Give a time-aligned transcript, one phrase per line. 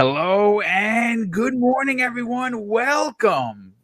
[0.00, 2.66] Hello and good morning, everyone.
[2.66, 3.74] Welcome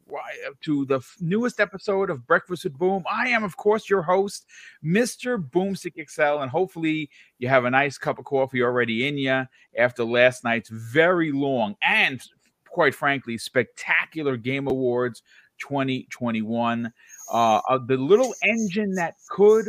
[0.62, 3.04] to the newest episode of Breakfast with Boom.
[3.06, 4.46] I am, of course, your host,
[4.82, 5.36] Mr.
[5.36, 9.44] Boomstick Excel, and hopefully you have a nice cup of coffee already in you
[9.76, 12.22] after last night's very long and,
[12.66, 15.22] quite frankly, spectacular Game Awards
[15.58, 16.90] 2021.
[17.30, 19.66] Uh, uh, the little engine that could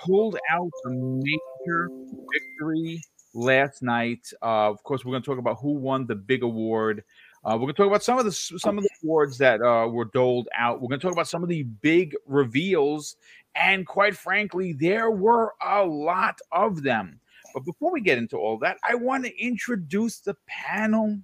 [0.00, 1.90] pulled out a major
[2.32, 3.02] victory
[3.34, 4.32] last night.
[4.42, 7.04] Uh, of course, we're going to talk about who won the big award.
[7.44, 9.88] Uh, we're going to talk about some of the some of the awards that uh,
[9.88, 10.80] were doled out.
[10.80, 13.16] We're going to talk about some of the big reveals,
[13.54, 17.18] and quite frankly, there were a lot of them.
[17.52, 21.18] But before we get into all that, I want to introduce the panel.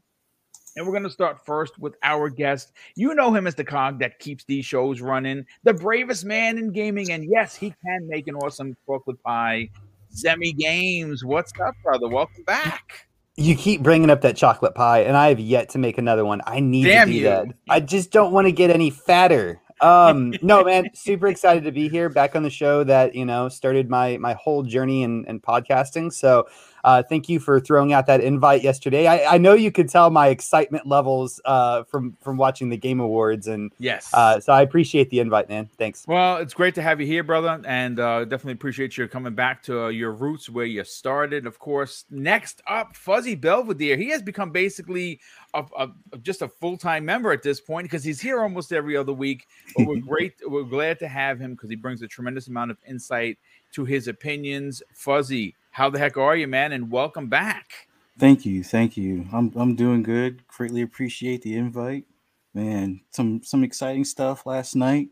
[0.76, 2.72] And we're going to start first with our guest.
[2.94, 6.72] You know him as the cog that keeps these shows running, the bravest man in
[6.72, 7.10] gaming.
[7.10, 9.70] And yes, he can make an awesome chocolate pie.
[10.14, 11.24] Zemi Games.
[11.24, 12.08] What's up, brother?
[12.08, 13.08] Welcome back.
[13.36, 16.40] You keep bringing up that chocolate pie, and I have yet to make another one.
[16.46, 17.24] I need Damn to do you.
[17.24, 17.46] that.
[17.68, 19.60] I just don't want to get any fatter.
[19.80, 23.48] Um, no, man, super excited to be here, back on the show that you know
[23.48, 26.12] started my my whole journey in, in podcasting.
[26.12, 26.48] So
[26.84, 29.06] uh, thank you for throwing out that invite yesterday.
[29.06, 33.00] I, I know you could tell my excitement levels uh, from from watching the Game
[33.00, 35.68] Awards, and yes, uh, so I appreciate the invite, man.
[35.78, 36.04] Thanks.
[36.06, 39.62] Well, it's great to have you here, brother, and uh, definitely appreciate you coming back
[39.64, 41.46] to uh, your roots where you started.
[41.46, 43.96] Of course, next up, Fuzzy Belvedere.
[43.96, 45.20] He has become basically
[45.54, 48.96] a, a, just a full time member at this point because he's here almost every
[48.96, 49.46] other week.
[49.76, 50.34] But we're great.
[50.46, 53.38] we're glad to have him because he brings a tremendous amount of insight
[53.72, 54.82] to his opinions.
[54.94, 56.72] Fuzzy, how the heck are you, man?
[56.72, 57.86] And welcome back.
[58.18, 59.28] Thank you, thank you.
[59.32, 60.44] I'm I'm doing good.
[60.48, 62.04] Greatly appreciate the invite,
[62.52, 63.00] man.
[63.12, 65.10] Some some exciting stuff last night.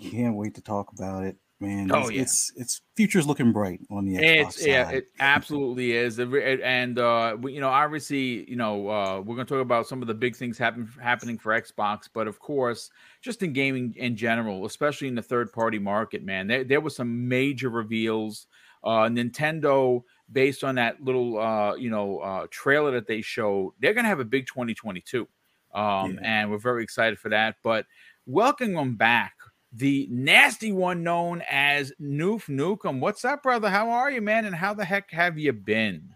[0.00, 1.90] Can't wait to talk about it, man.
[1.90, 2.22] Oh, it's, yeah.
[2.22, 4.68] it's it's future's looking bright on the Xbox it's, side.
[4.68, 6.20] Yeah, it absolutely is.
[6.20, 10.06] And uh, you know, obviously, you know, uh, we're going to talk about some of
[10.06, 12.88] the big things happen happening for Xbox, but of course,
[13.20, 16.94] just in gaming in general, especially in the third party market, man, there there was
[16.94, 18.46] some major reveals
[18.84, 23.94] uh, Nintendo, based on that little uh, you know uh, trailer that they showed, they're
[23.94, 25.26] going to have a big 2022,
[25.74, 26.20] um, yeah.
[26.22, 27.56] and we're very excited for that.
[27.62, 27.86] But
[28.26, 29.34] welcome them back,
[29.72, 33.00] the nasty one known as Noof Nukem.
[33.00, 33.70] What's up, brother?
[33.70, 34.44] How are you, man?
[34.44, 36.13] And how the heck have you been?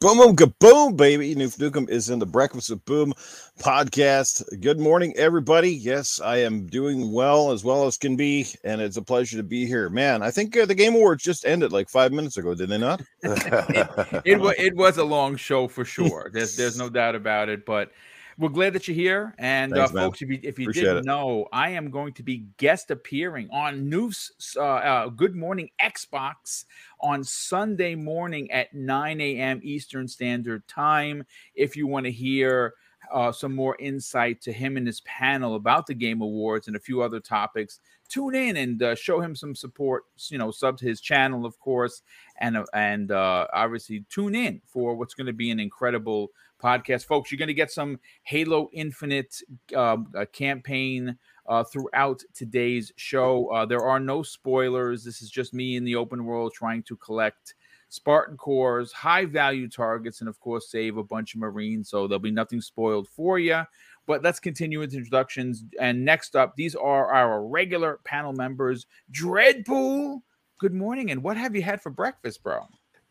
[0.00, 1.34] Boom, boom, kaboom, baby.
[1.34, 3.12] Noof Nukem is in the Breakfast with Boom
[3.58, 4.42] podcast.
[4.62, 5.70] Good morning, everybody.
[5.70, 9.42] Yes, I am doing well as well as can be, and it's a pleasure to
[9.42, 9.90] be here.
[9.90, 12.78] Man, I think uh, the Game Awards just ended like five minutes ago, did they
[12.78, 13.02] not?
[13.22, 16.30] it, it, it was a long show for sure.
[16.32, 17.66] There's, there's no doubt about it.
[17.66, 17.92] But
[18.40, 19.34] we're glad that you're here.
[19.38, 21.04] And uh, Thanks, uh, folks, if you, if you didn't it.
[21.04, 26.64] know, I am going to be guest appearing on Noof's uh, uh, Good Morning Xbox
[27.02, 29.60] on Sunday morning at 9 a.m.
[29.62, 31.22] Eastern Standard Time.
[31.54, 32.74] If you want to hear
[33.12, 36.80] uh, some more insight to him and his panel about the Game Awards and a
[36.80, 40.04] few other topics, tune in and uh, show him some support.
[40.28, 42.02] You know, sub to his channel, of course,
[42.38, 46.30] and uh, and uh, obviously tune in for what's going to be an incredible
[46.60, 47.30] podcast, folks.
[47.30, 49.42] You're going to get some Halo Infinite
[49.74, 51.16] um, campaign.
[51.48, 53.48] Uh, throughout today's show.
[53.48, 55.02] Uh, there are no spoilers.
[55.02, 57.56] This is just me in the open world trying to collect
[57.88, 61.90] Spartan cores, high value targets, and of course, save a bunch of Marines.
[61.90, 63.62] So there'll be nothing spoiled for you.
[64.06, 65.64] But let's continue with introductions.
[65.80, 70.20] And next up, these are our regular panel members Dreadpool.
[70.58, 71.10] Good morning.
[71.10, 72.60] And what have you had for breakfast, bro?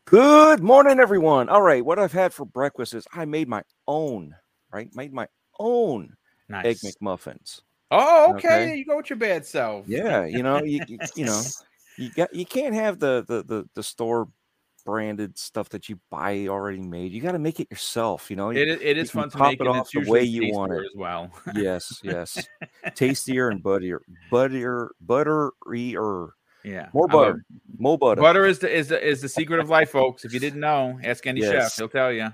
[0.10, 1.50] Good morning, everyone.
[1.50, 1.86] All right.
[1.86, 4.36] What I've had for breakfast is I made my own,
[4.74, 4.90] right?
[4.96, 5.28] Made my
[5.60, 6.16] own
[6.48, 6.66] nice.
[6.66, 7.62] egg McMuffins.
[7.92, 8.48] Oh, okay.
[8.48, 8.76] okay.
[8.76, 9.88] You go with your bad self.
[9.88, 10.26] Yeah.
[10.26, 10.80] You know, you,
[11.16, 11.40] you know,
[11.98, 14.28] you got you can't have the the the, the store
[14.84, 17.12] branded stuff that you buy already made.
[17.12, 18.32] You got to make it yourself.
[18.32, 20.74] You know, it, it is fun to pop make it off the way you want
[20.74, 21.30] it as well.
[21.54, 22.48] yes, yes,
[22.96, 24.02] tastier and buttier,
[24.32, 26.30] butter, butterier.
[26.64, 27.44] Yeah, more butter,
[27.78, 28.22] more butter.
[28.22, 30.26] Butter is the is the is the secret of life, folks.
[30.26, 31.52] If you didn't know, ask any yes.
[31.52, 32.34] chef; he'll tell you.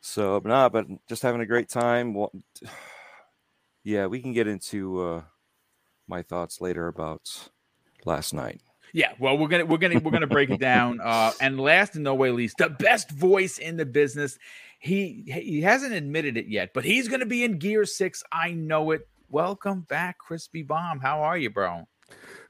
[0.00, 2.14] So, but nah, but just having a great time.
[2.14, 2.32] Well,
[3.84, 5.22] yeah, we can get into uh,
[6.06, 7.50] my thoughts later about
[8.04, 8.60] last night.
[8.92, 11.00] Yeah, well, we're gonna we're gonna we're gonna break it down.
[11.08, 14.38] Uh, and last and no way least, the best voice in the business.
[14.78, 18.22] He he hasn't admitted it yet, but he's gonna be in Gear Six.
[18.32, 19.08] I know it.
[19.28, 21.00] Welcome back, Crispy Bomb.
[21.00, 21.86] How are you, bro?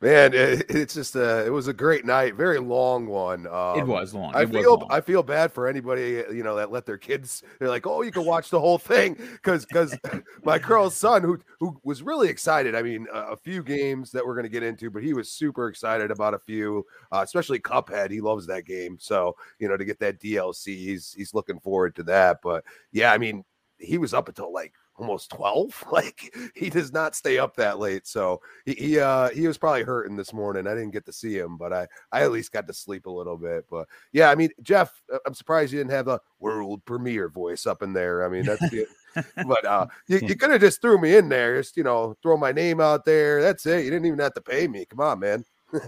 [0.01, 3.47] Man, it, it's just a it was a great night, very long one.
[3.47, 4.35] Um, it was long.
[4.35, 4.89] I feel long.
[4.91, 7.43] I feel bad for anybody you know that let their kids.
[7.59, 9.97] They're like, oh, you can watch the whole thing because because
[10.45, 12.75] my girl's son who who was really excited.
[12.75, 15.31] I mean, a, a few games that we're going to get into, but he was
[15.31, 18.11] super excited about a few, uh, especially Cuphead.
[18.11, 21.97] He loves that game, so you know to get that DLC, he's he's looking forward
[21.97, 22.39] to that.
[22.43, 23.45] But yeah, I mean,
[23.79, 28.07] he was up until like almost 12 like he does not stay up that late
[28.07, 31.37] so he, he uh he was probably hurting this morning i didn't get to see
[31.39, 34.35] him but i i at least got to sleep a little bit but yeah i
[34.35, 38.25] mean jeff uh, i'm surprised you didn't have a world premiere voice up in there
[38.25, 38.89] i mean that's it
[39.47, 42.37] but uh you, you could have just threw me in there just you know throw
[42.37, 45.19] my name out there that's it you didn't even have to pay me come on
[45.21, 45.45] man.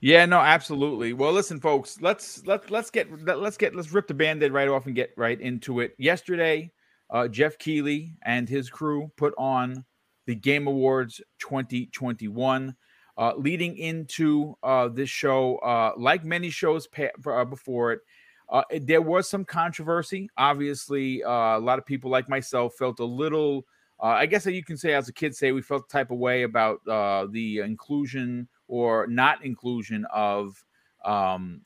[0.00, 4.14] Yeah no absolutely well listen folks let's let, let's get let's get let's rip the
[4.14, 6.72] band-aid right off and get right into it yesterday
[7.12, 9.84] uh, Geoff Keighley and his crew put on
[10.26, 12.74] the Game Awards 2021.
[13.18, 18.00] Uh, leading into uh, this show, uh, like many shows pa- uh, before it,
[18.48, 20.30] uh, there was some controversy.
[20.38, 23.66] Obviously, a lot of people, like myself, felt a little.
[24.00, 26.42] I guess you can say, as a kid, say we felt the type of way
[26.42, 30.64] about the inclusion or not inclusion of
[31.04, 31.60] um,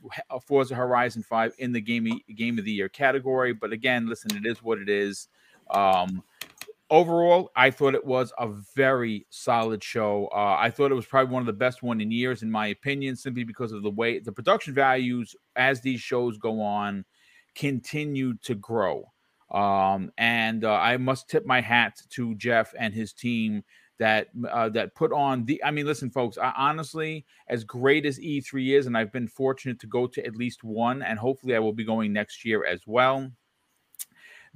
[0.46, 3.52] Forza Horizon 5 in the game, game of the year category.
[3.52, 5.28] But again, listen, it is what it is.
[5.70, 6.22] Um,
[6.90, 10.28] overall, I thought it was a very solid show.
[10.32, 12.68] Uh, I thought it was probably one of the best one in years, in my
[12.68, 17.04] opinion, simply because of the way the production values as these shows go on
[17.54, 19.10] continue to grow.
[19.50, 23.64] Um, and uh, I must tip my hat to Geoff and his team
[23.98, 25.62] that uh, that put on the.
[25.64, 26.36] I mean, listen, folks.
[26.36, 30.36] I, honestly, as great as E3 is, and I've been fortunate to go to at
[30.36, 33.30] least one, and hopefully I will be going next year as well.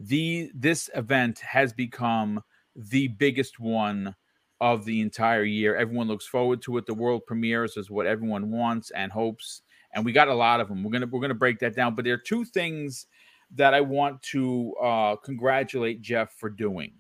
[0.03, 2.43] The this event has become
[2.75, 4.17] the biggest one
[4.61, 5.77] of the entire year.
[5.77, 6.87] Everyone looks forward to it.
[6.87, 9.61] The world premieres is what everyone wants and hopes,
[9.95, 10.83] and we got a lot of them.
[10.83, 11.95] We're gonna we're gonna break that down.
[11.95, 13.09] But there are two things
[13.57, 16.93] that I want to uh, congratulate Geoff for doing.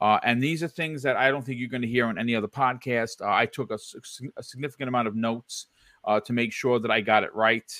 [0.00, 2.34] Uh, and these are things that I don't think you're going to hear on any
[2.34, 3.20] other podcast.
[3.22, 3.78] Uh, I took a,
[4.36, 5.68] a, significant amount of notes
[6.04, 7.70] uh, to make sure that I got it right.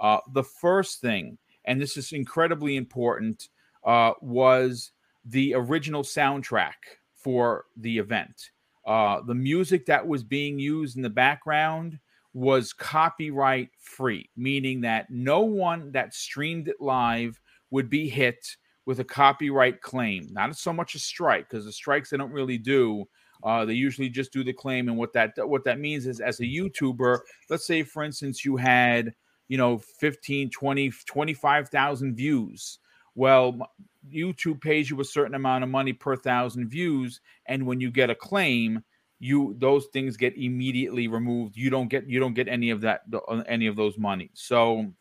[0.00, 3.48] Uh, the first thing, and this is incredibly important,
[3.84, 4.90] uh, was
[5.24, 6.72] the original soundtrack
[7.14, 8.50] for the event.
[8.86, 11.98] Uh, the music that was being used in the background
[12.34, 17.40] was copyright free, meaning that no one that streamed it live
[17.70, 18.44] would be hit
[18.86, 22.58] with a copyright claim, not so much a strike, because the strikes they don't really
[22.58, 23.04] do.
[23.42, 26.40] Uh, they usually just do the claim, and what that what that means is, as
[26.40, 27.18] a YouTuber,
[27.50, 29.14] let's say for instance you had
[29.48, 32.78] you know 15, 20, 25,000 views.
[33.14, 33.70] Well,
[34.12, 38.10] YouTube pays you a certain amount of money per thousand views, and when you get
[38.10, 38.82] a claim,
[39.18, 41.56] you those things get immediately removed.
[41.56, 43.02] You don't get you don't get any of that
[43.46, 44.30] any of those money.
[44.34, 44.92] So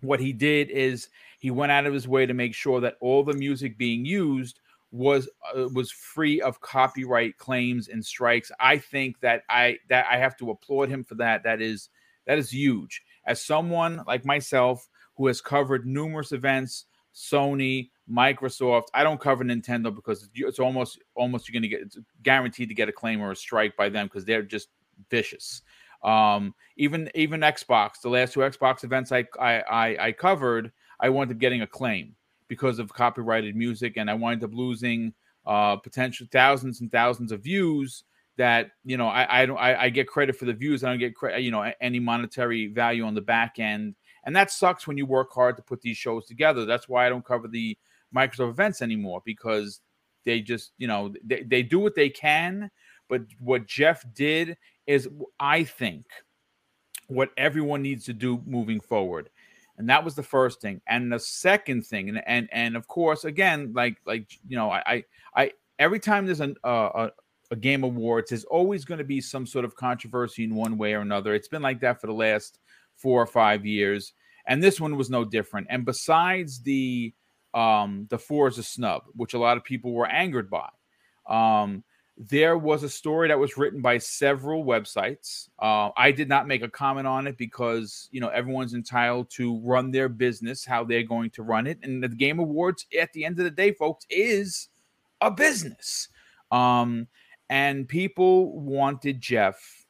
[0.00, 1.08] what he did is
[1.38, 4.60] he went out of his way to make sure that all the music being used
[4.92, 8.50] was uh, was free of copyright claims and strikes.
[8.58, 11.44] I think that I that I have to applaud him for that.
[11.44, 11.88] That is
[12.26, 13.02] that is huge.
[13.26, 18.84] As someone like myself who has covered numerous events, Sony, Microsoft.
[18.94, 22.74] I don't cover Nintendo because it's almost almost you're going to get it's guaranteed to
[22.74, 24.68] get a claim or a strike by them because they're just
[25.10, 25.62] vicious.
[26.02, 31.08] Um, even even Xbox, the last two Xbox events I I, I, I covered, I
[31.08, 32.14] wound up getting a claim
[32.48, 35.12] because of copyrighted music, and I wind up losing
[35.46, 38.04] uh, potential thousands and thousands of views.
[38.38, 40.82] That you know, I I don't I, I get credit for the views.
[40.82, 44.50] I don't get credit, you know, any monetary value on the back end, and that
[44.50, 46.64] sucks when you work hard to put these shows together.
[46.64, 47.76] That's why I don't cover the
[48.14, 49.80] Microsoft events anymore because
[50.24, 52.70] they just you know they, they do what they can,
[53.08, 55.08] but what Geoff did is
[55.38, 56.06] I think
[57.08, 59.30] what everyone needs to do moving forward.
[59.76, 60.80] And that was the first thing.
[60.86, 65.04] And the second thing, and and and of course, again, like like you know, I
[65.34, 67.10] I every time there's an, uh, a
[67.50, 70.94] a game awards, there's always going to be some sort of controversy in one way
[70.94, 71.34] or another.
[71.34, 72.59] It's been like that for the last
[73.00, 74.12] four or five years,
[74.46, 75.66] and this one was no different.
[75.70, 77.14] And besides the
[77.54, 80.68] um the Forza snub, which a lot of people were angered by,
[81.28, 81.82] um,
[82.16, 85.48] there was a story that was written by several websites.
[85.58, 89.58] Uh, I did not make a comment on it because you know everyone's entitled to
[89.60, 93.24] run their business how they're going to run it, and the Game Awards at the
[93.24, 94.68] end of the day, folks, is
[95.20, 96.08] a business.
[96.50, 97.06] Um,
[97.48, 99.86] and people wanted Geoff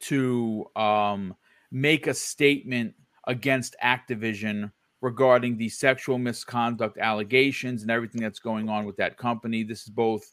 [0.00, 1.34] to um,
[1.74, 2.94] make a statement
[3.26, 9.62] against Activision regarding the sexual misconduct allegations and everything that's going on with that company.
[9.62, 10.24] This is both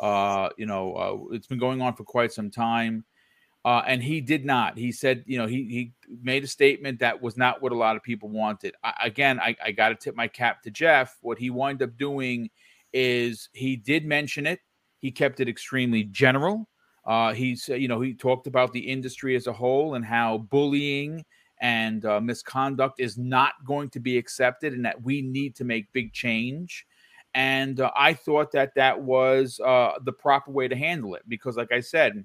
[0.00, 3.04] uh, you know, uh, it's been going on for quite some time.
[3.66, 4.78] Uh, and he did not.
[4.78, 7.94] He said, you know, he he made a statement that was not what a lot
[7.94, 8.74] of people wanted.
[8.82, 11.18] I, again, I, I got to tip my cap to Geoff.
[11.20, 12.48] What he wound up doing
[12.94, 14.60] is he did mention it.
[14.98, 16.70] He kept it extremely general.
[17.10, 21.24] Uh, he you know, he talked about the industry as a whole and how bullying
[21.60, 25.92] and uh, misconduct is not going to be accepted, and that we need to make
[25.92, 26.86] big change.
[27.34, 31.56] And uh, I thought that that was uh, the proper way to handle it because,
[31.56, 32.24] like I said,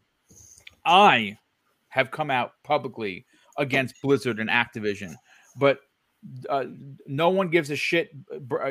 [0.86, 1.36] I
[1.90, 3.26] have come out publicly
[3.58, 5.16] against Blizzard and Activision,
[5.58, 5.80] but
[6.50, 6.66] uh,
[7.08, 8.12] no one gives a shit.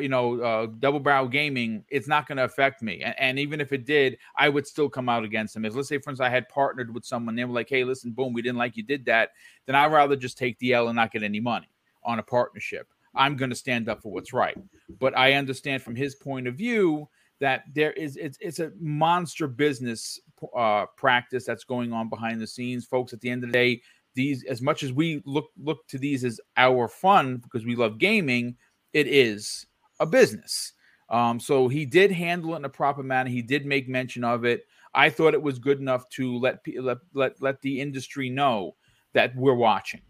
[0.01, 3.03] You know, uh, Double Barrel Gaming, it's not going to affect me.
[3.03, 5.65] And, and, even if it did, I would still come out against them.
[5.65, 8.13] If let's say, for instance, I had partnered with someone, they were like, "Hey, listen,
[8.13, 9.31] boom, we didn't like you did that,"
[9.67, 11.69] then I'd rather just take the L and not get any money
[12.05, 12.89] on a partnership.
[13.15, 14.57] I'm going to stand up for what's right.
[14.99, 17.09] But I understand from his point of view
[17.41, 20.21] that there is it's it's a monster business
[20.57, 23.13] uh, practice that's going on behind the scenes, folks.
[23.13, 23.83] At the end of the day,
[24.15, 27.99] these as much as we look look to these as our fun because we love
[27.99, 28.57] gaming,
[28.93, 29.67] it is
[30.01, 30.73] a business.
[31.11, 33.31] Um, so he did handle it in a proper manner.
[33.31, 34.65] He did make mention of it.
[34.95, 38.77] I thought it was good enough to let let let, let the industry know
[39.13, 40.03] that we're watching,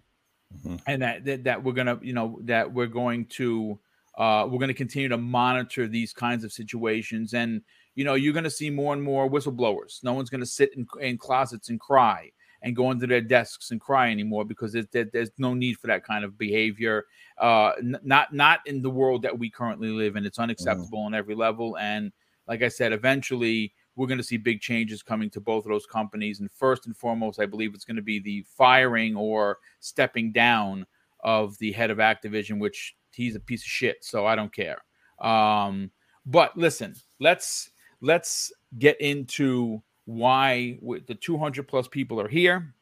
[0.56, 0.76] mm-hmm.
[0.86, 3.78] and that, that that we're gonna you know that we're going to
[4.16, 7.34] uh, we're going to continue to monitor these kinds of situations.
[7.34, 7.62] And,
[7.94, 10.04] you know, you're going to see more and more whistleblowers.
[10.04, 12.30] No one's going to sit in, in, closets and cry
[12.64, 16.02] and go into their desks and cry anymore because there, there's no need for that
[16.02, 17.04] kind of behavior.
[17.38, 20.24] Uh, n- not not in the world that we currently live in.
[20.24, 20.44] It's mm.
[20.44, 21.06] unacceptable mm.
[21.06, 21.76] on every level.
[21.76, 22.10] And
[22.48, 25.86] like I said, eventually we're going to see big changes coming to both of those
[25.86, 26.40] companies.
[26.40, 30.86] And first and foremost, I believe it's going to be the firing or stepping down
[31.20, 34.82] of the head of Activision, which he's a piece of shit, so I don't care.
[35.20, 35.90] Um,
[36.26, 42.74] but listen, let's let's get into why the 200 plus people are here.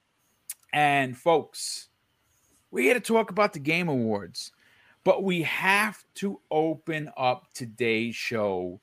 [0.72, 1.88] And folks,
[2.70, 4.52] we're here to talk about the Game Awards,
[5.04, 8.80] but we have to open up today's show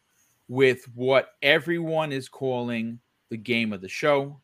[0.47, 4.39] with what everyone is calling the game of the show,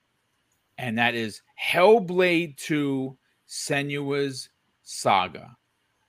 [0.78, 4.50] and that is Hellblade 2 Senua's
[4.84, 5.56] Saga.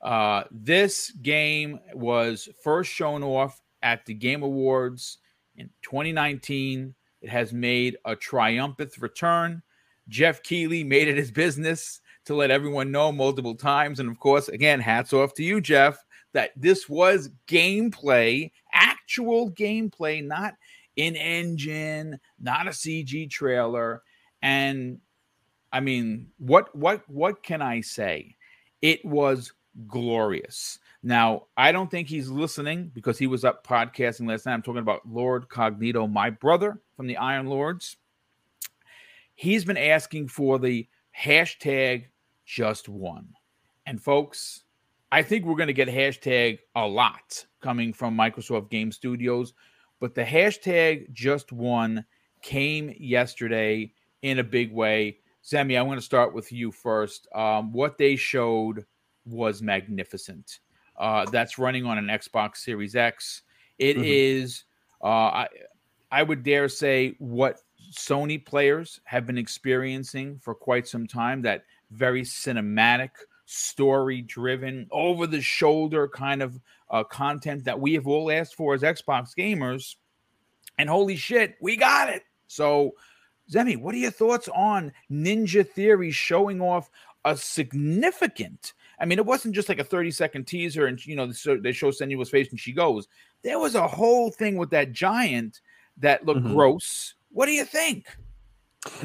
[0.03, 5.19] Uh, this game was first shown off at the Game Awards
[5.57, 6.95] in 2019.
[7.27, 9.61] It has made a triumphant return.
[10.09, 13.99] Geoff Keighley made it his business to let everyone know multiple times.
[13.99, 15.99] And of course, again, hats off to you, Geoff,
[16.35, 20.55] that this was gameplay, actual gameplay, not
[20.97, 24.05] an engine, not a CG trailer.
[24.41, 25.01] And
[25.73, 28.37] I mean, what what what can I say?
[28.83, 29.53] It was
[29.89, 30.79] glorious.
[31.03, 34.55] Now, I don't think he's listening because he was up podcasting last night.
[34.55, 37.97] I'm talking about Lord Cognito, my brother from the Iron Lords.
[39.35, 42.07] He's been asking for the hashtag
[42.45, 43.29] just one.
[43.87, 44.63] And folks,
[45.13, 49.53] I think we're going to get hashtag a lot coming from Microsoft Game Studios,
[50.01, 52.05] but the hashtag just one
[52.43, 55.19] came yesterday in a big way.
[55.45, 57.29] Zemi, I want to start with you first.
[57.35, 58.85] Um, what they showed
[59.25, 60.61] was magnificent.
[60.97, 63.43] Uh, that's running on an Xbox Series X.
[63.79, 64.05] It mm-hmm.
[64.07, 64.65] is,
[65.03, 65.49] uh, I,
[66.11, 67.61] I would dare say, what
[67.93, 71.43] Sony players have been experiencing for quite some time.
[71.43, 73.11] That very cinematic,
[73.47, 76.61] story driven, over the shoulder kind of
[76.91, 79.97] uh, content that we have all asked for as Xbox gamers.
[80.79, 82.23] And holy shit, we got it.
[82.49, 82.93] So,
[83.51, 86.91] Zemi, what are your thoughts on Ninja Theory showing off
[87.25, 91.27] a significant I mean, it wasn't just like a 30 second teaser and, you know,
[91.27, 93.09] they show Senua's face and she goes.
[93.43, 95.61] There was a whole thing with that giant
[95.99, 96.55] that look mm-hmm.
[96.55, 97.15] gross.
[97.31, 98.07] What do you think?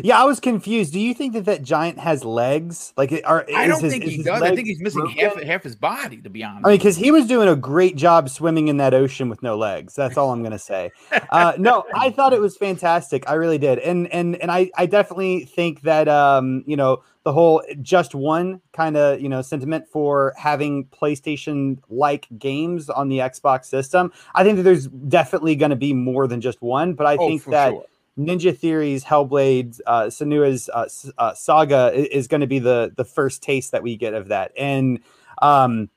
[0.04, 0.94] Yeah, I was confused.
[0.94, 2.94] Do you think that that giant has legs?
[2.98, 4.42] Like, are I don't his, think he does.
[4.42, 6.18] I think he's missing half half his body.
[6.22, 8.94] To be honest, I mean, because he was doing a great job swimming in that
[8.94, 9.96] ocean with no legs.
[9.96, 10.92] That's all I'm gonna say.
[11.32, 13.30] uh, no, I thought it was fantastic.
[13.30, 17.34] I really did, and and and I I definitely think that um you know the
[17.34, 23.20] whole just one kind of you know sentiment for having PlayStation like games on the
[23.20, 24.12] Xbox system.
[24.34, 27.28] I think that there's definitely going to be more than just one, but I oh,
[27.28, 27.72] think that.
[27.72, 27.86] Sure
[28.18, 30.88] Ninja Theory's Hellblade, uh, Senua's uh,
[31.18, 34.52] uh, saga is, going to be the the first taste that we get of that.
[34.58, 35.00] And
[35.42, 35.90] um,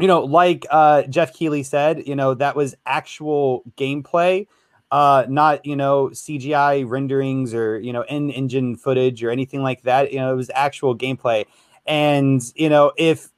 [0.00, 4.48] you know, like uh, Geoff Keighley said, you know that was actual gameplay,
[4.90, 9.82] uh, not you know CGI renderings or you know in engine footage or anything like
[9.82, 10.12] that.
[10.12, 11.46] You know, it was actual gameplay.
[11.86, 13.28] And you know, if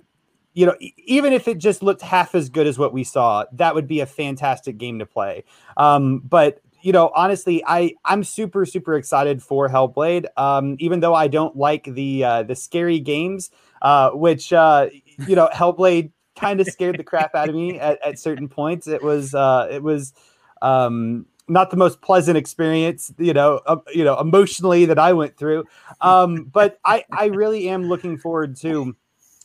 [0.54, 3.75] you know, even if it just looked half as good as what we saw, that
[3.75, 5.45] would be a fantastic game to play.
[5.76, 10.26] Um, but you know, honestly, I I'm super super excited for Hellblade.
[10.36, 13.50] Um, even though I don't like the uh, the scary games,
[13.80, 14.90] uh, which uh,
[15.26, 18.86] you know, Hellblade kind of scared the crap out of me at, at certain points.
[18.86, 20.12] It was uh, it was
[20.60, 25.38] um, not the most pleasant experience, you know, uh, you know, emotionally that I went
[25.38, 25.64] through.
[26.02, 28.94] Um, but I I really am looking forward to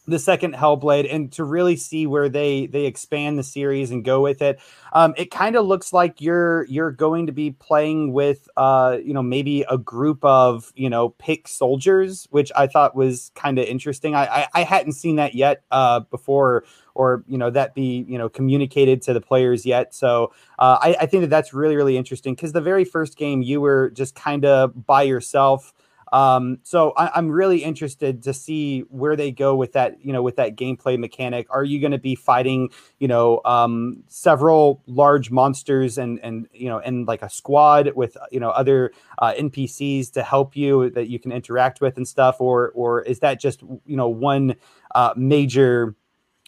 [0.10, 4.22] the second Hellblade and to really see where they they expand the series and go
[4.22, 4.60] with it.
[4.94, 9.13] Um, it kind of looks like you're you're going to be playing with uh, you
[9.13, 13.66] know maybe a group of you know pick soldiers, which I thought was kind of
[13.66, 14.16] interesting.
[14.16, 16.63] I, I, I hadn't seen that yet uh, before
[16.96, 19.96] or you know that be you know communicated to the players yet.
[19.96, 23.42] So uh, I, I think that that's really really interesting because the very first game
[23.42, 25.74] you were just kind of by yourself.
[26.12, 30.24] Um, so I, am really interested to see where they go with that, you know,
[30.24, 31.48] with that gameplay mechanic.
[31.50, 36.68] Are you going to be fighting, you know, um, several large monsters and and you
[36.70, 41.10] know, and like a squad with you know other uh, NPCs to help you that
[41.10, 44.56] you can interact with and stuff, or or is that just you know one
[44.96, 45.96] uh, major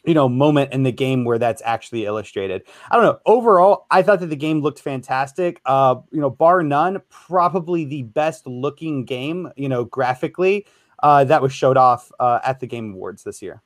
[0.03, 2.63] you know moment in the game where that's actually illustrated.
[2.89, 5.61] I don't know overall i thought that the game looked fantastic.
[5.65, 10.65] Uh you know bar none probably the best looking game you know graphically
[11.03, 13.61] uh that was showed off uh at the game awards this year.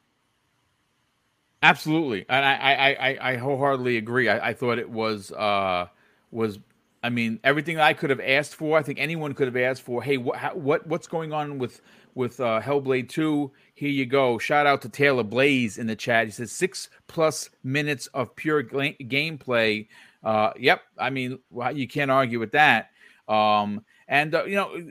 [1.64, 2.26] Absolutely.
[2.30, 4.30] And i i i, I wholeheartedly agree.
[4.30, 5.88] I, I thought it was uh
[6.32, 6.60] was
[7.06, 10.02] I mean, everything I could have asked for, I think anyone could have asked for.
[10.02, 11.82] Hey, what, what what's going on with
[12.16, 13.52] with uh, Hellblade Two?
[13.76, 14.40] Here you go.
[14.40, 16.26] Shout out to Taylor Blaze in the chat.
[16.26, 19.88] He says six plus minutes of pure gameplay.
[20.24, 20.82] Uh, yep.
[20.98, 21.38] I mean,
[21.74, 22.90] you can't argue with that.
[23.28, 24.84] Um, and uh, you know,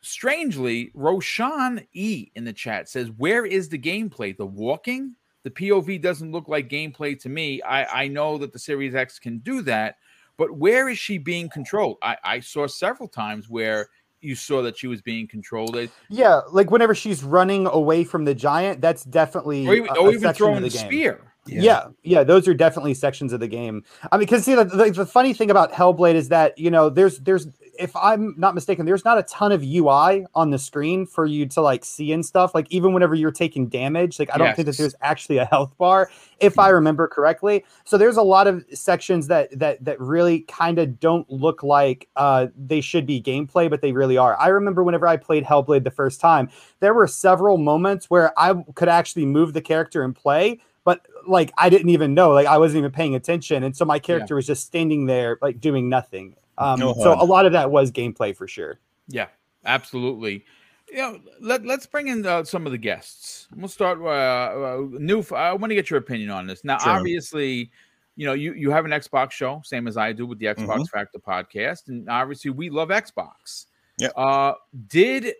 [0.00, 4.36] strangely, Roshan E in the chat says, "Where is the gameplay?
[4.36, 7.62] The walking." The POV doesn't look like gameplay to me.
[7.62, 9.94] I, I know that the Series X can do that,
[10.36, 11.98] but where is she being controlled?
[12.02, 13.88] I, I saw several times where
[14.26, 15.76] you saw that she was being controlled.
[15.76, 15.86] Eh?
[16.10, 20.32] Yeah, like whenever she's running away from the giant, that's definitely or even, or even
[20.32, 21.20] throwing the, the spear.
[21.46, 21.62] Yeah.
[21.62, 21.88] yeah.
[22.02, 23.84] yeah, those are definitely sections of the game.
[24.10, 26.90] I mean, because see, the, the, the, funny thing about Hellblade is that you know
[26.90, 27.46] there's there's
[27.78, 31.46] if I'm not mistaken, there's not a ton of UI on the screen for you
[31.46, 32.54] to like see and stuff.
[32.54, 34.56] Like even whenever you're taking damage, like I don't yes.
[34.56, 36.10] think that there's actually a health bar,
[36.40, 37.64] if I remember correctly.
[37.84, 42.08] So there's a lot of sections that that that really kind of don't look like
[42.16, 44.38] uh, they should be gameplay, but they really are.
[44.38, 46.48] I remember whenever I played Hellblade the first time,
[46.80, 51.52] there were several moments where I could actually move the character and play, but like
[51.58, 54.36] I didn't even know, like I wasn't even paying attention, and so my character yeah.
[54.36, 56.36] was just standing there like doing nothing.
[56.58, 58.80] Um, so a lot of that was gameplay for sure.
[59.08, 59.26] Yeah,
[59.64, 60.44] absolutely.
[60.88, 63.48] You know, let let's bring in uh, some of the guests.
[63.54, 64.00] We'll start.
[64.00, 65.22] Uh, uh, new.
[65.34, 66.64] I want to get your opinion on this.
[66.64, 66.92] Now, sure.
[66.92, 67.70] obviously,
[68.14, 70.66] you know you you have an Xbox show, same as I do with the Xbox
[70.66, 70.82] mm-hmm.
[70.84, 73.66] Factor podcast, and obviously we love Xbox.
[73.98, 74.08] Yeah.
[74.08, 74.54] Uh,
[74.86, 75.34] did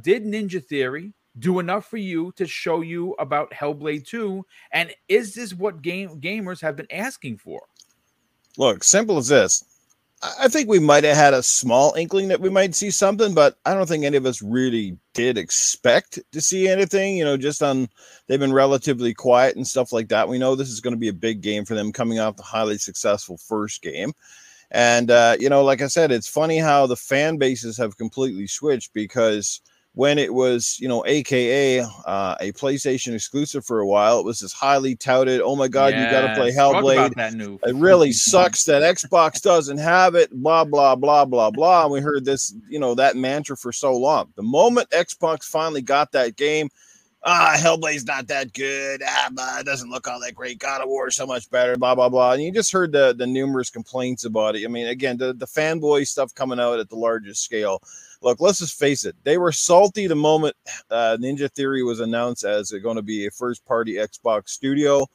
[0.00, 4.44] did Ninja Theory do enough for you to show you about Hellblade 2?
[4.72, 7.62] And is this what game gamers have been asking for?
[8.58, 9.64] Look, simple as this.
[10.22, 13.56] I think we might have had a small inkling that we might see something, but
[13.66, 17.16] I don't think any of us really did expect to see anything.
[17.16, 17.88] You know, just on
[18.28, 20.28] they've been relatively quiet and stuff like that.
[20.28, 22.44] We know this is going to be a big game for them coming off the
[22.44, 24.12] highly successful first game.
[24.70, 28.46] And, uh, you know, like I said, it's funny how the fan bases have completely
[28.46, 29.60] switched because
[29.94, 34.18] when it was, you know, AKA uh, a PlayStation exclusive for a while.
[34.18, 36.04] It was this highly touted, oh my God, yes.
[36.04, 37.14] you got to play Hellblade.
[37.14, 37.34] That
[37.66, 41.84] It really sucks that Xbox doesn't have it, blah, blah, blah, blah, blah.
[41.84, 44.32] And we heard this, you know, that mantra for so long.
[44.36, 46.70] The moment Xbox finally got that game,
[47.24, 49.02] ah, Hellblade's not that good.
[49.06, 50.58] Ah, blah, it doesn't look all that great.
[50.58, 51.76] God of War so much better.
[51.76, 52.32] Blah blah blah.
[52.32, 54.64] And you just heard the the numerous complaints about it.
[54.64, 57.82] I mean, again, the the fanboy stuff coming out at the largest scale
[58.22, 59.16] look, let's just face it.
[59.24, 60.56] They were salty the moment
[60.90, 65.06] uh, Ninja Theory was announced as going to be a first party Xbox studio.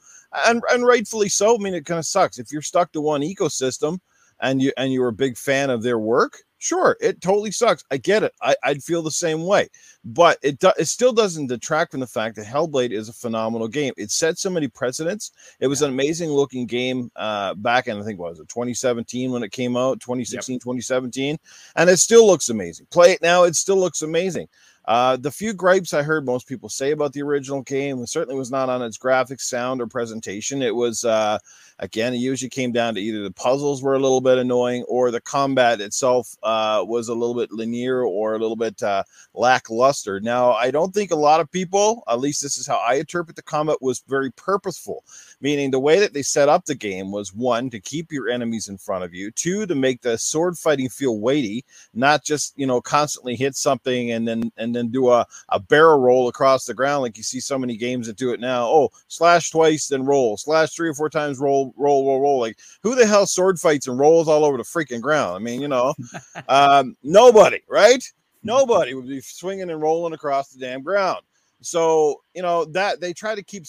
[0.46, 1.56] And, and rightfully so.
[1.56, 2.38] I mean, it kind of sucks.
[2.38, 3.98] If you're stuck to one ecosystem
[4.40, 7.84] and you and you're a big fan of their work, Sure, it totally sucks.
[7.90, 8.34] I get it.
[8.42, 9.68] I, would feel the same way,
[10.04, 13.68] but it do, it still doesn't detract from the fact that Hellblade is a phenomenal
[13.68, 13.92] game.
[13.96, 15.30] It set so many precedents.
[15.60, 15.86] It was yeah.
[15.86, 19.52] an amazing looking game uh, back in I think what was it 2017 when it
[19.52, 20.60] came out, 2016, yep.
[20.60, 21.38] 2017,
[21.76, 22.88] and it still looks amazing.
[22.90, 24.48] Play it now, it still looks amazing.
[24.88, 28.50] Uh, the few gripes I heard most people say about the original game certainly was
[28.50, 30.62] not on its graphics, sound, or presentation.
[30.62, 31.38] It was uh,
[31.80, 35.10] Again, it usually came down to either the puzzles were a little bit annoying or
[35.10, 40.20] the combat itself uh, was a little bit linear or a little bit uh, lackluster.
[40.20, 43.36] Now, I don't think a lot of people, at least this is how I interpret
[43.36, 45.04] the combat, was very purposeful
[45.40, 48.68] meaning the way that they set up the game was one to keep your enemies
[48.68, 51.64] in front of you, two to make the sword fighting feel weighty,
[51.94, 56.00] not just you know constantly hit something and then and then do a, a barrel
[56.00, 58.66] roll across the ground like you see so many games that do it now.
[58.66, 62.40] Oh, slash twice, then roll, slash three or four times, roll, roll, roll, roll.
[62.40, 65.36] Like who the hell sword fights and rolls all over the freaking ground?
[65.36, 65.94] I mean, you know,
[66.48, 68.02] um, nobody, right?
[68.42, 71.20] Nobody would be swinging and rolling across the damn ground.
[71.60, 73.64] So, you know, that they try to keep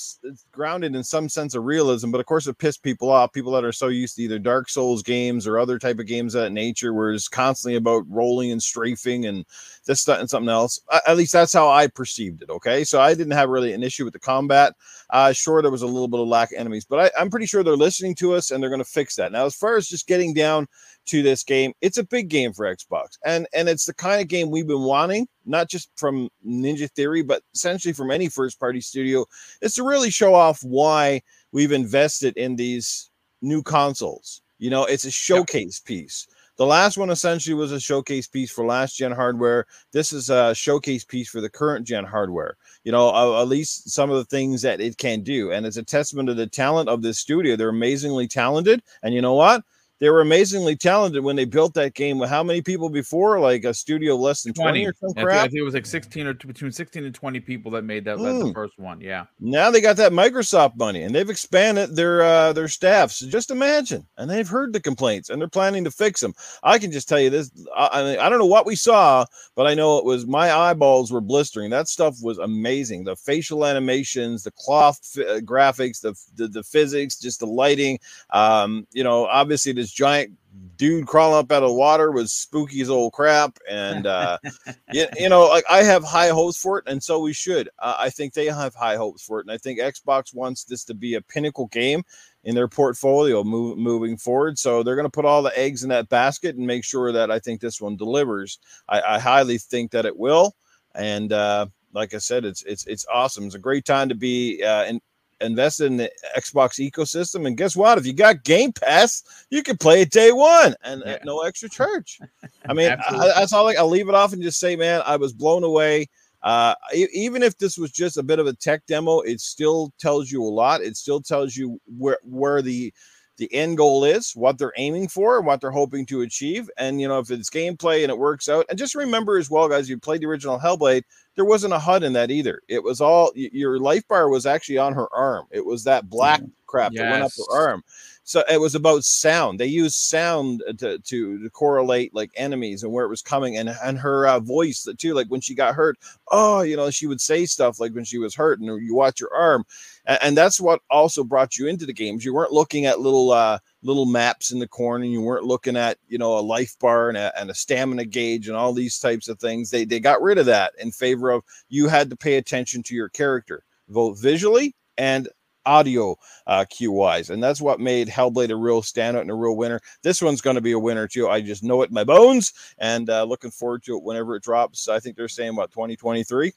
[0.52, 3.34] grounded in some sense of realism, but of course it pissed people off.
[3.34, 6.36] People that are so used to either Dark Souls games or other type of games
[6.36, 9.43] of that nature, where it's constantly about rolling and strafing and
[9.88, 10.80] this, that, and something else.
[11.08, 12.49] At least that's how I perceived it.
[12.52, 12.84] Okay.
[12.84, 14.75] So I didn't have really an issue with the combat.
[15.10, 17.47] Uh, sure, there was a little bit of lack of enemies, but I, I'm pretty
[17.47, 19.32] sure they're listening to us and they're going to fix that.
[19.32, 20.67] Now, as far as just getting down
[21.10, 21.74] to this game.
[21.82, 24.84] It's a big game for Xbox, and and it's the kind of game we've been
[24.84, 29.26] wanting, not just from Ninja Theory, but essentially from any first party studio.
[29.62, 33.10] It's to really show off why we've invested in these
[33.41, 34.41] new consoles.
[34.60, 36.28] You know, it's a showcase piece.
[36.58, 39.65] The last one essentially was a showcase piece for last gen hardware.
[39.93, 42.58] This is a showcase piece for the current gen hardware.
[42.84, 45.54] You know, uh, at least some of the things that it can do.
[45.54, 47.56] And it's a testament to the talent of this studio.
[47.56, 48.84] They're amazingly talented.
[49.04, 49.63] And you know what?
[50.00, 52.20] They were amazingly talented when they built that game.
[52.20, 53.40] With how many people before?
[53.40, 55.38] Like a studio less than 20, 20 or some crap?
[55.38, 58.18] I think, it was like 16 or between 16 and 20 people that made that,
[58.18, 58.40] mm.
[58.40, 58.52] the hmm.
[58.54, 59.02] first one.
[59.02, 59.26] Yeah.
[59.40, 63.12] Now they got that Microsoft money and they've expanded their uh, their staff.
[63.12, 64.08] So just imagine.
[64.18, 66.34] And they've heard the complaints and they're planning to fix them.
[66.64, 67.52] I can just tell you this.
[67.76, 71.22] I, I don't know what we saw, but I know it was my eyeballs were
[71.22, 71.70] blistering.
[71.70, 73.04] That stuff was amazing.
[73.04, 78.00] The facial animations, the cloth f- graphics, the, the, the physics, just the lighting.
[78.30, 80.38] Um, you know, obviously this giant
[80.78, 83.58] dude crawling up out of the water was spooky as old crap.
[83.69, 84.38] And, uh,
[84.93, 87.69] you, you, know, like I have high hopes for it, and so we should.
[87.80, 89.45] Uh, I think they have high hopes for it.
[89.45, 92.04] And I think Xbox wants this to be a pinnacle game
[92.43, 94.58] in their portfolio move, moving forward.
[94.58, 97.32] So they're going to put all the eggs in that basket and make sure that
[97.32, 98.60] I think this one delivers.
[98.88, 100.56] I, I highly think that it will.
[100.95, 103.45] And, uh, like I said, it's it's it's awesome.
[103.45, 105.02] It's a great time to be uh, in,
[105.41, 107.47] invested in the Xbox ecosystem.
[107.47, 107.97] And guess what?
[107.97, 111.13] If you got Game Pass, you can play it day one and yeah.
[111.13, 112.19] at no extra charge.
[112.67, 113.67] I mean, I, that's all.
[113.67, 116.08] I, I'll leave it off and just say, man, I was blown away.
[116.41, 120.32] Uh, even if this was just a bit of a tech demo, it still tells
[120.32, 120.82] you a lot.
[120.82, 122.93] It still tells you where where the
[123.39, 126.69] the end goal is, what they're aiming for, and what they're hoping to achieve.
[126.78, 129.67] And, you know, if it's gameplay and it works out, and just remember as well,
[129.67, 131.04] guys, you played the original Hellblade,
[131.36, 132.62] there wasn't a HUD in that either.
[132.67, 135.47] It was all your life bar was actually on her arm.
[135.49, 137.02] It was that black mm, crap yes.
[137.02, 137.84] that went up her arm.
[138.30, 139.60] So it was about sound.
[139.60, 143.70] They used sound to, to, to correlate like enemies and where it was coming, and
[143.84, 145.15] and her uh, voice too.
[145.15, 148.20] Like when she got hurt, oh, you know, she would say stuff like when she
[148.20, 149.65] was hurt, and you watch your arm,
[150.06, 152.24] and, and that's what also brought you into the games.
[152.24, 155.76] You weren't looking at little uh, little maps in the corner, and you weren't looking
[155.76, 159.00] at you know a life bar and a, and a stamina gauge and all these
[159.00, 159.72] types of things.
[159.72, 162.94] They they got rid of that in favor of you had to pay attention to
[162.94, 165.30] your character, both visually and
[165.65, 166.15] audio
[166.48, 167.30] uh, cue wise.
[167.30, 169.80] And that's what made Hellblade a real standout and a real winner.
[170.02, 171.30] This one's going to be a winner too.
[171.30, 174.43] I just know it in my bones and uh, looking forward to it whenever it
[174.43, 174.88] drops.
[174.88, 176.54] I think they're saying what 2023.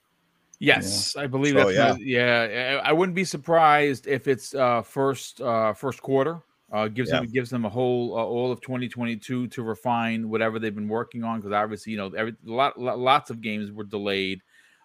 [0.62, 1.22] Yes, yeah.
[1.22, 2.46] I believe so, that's yeah.
[2.46, 2.80] yeah.
[2.84, 6.40] I wouldn't be surprised if it's uh, first uh, first quarter.
[6.72, 7.16] Uh, gives yeah.
[7.16, 11.24] them gives them a whole uh, all of 2022 to refine whatever they've been working
[11.24, 14.40] on because obviously you know every lot, lots of games were delayed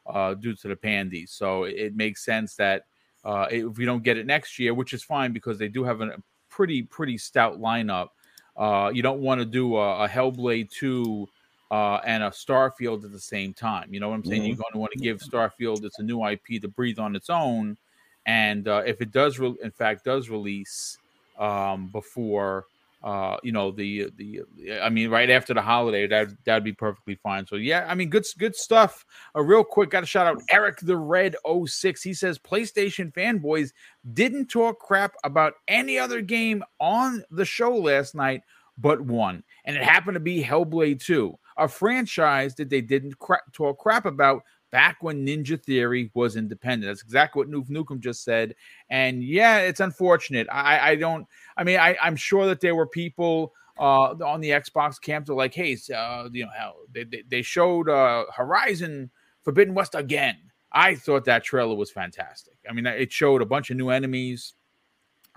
[0.07, 2.85] uh, due to the pandy, so it, it makes sense that
[3.27, 5.99] uh, if we don't get it next year, which is fine because they do have
[5.99, 6.15] a
[6.49, 8.07] pretty pretty stout lineup.
[8.55, 11.27] Uh, you don't want to do a, a Hellblade two
[11.69, 13.93] uh, and a Starfield at the same time.
[13.93, 14.41] You know what I'm saying?
[14.41, 14.47] Mm-hmm.
[14.47, 17.29] You're going to want to give Starfield it's a new IP to breathe on its
[17.29, 17.77] own,
[18.25, 20.97] and uh, if it does, re- in fact, does release
[21.37, 22.65] um, before
[23.03, 24.41] uh, you know, the the
[24.81, 27.45] I mean, right after the holiday, that that'd be perfectly fine.
[27.45, 29.05] So yeah, I mean, good good stuff.
[29.35, 32.01] Uh, real quick, got to shout out Eric the Red 06.
[32.01, 33.71] He says PlayStation fanboys
[34.13, 38.41] didn't talk crap about any other game on the show last night,
[38.77, 43.41] but one, and it happened to be Hellblade 2, a franchise that they didn't cra-
[43.53, 46.89] talk crap about back when Ninja Theory was independent.
[46.89, 48.55] That's exactly what Nuke Nukem just said.
[48.89, 50.47] And yeah, it's unfortunate.
[50.51, 51.25] I, I don't.
[51.57, 55.33] I mean, I, I'm sure that there were people uh, on the Xbox camp that
[55.33, 59.09] were like, hey, uh, you know, they, they, they showed uh, Horizon
[59.43, 60.37] Forbidden West again.
[60.71, 62.55] I thought that trailer was fantastic.
[62.69, 64.53] I mean, it showed a bunch of new enemies.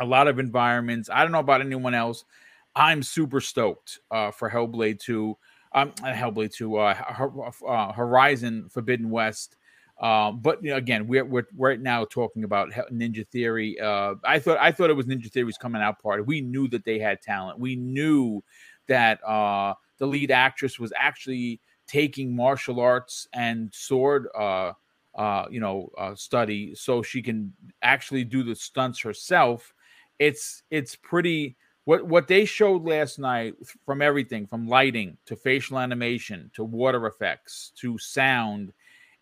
[0.01, 1.09] a lot of environments.
[1.11, 2.25] I don't know about anyone else.
[2.75, 5.37] I'm super stoked uh, for Hellblade 2.
[5.73, 6.95] Um, Hellblade 2, uh,
[7.69, 9.57] uh, Horizon Forbidden West.
[10.01, 13.79] Uh, but you know, again, we're, we're right now talking about Ninja Theory.
[13.79, 16.23] Uh, I thought I thought it was Ninja Theory's coming out party.
[16.23, 17.59] We knew that they had talent.
[17.59, 18.43] We knew
[18.89, 24.73] that uh, the lead actress was actually taking martial arts and sword, uh,
[25.17, 29.75] uh, you know, uh, study so she can actually do the stunts herself.
[30.19, 31.57] It's it's pretty.
[31.85, 37.07] What what they showed last night from everything from lighting to facial animation to water
[37.07, 38.73] effects to sound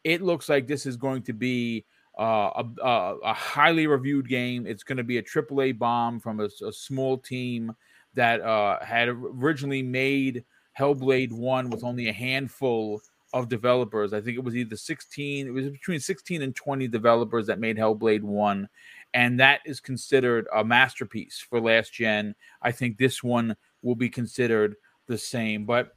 [0.05, 1.85] it looks like this is going to be
[2.19, 4.67] uh, a, a, highly reviewed game.
[4.67, 7.73] It's going to be a AAA bomb from a, a small team
[8.15, 10.45] that uh, had originally made
[10.77, 13.01] Hellblade 1 with only a handful
[13.33, 14.13] of developers.
[14.13, 17.77] I think it was either 16, it was between 16 and 20 developers that made
[17.77, 18.69] Hellblade 1.
[19.15, 22.35] And that is considered a masterpiece for last gen.
[22.63, 25.65] I think this one will be considered the same.
[25.65, 25.97] But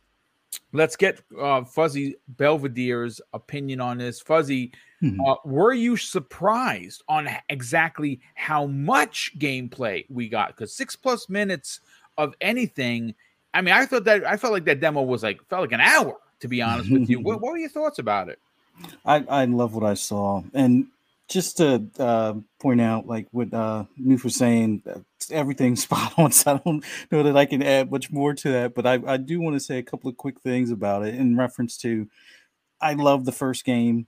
[0.74, 4.22] let's get uh, Fuzzy Belvedere's opinion on this.
[4.22, 5.20] Fuzzy, mm-hmm.
[5.22, 10.50] uh, were you surprised on exactly how much gameplay we got?
[10.50, 11.80] Because six plus minutes
[12.18, 13.16] of anything.
[13.54, 15.82] I mean, I thought that I felt like that demo was like felt like an
[15.82, 16.18] hour.
[16.40, 18.40] To be honest with you, what, what were your thoughts about it?
[19.06, 20.88] I I love what I saw, and
[21.32, 25.00] just to uh, point out, like what uh, Noof was saying, uh,
[25.32, 26.32] everything's spot on.
[26.32, 29.18] So I don't know that I can add much more to that, but I, I
[29.18, 32.08] do want to say a couple of quick things about it in reference to
[32.82, 34.08] I love the first game.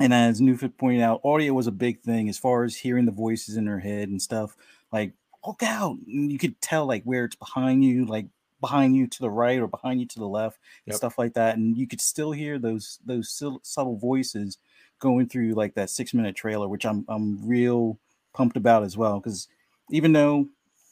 [0.00, 3.12] And as Newford pointed out, audio was a big thing as far as hearing the
[3.12, 4.56] voices in her head and stuff.
[4.92, 5.12] Like,
[5.46, 5.96] look out.
[6.06, 8.26] And you could tell like where it's behind you, like
[8.60, 10.96] behind you to the right or behind you to the left and yep.
[10.96, 11.56] stuff like that.
[11.56, 14.58] And you could still hear those those subtle voices
[14.98, 17.98] going through like that six minute trailer, which I'm I'm real
[18.32, 19.18] pumped about as well.
[19.20, 19.48] Because
[19.90, 20.48] even though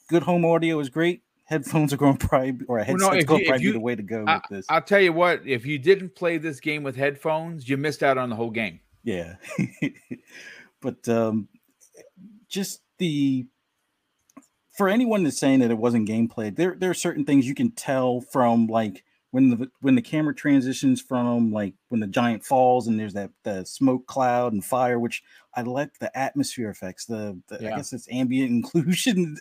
[0.09, 3.25] good home audio is great, headphones are going to probably or a headset well, no,
[3.25, 4.67] going probably you, be the way to go I, with this.
[4.69, 8.19] I'll tell you what, if you didn't play this game with headphones, you missed out
[8.19, 8.81] on the whole game.
[9.03, 9.37] Yeah,
[10.81, 11.49] but um,
[12.49, 13.47] just the
[14.77, 17.71] for anyone that's saying that it wasn't gameplay, there there are certain things you can
[17.71, 19.05] tell from like
[19.35, 23.33] when the when the camera transitions from like when the giant falls and there's that
[23.43, 27.75] the smoke cloud and fire, which I like the atmosphere effects, the, the yeah.
[27.75, 29.35] I guess it's ambient occlusion,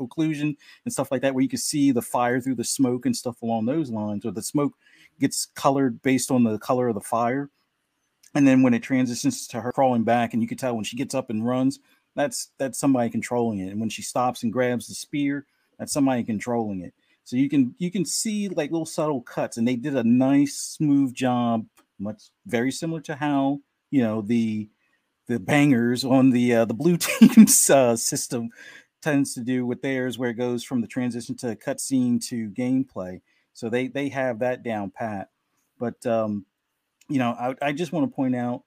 [0.00, 3.14] occlusion and stuff like that, where you can see the fire through the smoke and
[3.14, 4.72] stuff along those lines, or the smoke
[5.20, 7.48] gets colored based on the color of the fire.
[8.34, 10.96] And then when it transitions to her crawling back, and you can tell when she
[10.96, 11.78] gets up and runs,
[12.16, 13.70] that's that's somebody controlling it.
[13.70, 15.46] And when she stops and grabs the spear,
[15.78, 16.92] that's somebody controlling it.
[17.28, 20.56] So you can you can see like little subtle cuts, and they did a nice
[20.56, 21.66] smooth job,
[21.98, 23.60] much very similar to how
[23.90, 24.70] you know the
[25.26, 28.48] the bangers on the uh, the blue team's uh, system
[29.02, 33.20] tends to do with theirs, where it goes from the transition to cutscene to gameplay.
[33.52, 35.28] So they they have that down pat.
[35.78, 36.46] But um,
[37.10, 38.62] you know, I, I just want to point out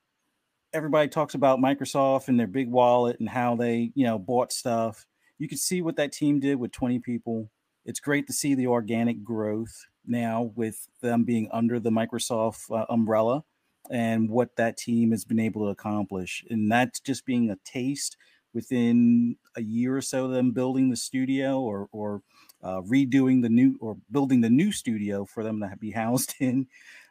[0.72, 5.08] everybody talks about Microsoft and their big wallet and how they you know bought stuff.
[5.40, 7.50] You can see what that team did with 20 people
[7.86, 12.86] it's great to see the organic growth now with them being under the Microsoft uh,
[12.90, 13.44] umbrella
[13.90, 16.46] and what that team has been able to accomplish.
[16.50, 18.18] And that's just being a taste
[18.54, 22.22] within a year or so of them building the studio or, or
[22.64, 26.68] uh, redoing the new or building the new studio for them to be housed in.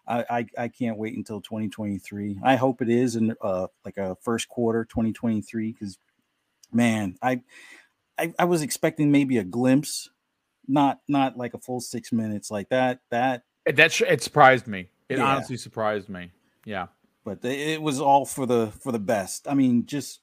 [0.07, 2.41] I, I, I can't wait until 2023.
[2.43, 5.99] I hope it is in uh, like a first quarter 2023 because
[6.73, 7.43] man, I,
[8.19, 10.11] I I was expecting maybe a glimpse
[10.71, 13.01] not not like a full six minutes like that.
[13.11, 14.89] That that it surprised me.
[15.09, 15.25] It yeah.
[15.25, 16.31] honestly surprised me.
[16.65, 16.87] Yeah,
[17.25, 19.49] but it was all for the for the best.
[19.49, 20.21] I mean, just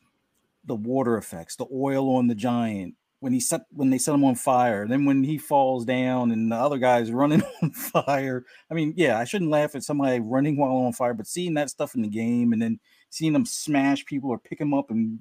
[0.66, 4.24] the water effects, the oil on the giant when he set when they set him
[4.24, 8.46] on fire, then when he falls down and the other guy's running on fire.
[8.70, 11.70] I mean, yeah, I shouldn't laugh at somebody running while on fire, but seeing that
[11.70, 12.80] stuff in the game and then
[13.10, 15.20] seeing them smash people or pick them up and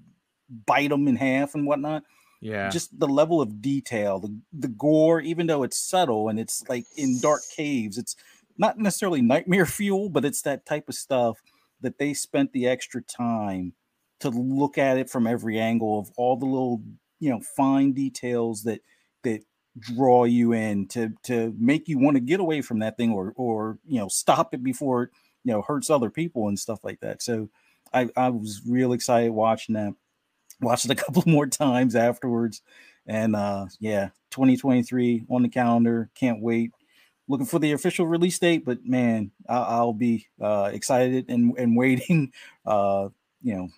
[0.66, 2.02] bite them in half and whatnot
[2.40, 2.68] yeah.
[2.68, 6.84] just the level of detail the, the gore even though it's subtle and it's like
[6.96, 8.16] in dark caves it's
[8.58, 11.38] not necessarily nightmare fuel but it's that type of stuff
[11.80, 13.72] that they spent the extra time
[14.20, 16.82] to look at it from every angle of all the little
[17.20, 18.80] you know fine details that
[19.22, 19.42] that
[19.78, 23.32] draw you in to to make you want to get away from that thing or
[23.36, 25.10] or you know stop it before it
[25.44, 27.22] you know hurts other people and stuff like that.
[27.22, 27.48] So
[27.94, 29.92] i i was real excited watching that
[30.60, 32.62] watched it a couple more times afterwards.
[33.06, 36.10] And uh, yeah, 2023 on the calendar.
[36.14, 36.72] Can't wait.
[37.28, 41.76] Looking for the official release date, but man, I'll, I'll be uh, excited and, and
[41.76, 42.32] waiting.
[42.64, 43.08] Uh,
[43.42, 43.68] you know,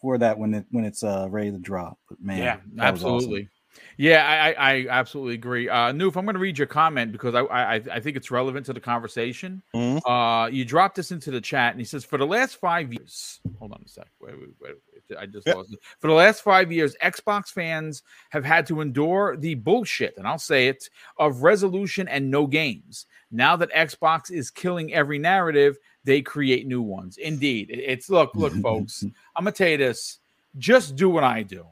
[0.00, 1.98] for that when it when it's uh ready to drop.
[2.08, 3.40] But man, yeah, absolutely.
[3.42, 3.50] Awesome.
[3.96, 5.68] Yeah, I, I, absolutely agree.
[5.68, 8.66] Uh, Noof, I'm going to read your comment because I, I, I think it's relevant
[8.66, 9.62] to the conversation.
[9.74, 10.06] Mm-hmm.
[10.10, 13.40] Uh, you dropped this into the chat, and he says, for the last five years,
[13.58, 14.08] hold on a sec.
[14.20, 14.74] Wait, wait, wait,
[15.10, 15.18] wait.
[15.18, 15.56] I just yep.
[15.56, 15.78] lost it.
[16.00, 20.38] For the last five years, Xbox fans have had to endure the bullshit, and I'll
[20.38, 23.06] say it, of resolution and no games.
[23.30, 27.18] Now that Xbox is killing every narrative, they create new ones.
[27.18, 29.04] Indeed, it's look, look, folks.
[29.36, 30.18] I'm gonna tell you this:
[30.58, 31.66] just do what I do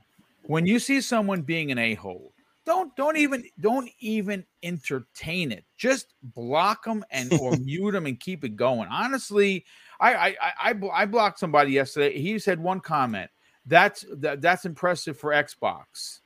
[0.47, 5.65] when you see someone being an a-hole don't don't even don't even entertain it.
[5.77, 8.89] Just block them and or mute them and keep it going.
[8.91, 9.65] Honestly
[10.01, 10.37] I, I
[10.71, 12.19] i i blocked somebody yesterday.
[12.19, 13.31] He said one comment
[13.67, 16.21] that's that, that's impressive for xbox.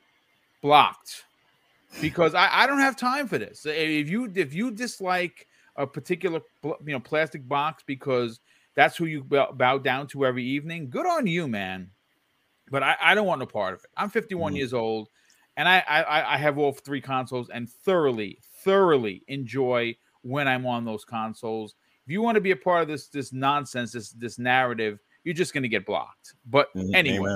[0.61, 1.23] Blocked.
[2.01, 3.65] Because I, I don't have time for this.
[3.65, 8.39] If you if you dislike a particular you know plastic box because
[8.75, 11.89] that's who you bow down to every evening good on you man
[12.69, 13.89] but I, I don't want no part of it.
[13.97, 14.57] I'm 51 mm-hmm.
[14.57, 15.09] years old,
[15.57, 20.85] and I, I I have all three consoles and thoroughly thoroughly enjoy when I'm on
[20.85, 21.75] those consoles.
[22.05, 25.33] If you want to be a part of this this nonsense, this this narrative, you're
[25.33, 26.35] just going to get blocked.
[26.45, 26.95] But mm-hmm.
[26.95, 27.35] anyway,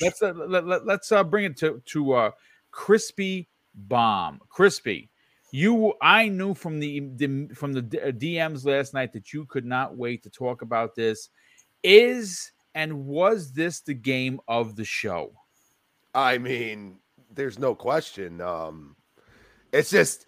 [0.00, 2.30] let's uh, let, let, let's uh, bring it to to uh,
[2.70, 5.10] crispy bomb, crispy.
[5.52, 9.64] You, I knew from the, the from the DMs uh, last night that you could
[9.64, 11.28] not wait to talk about this.
[11.82, 15.32] Is and was this the game of the show?
[16.14, 16.98] I mean,
[17.30, 18.40] there's no question.
[18.40, 18.96] Um,
[19.72, 20.26] it's just,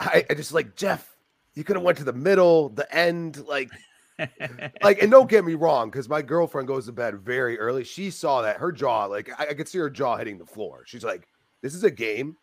[0.00, 1.10] I, I just like Geoff.
[1.54, 3.70] You could have went to the middle, the end, like,
[4.82, 7.84] like, and don't get me wrong, because my girlfriend goes to bed very early.
[7.84, 10.82] She saw that her jaw, like, I, I could see her jaw hitting the floor.
[10.86, 11.28] She's like,
[11.62, 12.36] "This is a game."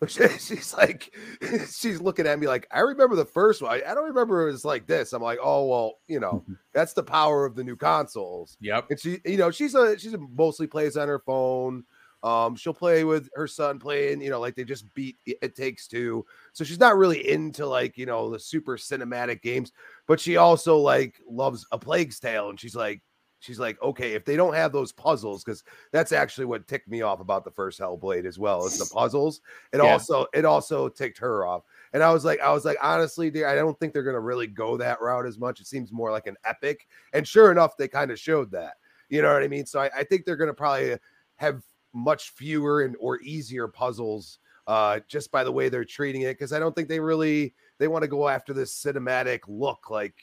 [0.06, 1.12] she's like,
[1.70, 3.72] she's looking at me like, I remember the first one.
[3.72, 5.12] I, don't remember it was like this.
[5.12, 8.56] I'm like, oh well, you know, that's the power of the new consoles.
[8.60, 8.86] Yep.
[8.90, 11.84] And she, you know, she's a she's a mostly plays on her phone.
[12.22, 15.86] Um, she'll play with her son playing, you know, like they just beat it takes
[15.86, 16.24] two.
[16.52, 19.72] So she's not really into like, you know, the super cinematic games,
[20.06, 22.50] but she also like loves a plague's tale.
[22.50, 23.02] And she's like,
[23.40, 27.02] she's like, okay, if they don't have those puzzles, because that's actually what ticked me
[27.02, 29.40] off about the first Hellblade as well as the puzzles.
[29.72, 29.92] It yeah.
[29.92, 31.62] also it also ticked her off.
[31.92, 34.46] And I was like, I was like, honestly, dear, I don't think they're gonna really
[34.46, 35.60] go that route as much.
[35.60, 36.86] It seems more like an epic.
[37.12, 38.74] And sure enough, they kind of showed that.
[39.08, 39.66] You know what I mean?
[39.66, 40.96] So I, I think they're gonna probably
[41.36, 41.62] have
[41.94, 46.52] much fewer and or easier puzzles uh just by the way they're treating it because
[46.52, 50.14] I don't think they really they want to go after this cinematic look like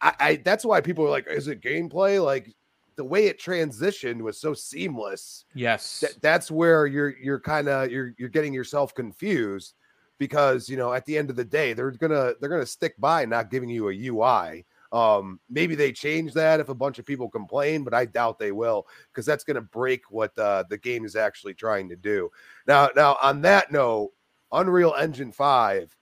[0.00, 2.22] I, I that's why people are like, is it gameplay?
[2.22, 2.54] Like
[2.96, 5.44] the way it transitioned was so seamless.
[5.54, 6.00] Yes.
[6.00, 9.74] That, that's where you're you're kind of you're you're getting yourself confused
[10.18, 13.24] because you know at the end of the day they're gonna they're gonna stick by
[13.24, 14.64] not giving you a UI.
[14.94, 18.52] Um, maybe they change that if a bunch of people complain, but I doubt they
[18.52, 22.30] will because that's going to break what uh, the game is actually trying to do.
[22.68, 24.12] Now, now on that note,
[24.52, 25.96] Unreal Engine Five,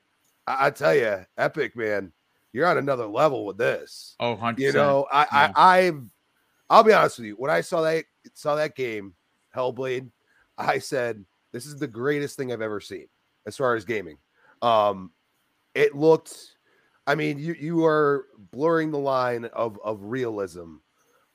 [0.47, 2.13] I, I tell you, Epic man,
[2.53, 4.15] you're on another level with this.
[4.21, 4.59] Oh, 100%.
[4.59, 5.53] You know, I, yeah.
[5.55, 6.03] I, I've,
[6.69, 7.35] I'll be honest with you.
[7.35, 9.15] When I saw that, saw that game,
[9.57, 10.11] Hellblade,
[10.59, 13.07] I said, this is the greatest thing I've ever seen
[13.47, 14.19] as far as gaming.
[14.61, 15.11] Um,
[15.75, 16.57] it looked,
[17.07, 20.77] I mean, you, you are blurring the line of, of realism,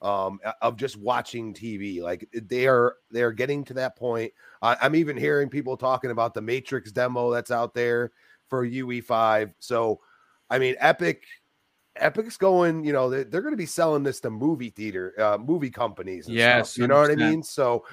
[0.01, 2.01] um, of just watching TV.
[2.01, 4.32] Like they are, they are getting to that point.
[4.62, 8.12] I'm even hearing people talking about the Matrix demo that's out there
[8.49, 9.53] for UE5.
[9.60, 9.99] So,
[10.49, 11.23] I mean, Epic,
[11.95, 12.83] Epic's going.
[12.86, 16.27] You know, they're, they're going to be selling this to movie theater, uh, movie companies.
[16.27, 17.43] yes, stuff, you know what I mean.
[17.43, 17.86] So,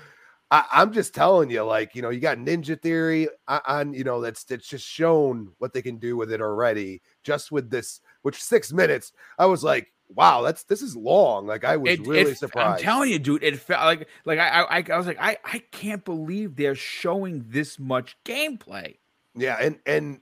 [0.51, 4.21] I, am just telling you, like, you know, you got Ninja Theory on, you know,
[4.21, 7.03] that's that's just shown what they can do with it already.
[7.23, 11.47] Just with this, which six minutes, I was like, wow, that's this is long.
[11.47, 12.81] Like I was it, really it, surprised.
[12.81, 15.59] I'm telling you, dude, it felt like like I, I I was like, I I
[15.71, 18.97] can't believe they're showing this much gameplay.
[19.35, 20.21] Yeah, and and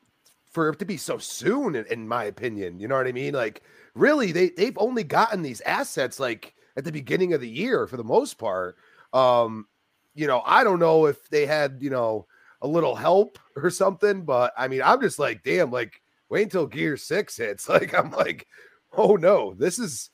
[0.53, 2.79] for it to be so soon, in, in my opinion.
[2.79, 3.35] You know what I mean?
[3.35, 3.63] Like,
[3.95, 7.97] really, they they've only gotten these assets like at the beginning of the year for
[7.97, 8.77] the most part.
[9.13, 9.67] Um,
[10.15, 12.27] you know, I don't know if they had, you know,
[12.61, 16.67] a little help or something, but I mean, I'm just like, damn, like wait until
[16.67, 17.69] Gear Six hits.
[17.69, 18.47] Like, I'm like,
[18.97, 20.11] oh no, this is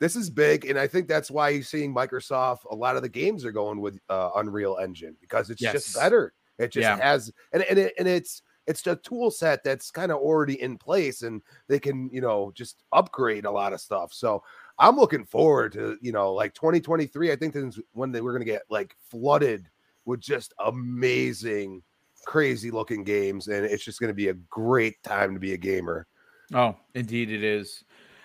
[0.00, 2.64] this is big, and I think that's why you're seeing Microsoft.
[2.70, 5.74] A lot of the games are going with uh, Unreal Engine because it's yes.
[5.74, 6.32] just better.
[6.58, 6.96] It just yeah.
[6.96, 10.78] has, and and it, and it's it's a tool set that's kind of already in
[10.78, 14.42] place and they can you know just upgrade a lot of stuff so
[14.78, 18.32] i'm looking forward to you know like 2023 i think this is when they were
[18.32, 19.68] going to get like flooded
[20.04, 21.82] with just amazing
[22.24, 25.58] crazy looking games and it's just going to be a great time to be a
[25.58, 26.06] gamer
[26.54, 27.84] oh indeed it is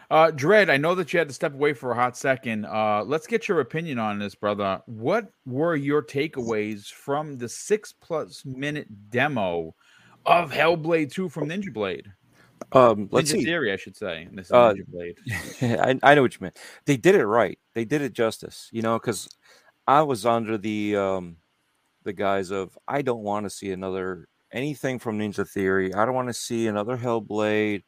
[0.10, 2.66] Uh, Dread, I know that you had to step away for a hot second.
[2.66, 4.82] Uh, let's get your opinion on this, brother.
[4.86, 9.76] What were your takeaways from the six plus minute demo
[10.28, 12.12] of Hellblade 2 from Ninja Blade?
[12.74, 13.46] Um, let's Ninja see.
[13.46, 14.28] Theory, I should say.
[14.32, 15.18] This is uh, Ninja Blade.
[16.04, 16.60] I, I know what you meant.
[16.86, 17.58] They did it right.
[17.74, 19.30] They did it justice, you know, because
[19.88, 21.38] I was under the um,
[22.04, 25.94] the guise of I don't want to see another anything from Ninja Theory.
[25.94, 27.84] I don't want to see another Hellblade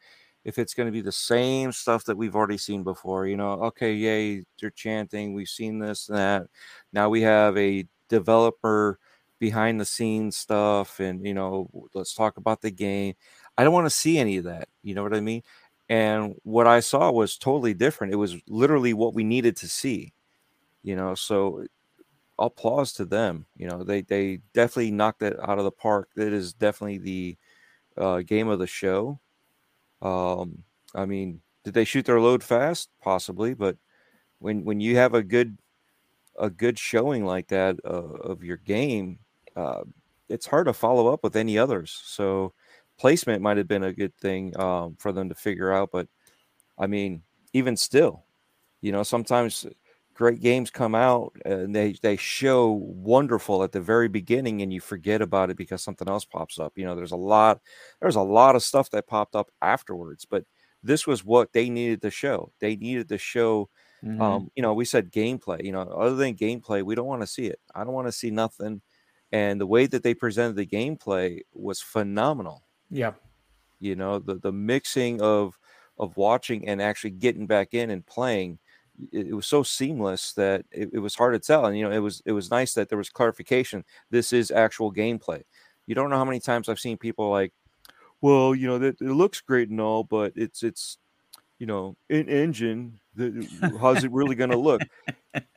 [0.45, 3.51] if it's going to be the same stuff that we've already seen before, you know,
[3.63, 6.47] okay, yay, they're chanting, we've seen this and that.
[6.93, 8.99] Now we have a developer
[9.39, 13.15] behind the scenes stuff, and you know, let's talk about the game.
[13.57, 14.69] I don't want to see any of that.
[14.83, 15.43] You know what I mean?
[15.89, 18.13] And what I saw was totally different.
[18.13, 20.13] It was literally what we needed to see.
[20.83, 21.65] You know, so
[22.37, 23.45] applause to them.
[23.57, 26.09] You know, they they definitely knocked it out of the park.
[26.15, 27.37] that is definitely the
[27.97, 29.19] uh, game of the show
[30.01, 30.63] um,
[30.95, 32.89] I mean, did they shoot their load fast?
[33.01, 33.77] Possibly, but
[34.39, 35.57] when when you have a good
[36.37, 39.19] a good showing like that uh, of your game,
[39.59, 39.83] uh,
[40.29, 41.99] it's hard to follow up with any others.
[42.05, 42.53] So
[42.97, 45.89] placement might have been a good thing um, for them to figure out.
[45.91, 46.07] But
[46.77, 48.25] I mean, even still,
[48.81, 49.65] you know, sometimes
[50.13, 54.81] great games come out and they they show wonderful at the very beginning and you
[54.81, 57.61] forget about it because something else pops up you know there's a lot
[58.01, 60.43] there's a lot of stuff that popped up afterwards but
[60.83, 63.69] this was what they needed to show they needed to show
[64.03, 64.21] mm-hmm.
[64.21, 67.27] um you know we said gameplay you know other than gameplay we don't want to
[67.27, 68.81] see it i don't want to see nothing
[69.31, 73.13] and the way that they presented the gameplay was phenomenal yeah
[73.79, 75.57] you know the the mixing of
[75.97, 78.57] of watching and actually getting back in and playing
[79.11, 81.65] it, was so seamless that it, it was hard to tell.
[81.65, 83.83] And you know, it was it was nice that there was clarification.
[84.09, 85.43] This is actual gameplay.
[85.87, 87.53] You don't know how many times I've seen people like,
[88.21, 90.97] well, you know, that it looks great and all, but it's it's
[91.59, 92.99] you know, in engine.
[93.15, 94.81] The, how's it really going to look?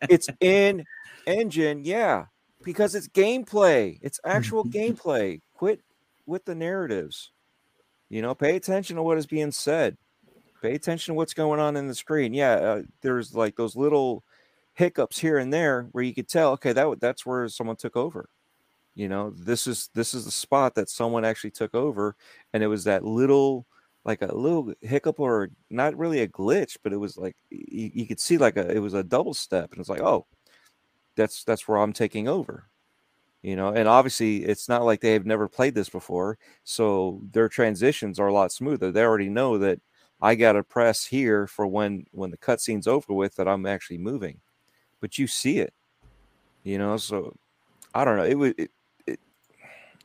[0.08, 0.84] It's in
[1.26, 2.26] engine, yeah,
[2.64, 3.98] because it's gameplay.
[4.02, 5.40] It's actual gameplay.
[5.54, 5.80] Quit
[6.26, 7.30] with the narratives.
[8.08, 9.96] You know, pay attention to what is being said
[10.62, 12.32] pay attention to what's going on in the screen.
[12.32, 14.22] Yeah, uh, there's like those little
[14.74, 18.30] hiccups here and there where you could tell, okay, that that's where someone took over.
[18.94, 22.16] You know, this is this is the spot that someone actually took over,
[22.52, 23.66] and it was that little
[24.04, 28.06] like a little hiccup or not really a glitch, but it was like you, you
[28.06, 30.26] could see like a it was a double step, and it's like, oh,
[31.16, 32.64] that's that's where I'm taking over
[33.42, 37.48] you know and obviously it's not like they have never played this before so their
[37.48, 39.80] transitions are a lot smoother they already know that
[40.22, 43.98] I got to press here for when when the cutscene's over with that I'm actually
[43.98, 44.40] moving.
[45.00, 45.74] But you see it,
[46.62, 46.96] you know.
[46.96, 47.34] So
[47.92, 48.24] I don't know.
[48.24, 48.70] It was it,
[49.04, 49.18] it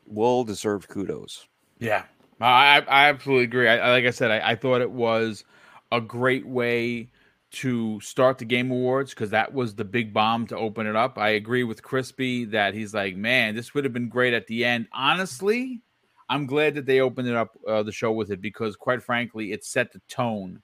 [0.08, 1.48] well deserved kudos.
[1.78, 2.04] Yeah,
[2.42, 3.70] I I absolutely agree.
[3.70, 5.44] I, like I said, I, I thought it was
[5.92, 7.10] a great way
[7.50, 11.18] to start the game awards because that was the big bomb to open it up.
[11.18, 14.66] I agree with Crispy that he's like, man, this would have been great at the
[14.66, 14.88] end.
[14.92, 15.82] Honestly,
[16.30, 19.54] I'm glad that they opened it up uh, the show with it because, quite frankly,
[19.54, 20.62] it set the tone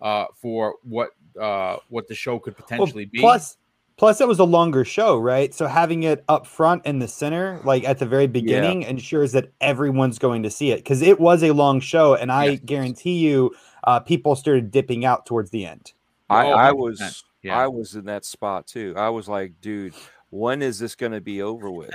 [0.00, 1.10] uh, for what
[1.40, 3.18] uh, what the show could potentially well, be.
[3.20, 3.56] Plus,
[3.96, 5.54] plus, it was a longer show, right?
[5.54, 8.88] So having it up front in the center, like at the very beginning, yeah.
[8.88, 12.44] ensures that everyone's going to see it because it was a long show, and I
[12.44, 12.60] yes.
[12.66, 15.92] guarantee you, uh, people started dipping out towards the end.
[16.28, 17.24] I, oh, I was.
[17.42, 17.58] Yeah.
[17.58, 18.94] I was in that spot too.
[18.96, 19.94] I was like, dude,
[20.30, 21.94] when is this going to be over with?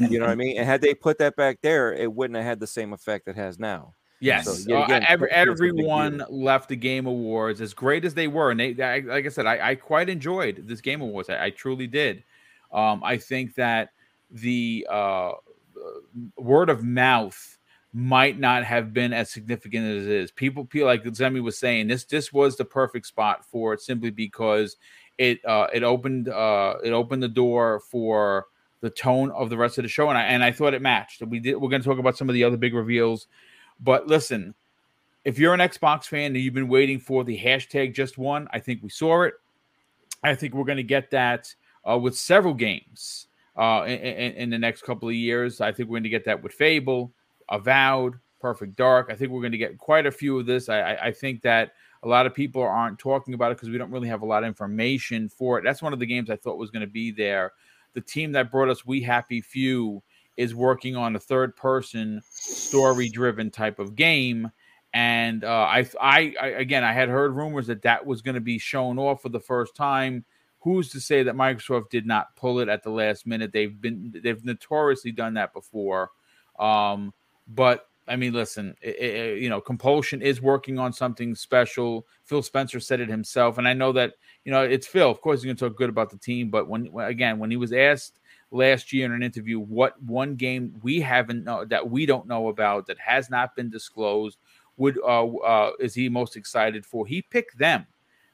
[0.00, 0.56] you know what I mean?
[0.56, 3.36] And had they put that back there, it wouldn't have had the same effect it
[3.36, 3.92] has now.
[4.18, 8.50] Yes, so, again, uh, every, everyone left the Game Awards as great as they were,
[8.50, 11.28] and they, I, like I said, I, I, quite enjoyed this Game Awards.
[11.28, 12.24] I, I truly did.
[12.72, 13.90] Um, I think that
[14.30, 15.32] the uh,
[16.38, 17.55] word of mouth
[17.96, 20.30] might not have been as significant as it is.
[20.30, 22.04] People feel like Zemi was saying this.
[22.04, 24.76] This was the perfect spot for it, simply because
[25.16, 28.48] it uh, it opened uh, it opened the door for
[28.82, 31.22] the tone of the rest of the show, and I and I thought it matched.
[31.22, 31.56] We did.
[31.56, 33.28] We're going to talk about some of the other big reveals,
[33.80, 34.54] but listen,
[35.24, 38.60] if you're an Xbox fan and you've been waiting for the hashtag just one, I
[38.60, 39.32] think we saw it.
[40.22, 41.54] I think we're going to get that
[41.88, 45.62] uh, with several games uh, in, in, in, the next couple of years.
[45.62, 47.10] I think we're going to get that with Fable,
[47.48, 49.08] Avowed, Perfect Dark.
[49.10, 50.68] I think we're going to get quite a few of this.
[50.68, 51.72] I, I, I think that
[52.02, 54.42] a lot of people aren't talking about it because we don't really have a lot
[54.42, 55.64] of information for it.
[55.64, 57.52] That's one of the games I thought was going to be there.
[57.94, 60.02] The team that brought us We Happy Few
[60.36, 64.50] is working on a third person story driven type of game.
[64.92, 68.40] And uh, I, I, I, again, I had heard rumors that that was going to
[68.40, 70.24] be shown off for the first time.
[70.60, 73.52] Who's to say that Microsoft did not pull it at the last minute?
[73.52, 76.10] They've been, they've notoriously done that before.
[76.58, 77.12] Um,
[77.48, 82.06] but I mean, listen, it, it, you know, Compulsion is working on something special.
[82.24, 85.10] Phil Spencer said it himself, and I know that you know it's Phil.
[85.10, 87.56] Of course, he's going to talk good about the team, but when again, when he
[87.56, 88.20] was asked
[88.52, 92.46] last year in an interview what one game we haven't know that we don't know
[92.48, 94.38] about that has not been disclosed
[94.76, 97.06] would uh, uh is he most excited for?
[97.06, 97.86] He picked them,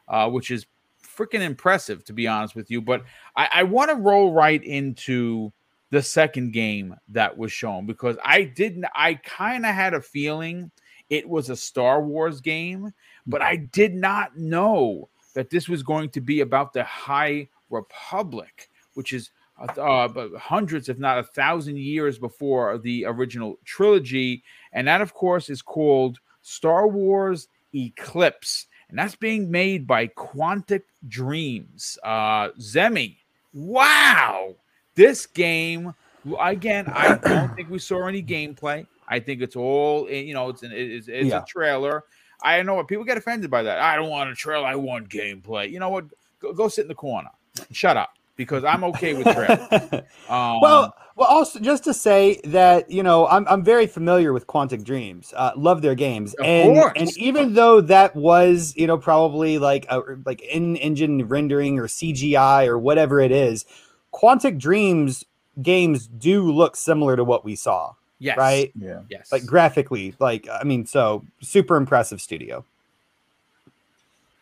[0.09, 0.67] uh, which is
[1.03, 2.83] freaking impressive to be honest with you.
[2.83, 3.05] But
[3.37, 5.53] I, I want to roll right into
[5.93, 10.70] the second game that was shown because I didn't, I kind of had a feeling
[11.11, 12.95] it was a Star Wars game,
[13.26, 18.70] but I did not know that this was going to be about the High Republic,
[18.95, 24.43] which is uh, hundreds, if not a thousand years before the original trilogy.
[24.72, 28.66] And that, of course, is called Star Wars Eclipse.
[28.88, 31.99] And that's being made by Quantic Dreams.
[32.03, 33.18] Uh, Zemi,
[33.53, 34.57] wow
[34.95, 35.95] this game,
[36.40, 38.86] again, I don't think we saw any gameplay.
[39.09, 40.49] I think it's all eh, you know.
[40.49, 41.43] It's an it's, it's yeah.
[41.43, 42.05] a trailer.
[42.43, 43.78] I know what people get offended by that.
[43.78, 44.66] I don't want a trailer.
[44.66, 45.70] I want gameplay.
[45.70, 46.07] You know what?
[46.40, 47.30] Go, go sit in the corner.
[47.70, 49.93] Shut up because I'm okay with trailers.
[50.28, 54.47] um, well, well, also just to say that you know I'm I'm very familiar with
[54.47, 55.32] Quantic Dreams.
[55.36, 56.93] Uh, love their games, and course.
[56.97, 61.86] and even though that was you know probably like a like in engine rendering or
[61.86, 63.66] CGI or whatever it is,
[64.13, 65.25] Quantic Dreams
[65.61, 67.95] games do look similar to what we saw.
[68.19, 68.37] Yes.
[68.37, 68.73] Right?
[68.79, 69.01] Yeah.
[69.09, 69.33] Yes.
[69.33, 72.65] Like graphically, like I mean, so super impressive studio.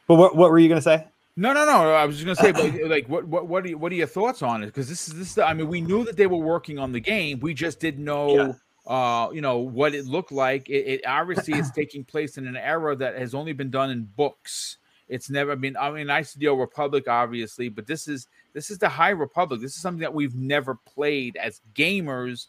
[0.07, 1.07] But what what were you gonna say?
[1.37, 1.93] No, no, no.
[1.95, 4.07] I was just gonna say, but like, what, what, what are, you, what are your
[4.07, 4.67] thoughts on it?
[4.67, 5.39] Because this is this.
[5.39, 7.41] I mean, we knew that they were working on the game.
[7.41, 8.55] We just didn't know,
[8.87, 8.93] yeah.
[8.93, 10.69] uh, you know, what it looked like.
[10.69, 14.03] It, it obviously is taking place in an era that has only been done in
[14.17, 14.77] books.
[15.11, 15.77] It's never been.
[15.77, 19.61] I mean, of the Old Republic, obviously, but this is this is the High Republic.
[19.61, 22.47] This is something that we've never played as gamers.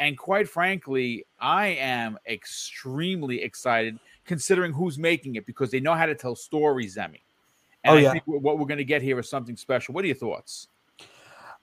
[0.00, 6.06] And quite frankly, I am extremely excited considering who's making it because they know how
[6.06, 7.20] to tell stories, Emmy.
[7.84, 8.12] And oh, I yeah.
[8.12, 9.94] think what we're going to get here is something special.
[9.94, 10.68] What are your thoughts?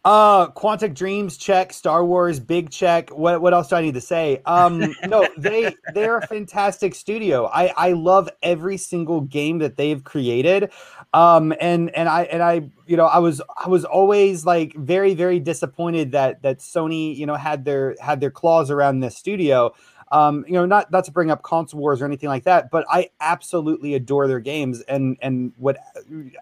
[0.05, 3.09] Uh, Quantic Dreams check, Star Wars big check.
[3.09, 4.39] What what else do I need to say?
[4.45, 7.47] Um, no, they they're a fantastic studio.
[7.47, 10.71] I I love every single game that they've created.
[11.15, 15.15] Um, and and I and I you know I was I was always like very
[15.15, 19.73] very disappointed that that Sony you know had their had their claws around this studio.
[20.11, 22.85] Um, you know, not not to bring up console wars or anything like that, but
[22.89, 25.77] I absolutely adore their games and and would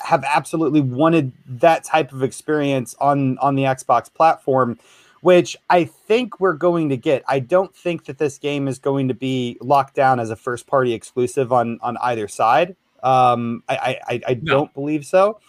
[0.02, 4.78] have absolutely wanted that type of experience on on the Xbox platform,
[5.22, 7.24] which I think we're going to get.
[7.28, 10.68] I don't think that this game is going to be locked down as a first
[10.68, 12.76] party exclusive on on either side.
[13.02, 14.54] Um, I I, I no.
[14.54, 15.40] don't believe so.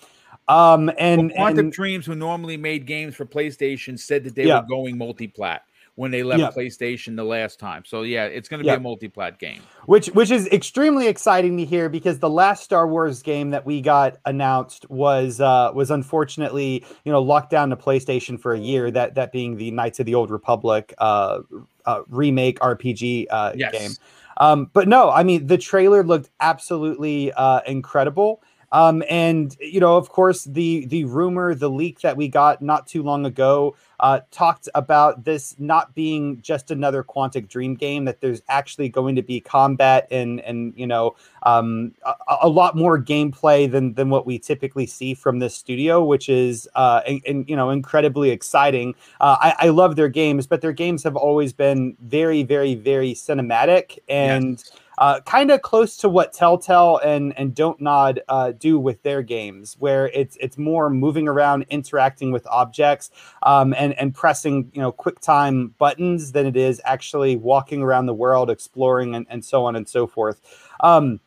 [0.47, 4.47] Um, and well, Quantum and, Dreams, who normally made games for PlayStation, said that they
[4.47, 4.61] yeah.
[4.61, 5.63] were going multi-plat
[5.97, 6.55] when they left yep.
[6.55, 7.85] PlayStation the last time.
[7.85, 9.61] So yeah, it's going to be a multi-plat game.
[9.87, 13.81] Which which is extremely exciting to hear because the last Star Wars game that we
[13.81, 18.91] got announced was uh was unfortunately, you know, locked down to PlayStation for a year
[18.91, 21.41] that that being the Knights of the Old Republic uh,
[21.87, 23.73] uh remake RPG uh yes.
[23.73, 23.93] game.
[24.39, 28.43] Um but no, I mean the trailer looked absolutely uh incredible.
[28.75, 32.89] Um, and you know, of course, the the rumor, the leak that we got not
[32.89, 38.05] too long ago uh, talked about this not being just another Quantic Dream game.
[38.05, 41.15] That there's actually going to be combat and and you know
[41.45, 46.03] um, a, a, lot more gameplay than than what we typically see from this studio,
[46.03, 48.97] which is uh, and, and you know incredibly exciting.
[49.21, 53.15] Uh, I, I love their games, but their games have always been very, very, very
[53.15, 54.59] cinematic and.
[54.59, 59.03] Yes uh, kind of close to what Telltale and and Don't Nod uh, do with
[59.03, 63.11] their games, where it's it's more moving around, interacting with objects,
[63.43, 68.07] um, and and pressing you know quick time buttons than it is actually walking around
[68.07, 70.41] the world, exploring, and, and so on and so forth.
[70.81, 71.21] Um,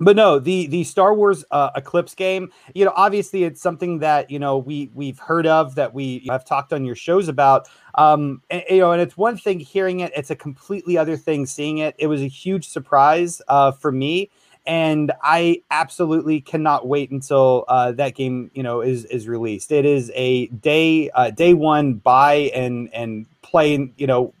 [0.00, 4.30] but no, the the Star Wars uh, Eclipse game, you know, obviously it's something that
[4.30, 7.68] you know we we've heard of that we have talked on your shows about.
[7.96, 11.46] Um, and, you know, and it's one thing hearing it; it's a completely other thing
[11.46, 11.96] seeing it.
[11.98, 14.30] It was a huge surprise uh, for me,
[14.66, 19.72] and I absolutely cannot wait until uh, that game, you know, is is released.
[19.72, 24.32] It is a day uh, day one buy and and play, you know,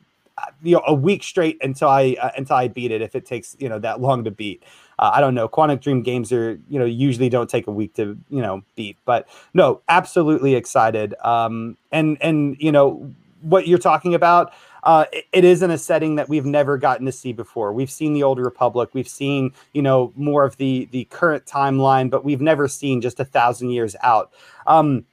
[0.62, 3.02] you know, a week straight until I uh, until I beat it.
[3.02, 4.62] If it takes you know that long to beat
[4.98, 5.48] uh, I don't know.
[5.48, 8.96] Quantic Dream games are, you know, usually don't take a week to, you know, beat.
[9.04, 11.14] But no, absolutely excited.
[11.22, 13.12] Um, and and you know
[13.42, 14.52] what you're talking about.
[14.84, 17.72] Uh, it, is in a setting that we've never gotten to see before.
[17.72, 18.90] We've seen the Old Republic.
[18.92, 23.20] We've seen, you know, more of the the current timeline, but we've never seen just
[23.20, 24.32] a thousand years out.
[24.66, 25.04] Um,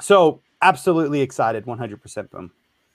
[0.00, 2.50] so absolutely excited, 100% boom.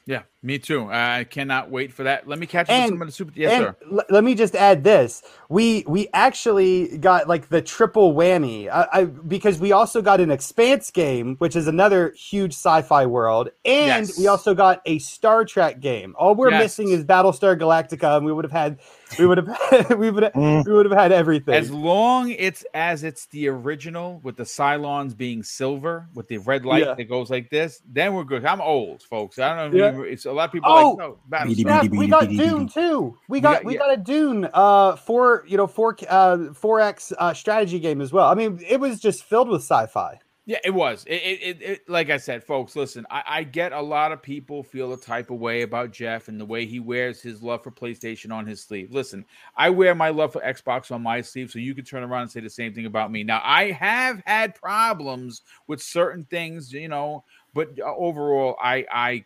[0.10, 0.89] Yeah, me too.
[0.89, 2.28] I cannot wait for that.
[2.28, 3.32] Let me catch and, some of the super.
[3.36, 3.76] Yes, sir.
[3.91, 8.68] L- let me just add this: we we actually got like the triple whammy.
[8.70, 13.49] I, I, because we also got an Expanse game, which is another huge sci-fi world,
[13.64, 14.18] and yes.
[14.18, 16.16] we also got a Star Trek game.
[16.18, 16.64] All we're yes.
[16.64, 18.80] missing is Battlestar Galactica, and we would have had
[19.18, 20.66] we would have we would have, mm.
[20.66, 21.55] we would have had everything.
[21.55, 26.66] As long it's as it's the original with the Cylons being silver with the red
[26.66, 26.93] light yeah.
[26.93, 28.45] that goes like this, then we're good.
[28.45, 29.39] I'm old, folks.
[29.39, 30.03] I don't know.
[30.03, 30.12] Yeah.
[30.12, 30.72] it's a lot of people.
[30.72, 33.18] Oh, like, no, yeah, we got Dune too.
[33.28, 37.34] We got we got a Dune uh four you know four uh four X uh,
[37.34, 38.28] strategy game as well.
[38.28, 40.20] I mean, it was just filled with sci-fi.
[40.50, 41.06] Yeah, it was.
[41.06, 42.76] It, it, it, like I said, folks.
[42.76, 46.28] Listen, I, I, get a lot of people feel a type of way about Geoff
[46.28, 48.91] and the way he wears his love for PlayStation on his sleeve.
[48.91, 49.26] Listen,
[49.56, 52.32] I wear my love for Xbox on my sleeve, so you can turn around and
[52.32, 53.24] say the same thing about me.
[53.24, 57.24] Now, I have had problems with certain things, you know,
[57.54, 59.26] but uh, overall, I I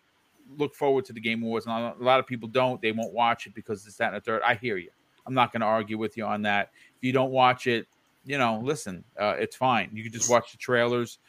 [0.58, 2.82] look forward to the Game Awards, and a lot of people don't.
[2.82, 4.42] They won't watch it because it's that and a third.
[4.46, 4.90] I hear you.
[5.26, 6.72] I'm not going to argue with you on that.
[6.98, 7.88] If you don't watch it,
[8.26, 9.90] you know, listen, uh, it's fine.
[9.94, 11.20] You can just watch the trailers.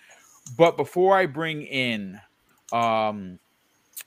[0.56, 2.20] But before I bring in
[2.72, 3.38] um,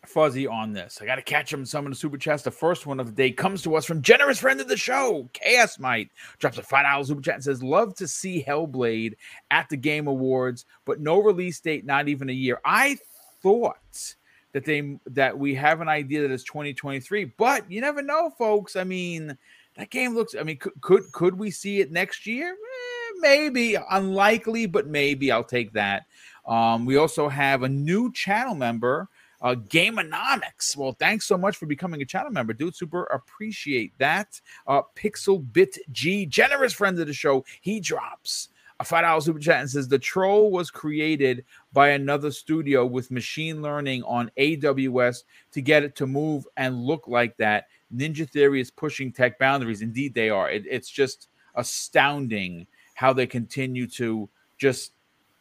[0.06, 2.44] Fuzzy on this, I got to catch him some of the super chats.
[2.44, 5.30] The first one of the day comes to us from generous friend of the show,
[5.34, 6.10] Chaos Might.
[6.40, 9.16] Drops a five dollars super chat and says, "Love to see Hellblade
[9.52, 12.98] at the Game Awards, but no release date, not even a year." I
[13.42, 14.16] thought
[14.54, 18.76] that they that we have an idea that it's 2023, but you never know, folks.
[18.76, 19.38] I mean
[19.78, 20.36] that game looks.
[20.38, 22.52] I mean, could could, could we see it next year?
[22.52, 25.32] Eh, maybe, unlikely, but maybe.
[25.32, 26.06] I'll take that.
[26.46, 29.10] Um, we also have a new channel member,
[29.42, 30.76] uh, Gameonomics.
[30.76, 32.76] Well, thanks so much for becoming a channel member, dude.
[32.76, 34.40] Super appreciate that.
[34.66, 38.50] Uh, Pixel Bit G, generous friend of the show, he drops
[38.80, 43.12] a five dollar super chat and says the troll was created by another studio with
[43.12, 47.68] machine learning on AWS to get it to move and look like that.
[47.96, 49.82] Ninja Theory is pushing tech boundaries.
[49.82, 50.50] Indeed, they are.
[50.50, 54.94] It, it's just astounding how they continue to just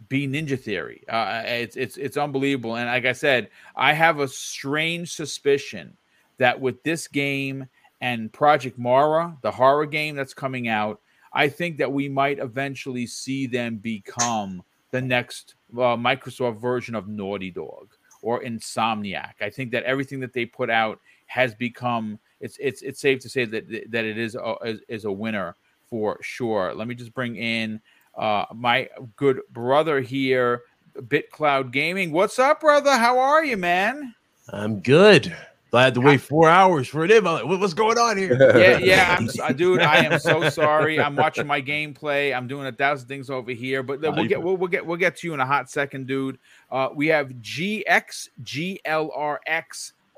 [0.08, 1.02] be Ninja Theory.
[1.08, 2.76] Uh, it's it's it's unbelievable.
[2.76, 5.96] And like I said, I have a strange suspicion
[6.38, 7.66] that with this game
[8.00, 11.00] and Project Mara, the horror game that's coming out,
[11.32, 17.08] I think that we might eventually see them become the next uh, Microsoft version of
[17.08, 19.34] Naughty Dog or Insomniac.
[19.40, 23.28] I think that everything that they put out has become it's it's it's safe to
[23.28, 25.54] say that that it is a, is, is a winner
[25.88, 26.74] for sure.
[26.74, 27.80] Let me just bring in
[28.16, 30.62] uh, my good brother here,
[30.96, 32.12] BitCloud Gaming.
[32.12, 32.96] What's up, brother?
[32.96, 34.14] How are you, man?
[34.52, 35.36] I'm good.
[35.72, 37.22] I had to wait four hours for it.
[37.22, 38.34] Like, what's going on here?
[38.56, 39.82] Yeah, yeah, I'm, uh, dude.
[39.82, 40.98] I am so sorry.
[40.98, 42.34] I'm watching my gameplay.
[42.34, 45.16] I'm doing a thousand things over here, but we'll get we'll, we'll get we'll get
[45.16, 46.38] to you in a hot second, dude.
[46.70, 48.32] Uh, we have GXGLRX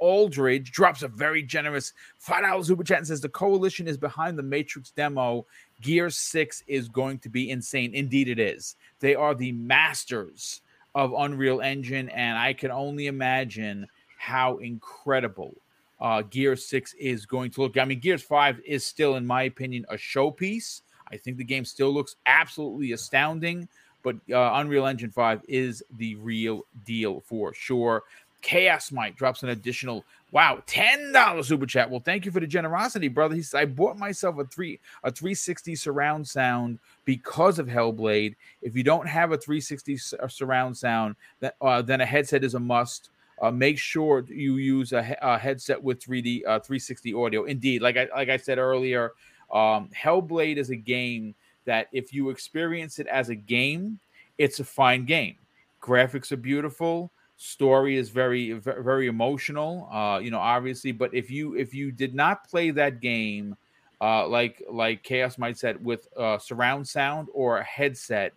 [0.01, 4.39] Aldridge drops a very generous five dollars super chat and says the coalition is behind
[4.39, 5.47] the Matrix demo.
[5.81, 7.95] Gear Six is going to be insane.
[7.95, 8.77] Indeed, it is.
[9.01, 10.61] They are the masters
[10.95, 13.87] of Unreal Engine, and I can only imagine
[14.19, 15.55] how incredible
[16.01, 17.77] uh, Gear Six is going to look.
[17.79, 20.83] I mean, Gears Five is still, in my opinion, a showpiece.
[21.11, 23.69] I think the game still looks absolutely astounding,
[24.03, 28.05] but uh, Unreal Engine 5 is the real deal for sure.
[28.41, 31.91] Chaos Mike drops an additional wow ten dollars super chat.
[31.91, 33.35] Well, thank you for the generosity, brother.
[33.35, 38.37] He said I bought myself a three a 360 surround sound because of Hellblade.
[38.63, 42.55] If you don't have a 360 uh, surround sound, that uh, then a headset is
[42.55, 43.11] a must.
[43.41, 47.45] Uh, make sure you use a, a headset with 3D uh, 360 audio.
[47.45, 49.13] Indeed, like I like I said earlier,
[49.53, 51.35] um, Hellblade is a game
[51.65, 53.99] that if you experience it as a game,
[54.39, 55.37] it's a fine game.
[55.83, 61.55] Graphics are beautiful story is very very emotional uh you know obviously but if you
[61.55, 63.55] if you did not play that game
[64.01, 68.35] uh like like chaos might said with uh surround sound or a headset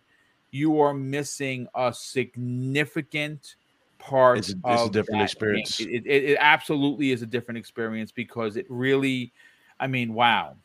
[0.52, 3.56] you are missing a significant
[3.98, 5.80] part it's a, it's a different experience.
[5.80, 9.32] It, it, it absolutely is a different experience because it really
[9.80, 10.56] i mean wow.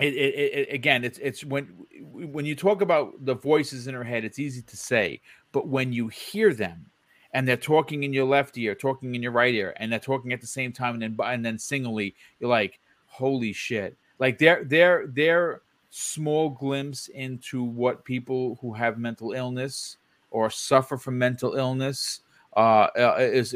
[0.00, 1.66] It, it, it, again it's it's when
[2.10, 5.20] when you talk about the voices in her head it's easy to say
[5.52, 6.90] but when you hear them
[7.34, 10.32] and they're talking in your left ear, talking in your right ear, and they're talking
[10.32, 13.96] at the same time, and then and then singly, you're like, holy shit!
[14.20, 19.98] Like they're they're they're small glimpse into what people who have mental illness
[20.30, 22.20] or suffer from mental illness
[22.56, 23.54] uh, uh is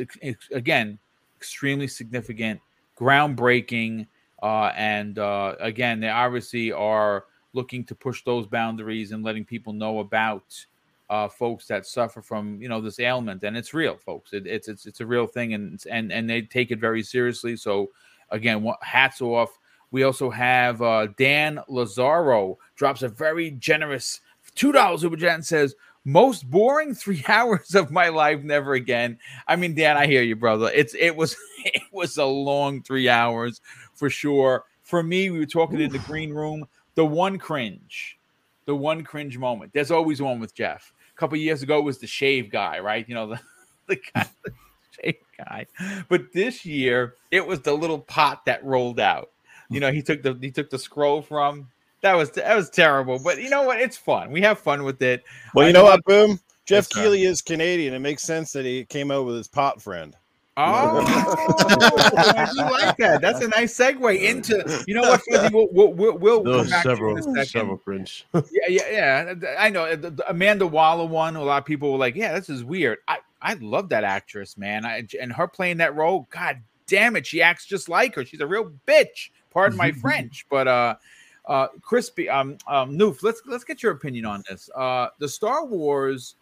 [0.53, 0.99] again
[1.37, 2.61] extremely significant,
[2.99, 4.09] groundbreaking,
[4.43, 9.73] uh, and uh, again they obviously are looking to push those boundaries and letting people
[9.73, 10.67] know about
[11.11, 14.33] uh, folks that suffer from you know this ailment, and it's real, folks.
[14.33, 17.57] It, it's it's it's a real thing, and and and they take it very seriously.
[17.57, 17.91] So
[18.31, 19.59] again, hats off.
[19.91, 24.21] We also have uh, Dan Lazaro drops a very generous
[24.55, 29.19] two dollars super chat and says, "Most boring three hours of my life, never again."
[29.47, 30.71] I mean, Dan, I hear you, brother.
[30.75, 33.63] It's it was it was a long three hours
[33.95, 34.65] for sure.
[34.83, 35.87] For me, we were talking Oof.
[35.87, 36.67] in the green room.
[36.97, 38.19] The one cringe,
[38.67, 39.73] the one cringe moment.
[39.73, 43.09] There's always one with Geoff couple years ago was the shave guy, right?
[43.09, 43.41] You know, the,
[43.87, 44.53] the guy, the
[45.03, 45.67] shave guy.
[46.09, 49.31] But this year it was the little pot that rolled out.
[49.71, 51.69] You know, he took the he took the scroll from.
[52.01, 53.19] That was that was terrible.
[53.19, 53.81] But you know what?
[53.81, 54.31] It's fun.
[54.31, 55.25] We have fun with it.
[55.55, 56.41] Well, you I know what, Boom?
[56.65, 57.95] Geoff Keighley is Canadian.
[57.95, 60.15] It makes sense that he came out with his pot friend.
[60.61, 63.21] Oh, I do like that.
[63.23, 64.85] That's a nice segue into.
[64.89, 65.55] You know what, Fuzzy?
[65.55, 67.61] We'll we'll, we'll, we'll come back several, to in a second.
[67.61, 68.27] Several French.
[68.35, 69.55] yeah, yeah, yeah.
[69.57, 71.37] I know the, the Amanda Waller one.
[71.37, 74.59] A lot of people were like, "Yeah, this is weird." I I love that actress,
[74.59, 74.85] man.
[74.85, 76.27] I, and her playing that role.
[76.31, 78.25] God damn it, she acts just like her.
[78.25, 79.31] She's a real bitch.
[79.51, 80.97] Pardon my French, but uh,
[81.47, 82.29] uh, crispy.
[82.29, 84.69] Um, um, Noof, let's let's get your opinion on this.
[84.75, 86.35] Uh, the Star Wars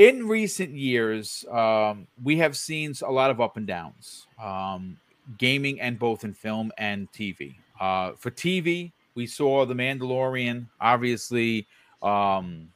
[0.00, 4.96] in recent years, um, we have seen a lot of up and downs, um,
[5.36, 7.54] gaming and both in film and TV.
[7.78, 10.68] Uh, for TV, we saw The Mandalorian.
[10.80, 11.66] Obviously,
[12.02, 12.70] um,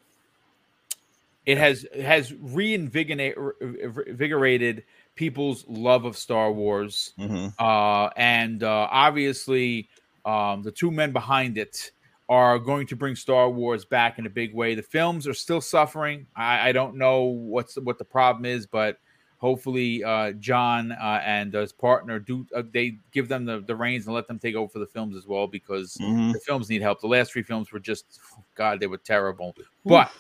[1.46, 7.46] it has has reinvigorated people's love of Star Wars, mm-hmm.
[7.58, 9.88] uh, and uh, obviously,
[10.26, 11.90] um, the two men behind it
[12.28, 14.74] are going to bring Star Wars back in a big way.
[14.74, 16.26] The films are still suffering.
[16.34, 18.98] I, I don't know what's what the problem is, but
[19.38, 24.06] hopefully uh, Jon uh, and his partner do uh, they give them the, the reins
[24.06, 26.32] and let them take over for the films as well because mm-hmm.
[26.32, 27.00] the films need help.
[27.00, 28.20] The last three films were just
[28.54, 29.54] God, they were terrible.
[29.84, 30.10] But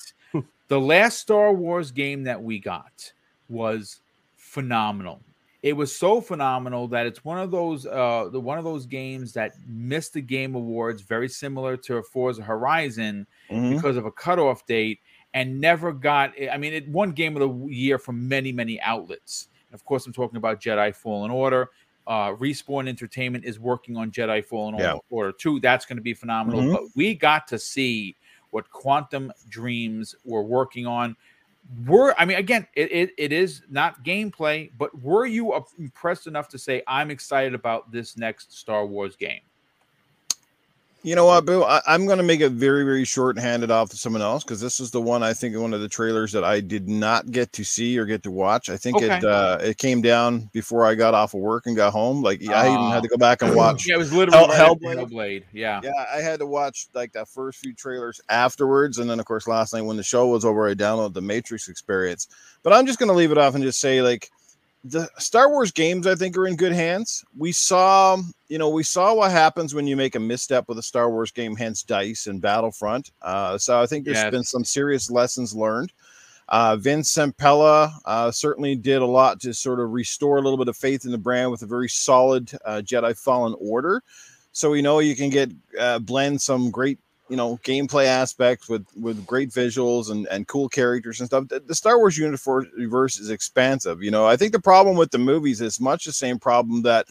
[0.68, 3.12] the last Star Wars game that we got
[3.48, 4.00] was
[4.36, 5.22] phenomenal
[5.64, 9.32] it was so phenomenal that it's one of those uh the one of those games
[9.32, 13.74] that missed the game awards very similar to Forza Horizon mm-hmm.
[13.74, 15.00] because of a cutoff date
[15.32, 19.48] and never got I mean it won game of the year from many many outlets.
[19.70, 21.70] And of course I'm talking about Jedi Fallen Order.
[22.06, 24.98] Uh Respawn Entertainment is working on Jedi Fallen yeah.
[25.08, 25.60] Order 2.
[25.60, 26.60] That's going to be phenomenal.
[26.60, 26.72] Mm-hmm.
[26.72, 28.16] But we got to see
[28.50, 31.16] what Quantum Dreams were working on
[31.86, 36.48] were I mean again it, it, it is not gameplay, but were you impressed enough
[36.50, 39.40] to say I'm excited about this next Star Wars game?
[41.04, 41.62] You know what, Boo?
[41.62, 44.22] I, am going to make it very, very short and hand it off to someone
[44.22, 46.88] else because this is the one I think one of the trailers that I did
[46.88, 48.70] not get to see or get to watch.
[48.70, 49.18] I think okay.
[49.18, 52.22] it uh, it came down before I got off of work and got home.
[52.22, 53.86] Like uh, I even had to go back and watch.
[53.86, 55.10] yeah, it was literally Hell, Hellblade.
[55.10, 55.42] Hellblade.
[55.52, 56.06] Yeah, yeah.
[56.10, 59.74] I had to watch like that first few trailers afterwards, and then of course last
[59.74, 62.28] night when the show was over, I downloaded the Matrix Experience.
[62.62, 64.30] But I'm just going to leave it off and just say like
[64.84, 67.24] the Star Wars games, I think, are in good hands.
[67.36, 68.18] We saw,
[68.48, 71.30] you know, we saw what happens when you make a misstep with a Star Wars
[71.30, 73.10] game, hence Dice and Battlefront.
[73.22, 74.30] Uh, so I think there's yes.
[74.30, 75.92] been some serious lessons learned.
[76.50, 80.68] Uh, Vince Zampella uh, certainly did a lot to sort of restore a little bit
[80.68, 84.02] of faith in the brand with a very solid uh, Jedi Fallen Order.
[84.52, 86.98] So we know you can get uh, blend some great
[87.28, 91.48] you know gameplay aspects with with great visuals and and cool characters and stuff.
[91.48, 94.02] The, the Star Wars universe is expansive.
[94.02, 97.08] You know, I think the problem with the movies is much the same problem that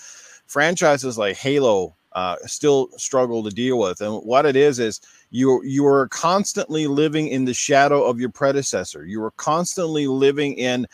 [0.47, 4.01] franchises like Halo uh, still struggle to deal with.
[4.01, 5.01] And what it is is
[5.31, 9.05] you you are constantly living in the shadow of your predecessor.
[9.05, 10.85] You are constantly living in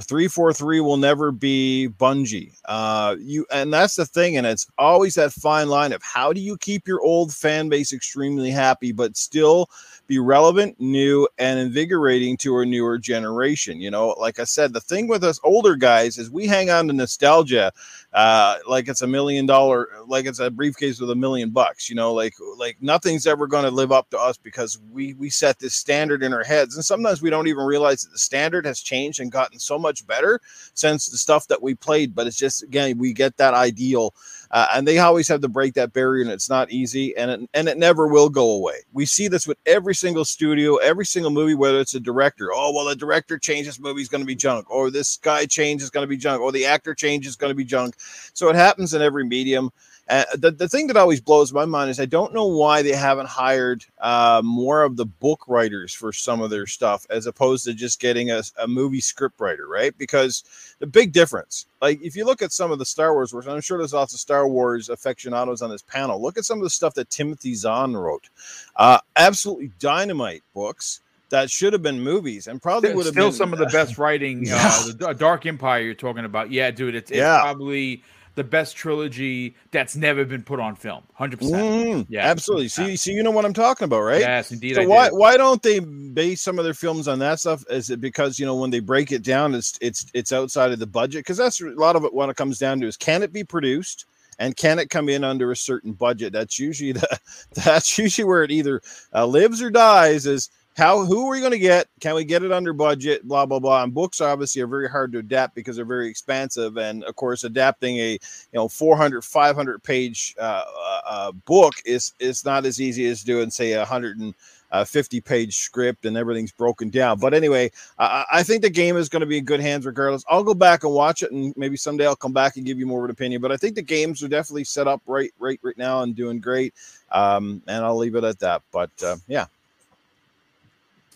[0.00, 2.52] 343 will never be Bungie.
[2.66, 6.40] Uh, you and that's the thing, and it's always that fine line of how do
[6.40, 9.70] you keep your old fan base extremely happy, but still
[10.06, 13.80] be relevant, new, and invigorating to a newer generation.
[13.80, 16.88] You know, like I said, the thing with us older guys is we hang on
[16.88, 17.72] to nostalgia
[18.16, 21.90] uh, like it's a million dollar, like it's a briefcase with a million bucks.
[21.90, 25.28] You know, like like nothing's ever going to live up to us because we we
[25.28, 28.64] set this standard in our heads, and sometimes we don't even realize that the standard
[28.64, 30.40] has changed and gotten so much better
[30.72, 32.14] since the stuff that we played.
[32.14, 34.14] But it's just again, we get that ideal
[34.50, 37.50] uh, and they always have to break that barrier, and it's not easy, and it,
[37.54, 38.78] and it never will go away.
[38.92, 42.50] We see this with every single studio, every single movie, whether it's a director.
[42.52, 45.46] Oh, well, the director changes this movie is going to be junk, or this guy
[45.46, 47.94] change is going to be junk, or the actor change is going to be junk.
[47.98, 49.70] So it happens in every medium.
[50.08, 52.92] Uh, the, the thing that always blows my mind is I don't know why they
[52.92, 57.64] haven't hired uh, more of the book writers for some of their stuff as opposed
[57.64, 59.96] to just getting a, a movie script writer, right?
[59.98, 60.44] Because
[60.78, 63.60] the big difference, like if you look at some of the Star Wars works, I'm
[63.60, 66.22] sure there's lots of Star Wars aficionados on this panel.
[66.22, 68.28] Look at some of the stuff that Timothy Zahn wrote.
[68.76, 71.00] Uh, absolutely dynamite books
[71.30, 73.98] that should have been movies and probably would have still been, some of the best
[73.98, 74.46] writing.
[74.46, 74.56] yeah.
[74.72, 77.40] uh, the Dark Empire you're talking about, yeah, dude, it's, it's yeah.
[77.40, 78.04] probably
[78.36, 81.02] the best trilogy that's never been put on film.
[81.14, 82.06] Hundred mm, percent.
[82.10, 82.68] Yeah, absolutely.
[82.68, 84.20] See, see, you know what I'm talking about, right?
[84.20, 84.76] Yes, indeed.
[84.76, 87.64] So why why don't they base some of their films on that stuff?
[87.68, 90.78] Is it because you know when they break it down, it's it's it's outside of
[90.78, 91.20] the budget?
[91.20, 92.14] Because that's a lot of it.
[92.14, 94.06] What it comes down to is can it be produced?
[94.38, 97.20] and can it come in under a certain budget that's usually the
[97.54, 98.82] that's usually where it either
[99.14, 101.86] uh, lives or dies is how who are we going to get?
[102.00, 103.26] Can we get it under budget?
[103.26, 103.82] Blah blah blah.
[103.82, 106.76] And books obviously are very hard to adapt because they're very expansive.
[106.76, 108.18] And of course adapting a you
[108.52, 113.48] know 400 500 page uh, uh, uh, book is is not as easy as doing
[113.48, 117.18] say a 150 page script and everything's broken down.
[117.20, 120.24] But anyway I, I think the game is going to be in good hands regardless.
[120.28, 122.86] I'll go back and watch it and maybe someday i'll come back and give you
[122.86, 123.40] more of an opinion.
[123.40, 126.38] But i think the games are definitely set up right right right now and doing
[126.38, 126.74] great.
[127.10, 128.60] Um, and i'll leave it at that.
[128.72, 129.46] But uh, yeah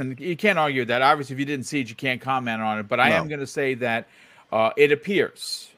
[0.01, 1.03] and you can't argue that.
[1.03, 2.89] Obviously, if you didn't see it, you can't comment on it.
[2.89, 3.17] But I no.
[3.17, 4.09] am going to say that
[4.51, 5.71] uh, it appears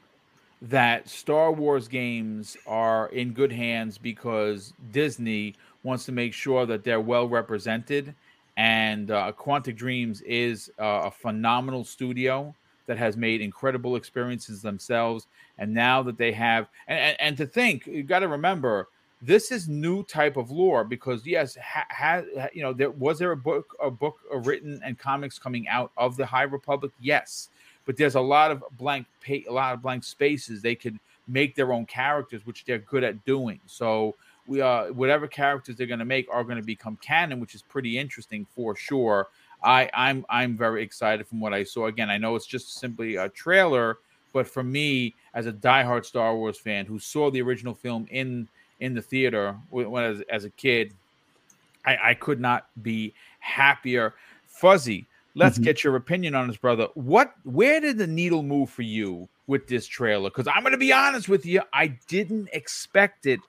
[0.61, 6.83] that Star Wars games are in good hands because Disney wants to make sure that
[6.83, 8.15] they're well represented.
[8.55, 12.55] And uh, Quantic Dreams is uh, a phenomenal studio
[12.85, 15.27] that has made incredible experiences themselves.
[15.57, 18.87] And now that they have, and, and, and to think, you've got to remember,
[19.25, 22.21] this is new type of lore because yes, ha, ha,
[22.53, 26.17] you know, there was there a book, a book written and comics coming out of
[26.17, 27.49] the High Republic, yes,
[27.85, 30.61] but there's a lot of blank, a lot of blank spaces.
[30.61, 33.61] They could make their own characters, which they're good at doing.
[33.65, 34.15] So
[34.45, 37.61] we uh, whatever characters they're going to make are going to become canon, which is
[37.61, 39.27] pretty interesting for sure.
[39.63, 41.87] I I'm I'm very excited from what I saw.
[41.87, 43.99] Again, I know it's just simply a trailer,
[44.33, 48.49] but for me as a diehard Star Wars fan who saw the original film in
[48.79, 50.93] in the theater when as, as a kid.
[51.85, 54.13] I, I could not be happier.
[54.47, 55.05] Fuzzy,
[55.35, 55.65] let's mm-hmm.
[55.65, 56.87] get your opinion on this, brother.
[56.93, 60.29] What where did the needle move for you with this trailer?
[60.29, 63.39] Because I'm gonna be honest with you, I didn't expect it.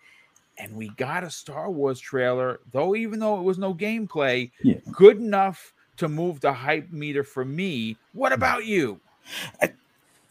[0.59, 4.77] And we got a Star Wars trailer, though, even though it was no gameplay, yeah.
[4.93, 7.97] good enough to move the hype meter for me.
[8.13, 8.37] What mm.
[8.37, 9.01] about you?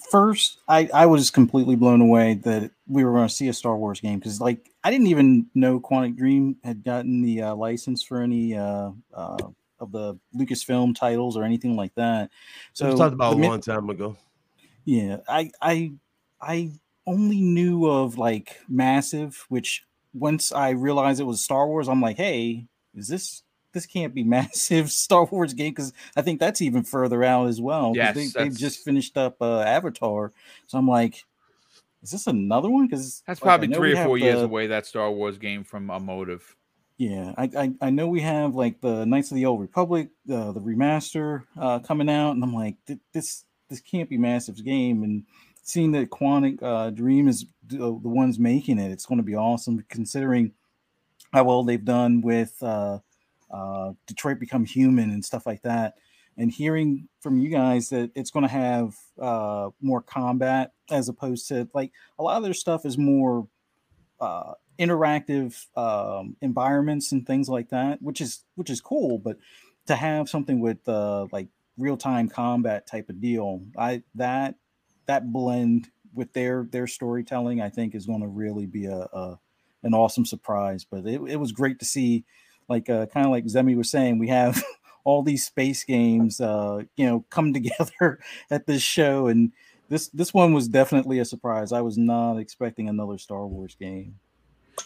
[0.10, 3.76] First, I, I was completely blown away that we were going to see a Star
[3.76, 8.04] Wars game because, like, I didn't even know Quantic Dream had gotten the uh, license
[8.04, 9.38] for any uh, uh,
[9.80, 12.30] of the Lucasfilm titles or anything like that.
[12.74, 14.18] So we talked about a long time ago.
[14.86, 15.94] Yeah, I I
[16.42, 16.72] I
[17.06, 22.18] only knew of like Massive, which once I realized it was Star Wars, I'm like,
[22.18, 26.84] hey, is this this can't be massive Star Wars game because I think that's even
[26.84, 27.94] further out as well.
[27.96, 30.32] Yes, they, have just finished up uh, Avatar,
[30.68, 31.24] so I'm like,
[32.04, 32.86] is this another one?
[32.88, 34.68] Because that's probably three or four years away.
[34.68, 36.56] That Star Wars game from a motive.
[36.97, 40.51] Yeah, I, I, I know we have like the Knights of the Old Republic, uh,
[40.51, 42.76] the remaster uh, coming out, and I'm like,
[43.14, 45.04] this this can't be Massive's game.
[45.04, 45.24] And
[45.64, 49.36] seeing that Quantic uh, Dream is the, the ones making it, it's going to be
[49.36, 49.84] awesome.
[49.89, 50.51] Considering
[51.32, 52.99] how well they've done with uh,
[53.49, 55.95] uh, Detroit Become Human and stuff like that
[56.38, 61.48] and hearing from you guys that it's going to have uh, more combat as opposed
[61.48, 63.48] to like a lot of their stuff is more
[64.20, 69.20] uh, interactive um, environments and things like that, which is which is cool.
[69.20, 69.38] But
[69.88, 74.56] to have something with uh, like real time combat type of deal, I that
[75.06, 79.40] that blend with their their storytelling, I think, is going to really be a, a
[79.84, 80.86] an awesome surprise.
[80.90, 82.26] But it, it was great to see,
[82.70, 84.64] like uh, kind of like Zemi was saying, we have
[85.04, 89.51] all these space games, uh, you know, come together at this show, and
[89.89, 91.72] this this one was definitely a surprise.
[91.72, 94.20] I was not expecting another Star Wars game.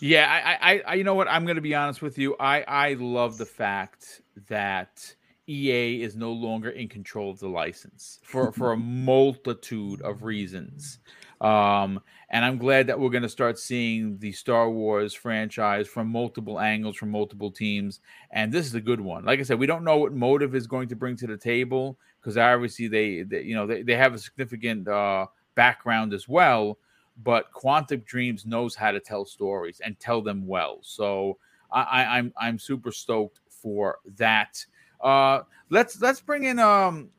[0.01, 1.27] Yeah, I, I, I you know what?
[1.27, 2.35] I'm going to be honest with you.
[2.39, 5.15] I, I love the fact that
[5.47, 10.99] EA is no longer in control of the license for for a multitude of reasons.
[11.39, 16.07] Um, and I'm glad that we're going to start seeing the Star Wars franchise from
[16.09, 18.01] multiple angles, from multiple teams.
[18.31, 19.23] And this is a good one.
[19.23, 21.97] Like I said, we don't know what motive is going to bring to the table
[22.19, 26.77] because obviously they, they, you know, they, they have a significant uh, background as well.
[27.23, 30.79] But Quantic Dreams knows how to tell stories and tell them well.
[30.81, 31.37] So
[31.71, 34.63] I, I'm I'm super stoked for that.
[35.01, 37.09] Uh, let's let's bring in um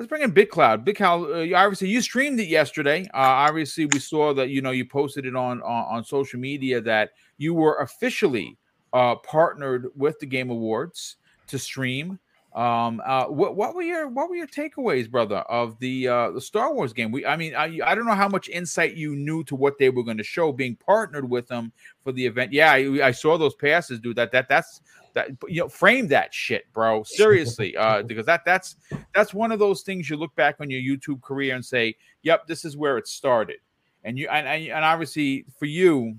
[0.00, 0.82] Let's bring in Big Cloud.
[0.82, 3.02] Big Cloud, uh, obviously you streamed it yesterday.
[3.12, 6.80] Uh, obviously, we saw that you know you posted it on on, on social media
[6.80, 8.56] that you were officially
[8.94, 11.16] uh, partnered with the Game Awards
[11.48, 12.18] to stream.
[12.54, 16.40] Um, uh, what, what were your what were your takeaways, brother, of the uh, the
[16.40, 17.12] Star Wars game?
[17.12, 19.90] We, I mean, I, I don't know how much insight you knew to what they
[19.90, 21.72] were going to show, being partnered with them
[22.02, 22.54] for the event.
[22.54, 24.16] Yeah, I, I saw those passes, dude.
[24.16, 24.80] That that that's
[25.14, 27.02] That you know, frame that shit, bro.
[27.02, 28.76] Seriously, uh, because that that's
[29.14, 32.46] that's one of those things you look back on your YouTube career and say, "Yep,
[32.46, 33.58] this is where it started."
[34.04, 36.16] And you and and obviously for you,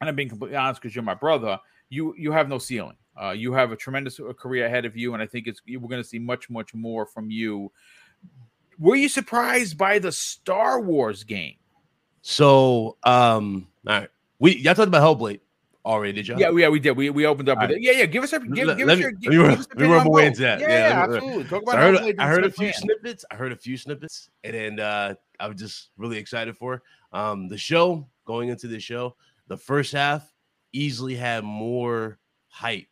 [0.00, 1.58] and I'm being completely honest because you're my brother.
[1.88, 2.96] You you have no ceiling.
[3.20, 5.78] Uh, you have a tremendous uh, career ahead of you, and I think it's we're
[5.80, 7.70] going to see much much more from you.
[8.78, 11.56] Were you surprised by the Star Wars game?
[12.22, 14.08] So, um, all right,
[14.38, 15.40] we y'all talked about Hellblade
[15.84, 16.36] already, did you?
[16.38, 16.92] Yeah, yeah, we did.
[16.92, 17.78] We we opened up with right.
[17.78, 17.82] it.
[17.82, 18.06] Yeah, yeah.
[18.06, 19.12] Give us a give, let, give let us me, your.
[19.12, 20.60] Give, let me, let me run away into that.
[20.60, 21.44] Yeah, yeah, yeah absolutely.
[21.44, 21.72] Talk about.
[21.72, 23.24] So I heard, I heard a few snippets.
[23.30, 27.48] I heard a few snippets, and then uh, I was just really excited for um
[27.48, 28.08] the show.
[28.24, 29.16] Going into the show,
[29.48, 30.32] the first half
[30.72, 32.18] easily had more
[32.48, 32.86] hype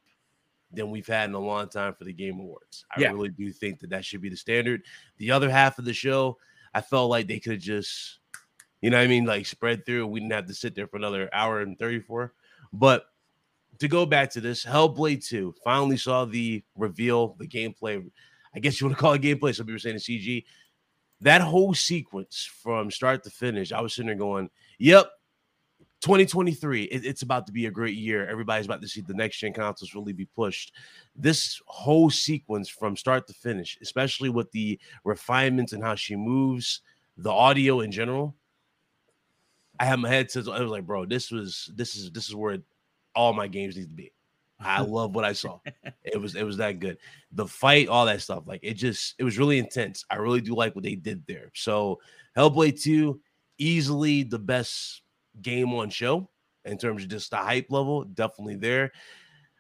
[0.73, 2.85] than we've had in a long time for the Game Awards.
[2.95, 3.13] I yeah.
[3.13, 4.83] really do think that that should be the standard.
[5.19, 6.37] The other half of the show,
[6.75, 8.21] I felt like they could have just
[8.81, 9.25] you know what I mean?
[9.25, 10.07] Like spread through.
[10.07, 12.33] We didn't have to sit there for another hour and 34.
[12.73, 13.05] But
[13.79, 18.05] to go back to this, Hellblade 2 finally saw the reveal, the gameplay.
[18.55, 19.55] I guess you want to call it gameplay.
[19.55, 20.45] Some people are saying CG.
[21.23, 24.49] That whole sequence from start to finish, I was sitting there going,
[24.79, 25.11] Yep,
[26.01, 28.27] 2023, it, it's about to be a great year.
[28.27, 30.73] Everybody's about to see the next gen consoles really be pushed.
[31.15, 36.81] This whole sequence from start to finish, especially with the refinements and how she moves,
[37.19, 38.35] the audio in general,
[39.81, 42.35] I had my head says I was like, bro, this was this is this is
[42.35, 42.59] where
[43.17, 44.13] all my games need to be.
[44.61, 45.59] I love what I saw.
[46.05, 46.99] It was it was that good.
[47.33, 50.05] The fight, all that stuff, like it just it was really intense.
[50.11, 51.51] I really do like what they did there.
[51.55, 51.99] So
[52.37, 53.19] Hellblade 2,
[53.57, 55.01] easily the best
[55.41, 56.29] game on show
[56.67, 58.93] in terms of just the hype level, definitely there.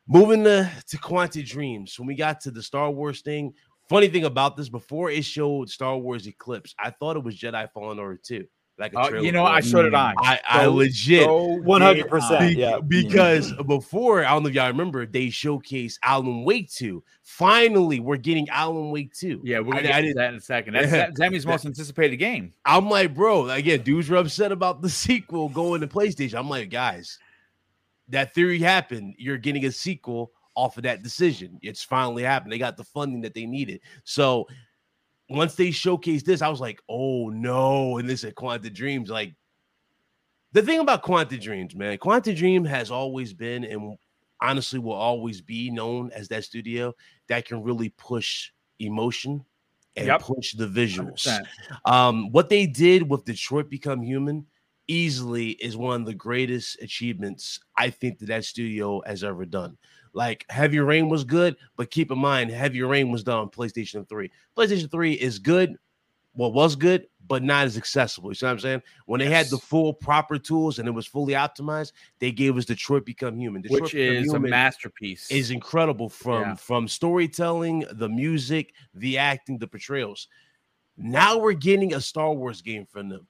[0.07, 3.55] Moving to, to Quantic Dreams, when we got to the Star Wars thing,
[3.89, 7.71] funny thing about this, before it showed Star Wars Eclipse, I thought it was Jedi
[7.73, 8.45] Fallen Order 2
[8.81, 10.15] like uh, you know, I showed it on.
[10.19, 12.57] I, I legit one hundred percent.
[12.57, 17.05] Yeah, because before I don't know if y'all remember, they showcased Alan Wake two.
[17.23, 19.43] Finally, we're getting Alan Wake two.
[19.45, 20.75] Yeah, we're gonna I, get that in a second.
[20.75, 22.55] That's that, Zemi's most anticipated game.
[22.65, 26.39] I'm like, bro, again, dudes were upset about the sequel going to PlayStation.
[26.39, 27.19] I'm like, guys,
[28.09, 29.15] that theory happened.
[29.19, 31.59] You're getting a sequel off of that decision.
[31.61, 32.51] It's finally happened.
[32.51, 33.83] They got the funding that they needed.
[34.05, 34.47] So
[35.31, 37.99] once they showcased this, I was like, oh no.
[37.99, 39.35] And this at Quantic Dreams, like
[40.53, 43.97] the thing about Quantic Dreams, man, Quantic Dream has always been and
[44.43, 46.95] honestly will always be known as that studio
[47.29, 49.45] that can really push emotion
[49.97, 50.23] and yep.
[50.23, 51.29] push the visuals.
[51.85, 54.47] Um, what they did with Detroit Become Human
[54.89, 59.77] easily is one of the greatest achievements I think that that studio has ever done.
[60.13, 64.09] Like Heavy Rain was good, but keep in mind, Heavy Rain was done on PlayStation
[64.09, 64.31] 3.
[64.57, 65.77] PlayStation 3 is good,
[66.33, 68.31] what well, was good, but not as accessible.
[68.31, 68.83] You see what I'm saying?
[69.07, 69.29] When yes.
[69.29, 73.05] they had the full proper tools and it was fully optimized, they gave us Detroit
[73.05, 75.31] Become Human, Detroit which Become is Human a masterpiece.
[75.31, 76.55] Is incredible from yeah.
[76.55, 80.29] from storytelling, the music, the acting, the portrayals.
[80.97, 83.27] Now we're getting a Star Wars game from them.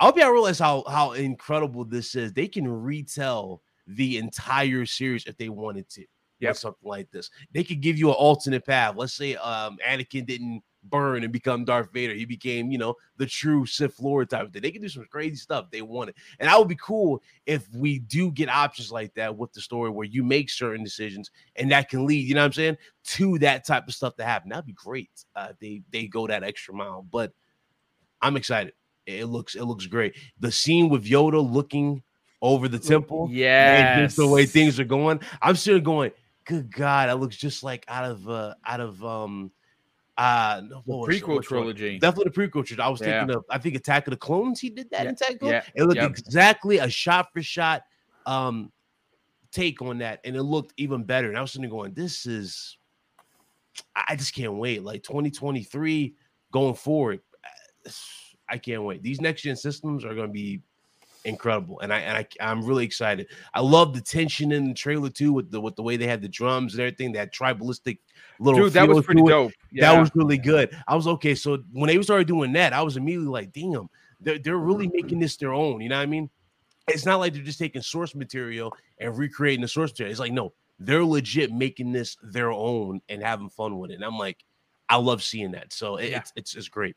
[0.00, 2.32] I hope y'all realize how how incredible this is.
[2.32, 6.04] They can retell the entire series if they wanted to
[6.40, 6.56] yep.
[6.56, 7.30] something like this.
[7.52, 8.96] They could give you an alternate path.
[8.96, 12.14] Let's say um, Anakin didn't burn and become Darth Vader.
[12.14, 14.62] He became, you know, the true Sith Lord type of thing.
[14.62, 16.14] They can do some crazy stuff they wanted.
[16.38, 19.90] And that would be cool if we do get options like that with the story
[19.90, 23.38] where you make certain decisions and that can lead, you know what I'm saying, to
[23.40, 24.50] that type of stuff to happen.
[24.50, 25.10] That'd be great.
[25.34, 27.06] Uh, they they go that extra mile.
[27.10, 27.32] But
[28.20, 28.72] I'm excited.
[29.06, 30.16] It looks it looks great.
[30.38, 32.02] The scene with Yoda looking
[32.40, 35.20] over the temple, yeah, just the way things are going.
[35.42, 36.12] I'm still going
[36.48, 39.52] good God, that looks just like out of uh out of um
[40.16, 41.98] uh the prequel trilogy.
[41.98, 42.80] Definitely the prequel trilogy.
[42.80, 43.20] I was yeah.
[43.20, 44.58] thinking of I think Attack of the Clones.
[44.58, 45.08] He did that yeah.
[45.10, 45.36] in Attack.
[45.42, 45.62] Yeah.
[45.76, 46.10] It looked yep.
[46.10, 47.82] exactly a shot for shot
[48.26, 48.72] um
[49.52, 51.28] take on that, and it looked even better.
[51.28, 52.78] And I was sitting going, this is
[53.94, 54.82] I just can't wait.
[54.82, 56.14] Like 2023
[56.50, 57.20] going forward.
[58.48, 59.02] I can't wait.
[59.02, 60.62] These next gen systems are going to be
[61.24, 63.28] incredible, and I and I I'm really excited.
[63.54, 66.22] I love the tension in the trailer too, with the with the way they had
[66.22, 67.12] the drums and everything.
[67.12, 67.98] That tribalistic
[68.38, 69.52] little dude, that was pretty dope.
[69.70, 69.92] Yeah.
[69.92, 70.76] That was really good.
[70.86, 71.34] I was okay.
[71.34, 73.88] So when they started doing that, I was immediately like, damn,
[74.20, 74.96] they're they're really mm-hmm.
[74.96, 75.80] making this their own.
[75.80, 76.30] You know what I mean?
[76.88, 80.10] It's not like they're just taking source material and recreating the source material.
[80.10, 83.94] It's like no, they're legit making this their own and having fun with it.
[83.94, 84.44] And I'm like,
[84.88, 85.72] I love seeing that.
[85.72, 86.18] So it, yeah.
[86.18, 86.96] it's, it's it's great.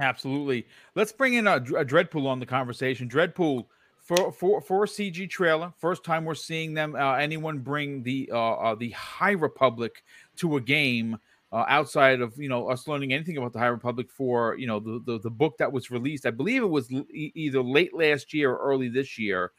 [0.00, 0.66] Absolutely.
[0.94, 3.08] Let's bring in a, a Dreadpool on the conversation.
[3.08, 3.66] Dreadpool
[4.00, 6.94] for for for CG trailer, first time we're seeing them.
[6.96, 10.02] Uh, anyone bring the uh, uh, the High Republic
[10.36, 11.18] to a game
[11.52, 14.80] uh, outside of you know us learning anything about the High Republic for you know
[14.80, 16.24] the the, the book that was released.
[16.24, 19.52] I believe it was l- either late last year or early this year.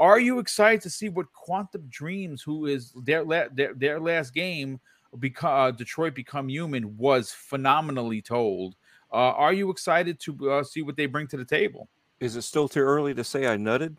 [0.00, 4.80] Are you excited to see what Quantum Dreams, who is their their their last game,
[5.18, 8.76] because uh, Detroit Become Human was phenomenally told.
[9.12, 11.88] Uh, are you excited to uh, see what they bring to the table?
[12.20, 13.96] Is it still too early to say I nutted?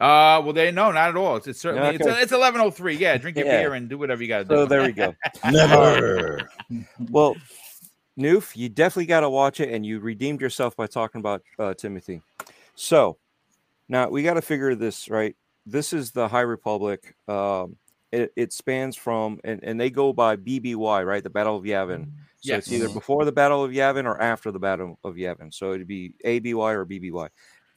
[0.00, 1.36] Uh, well, they no, not at all.
[1.36, 1.96] It's, it's certainly okay.
[1.96, 2.96] it's it's eleven oh three.
[2.96, 3.62] Yeah, drink your yeah.
[3.62, 4.54] beer and do whatever you got to do.
[4.54, 5.12] So there we go.
[5.50, 6.48] Never.
[7.10, 7.34] well,
[8.16, 11.74] Noof, you definitely got to watch it, and you redeemed yourself by talking about uh,
[11.74, 12.22] Timothy.
[12.76, 13.18] So
[13.88, 15.34] now we got to figure this right.
[15.66, 17.16] This is the High Republic.
[17.26, 17.76] Um,
[18.12, 21.22] it, it spans from and, and they go by BBY, right?
[21.22, 22.12] The Battle of Yavin.
[22.40, 22.58] So yes.
[22.58, 25.52] it's either before the Battle of Yavin or after the Battle of Yavin.
[25.52, 27.28] So it'd be ABY or BBY.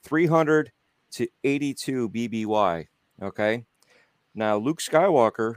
[0.04, 0.72] 300
[1.12, 2.86] to 82 BBY.
[3.20, 3.64] Okay.
[4.34, 5.56] Now, Luke Skywalker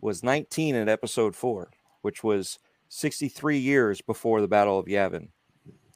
[0.00, 1.70] was 19 in episode four,
[2.02, 2.58] which was
[2.88, 5.28] 63 years before the Battle of Yavin.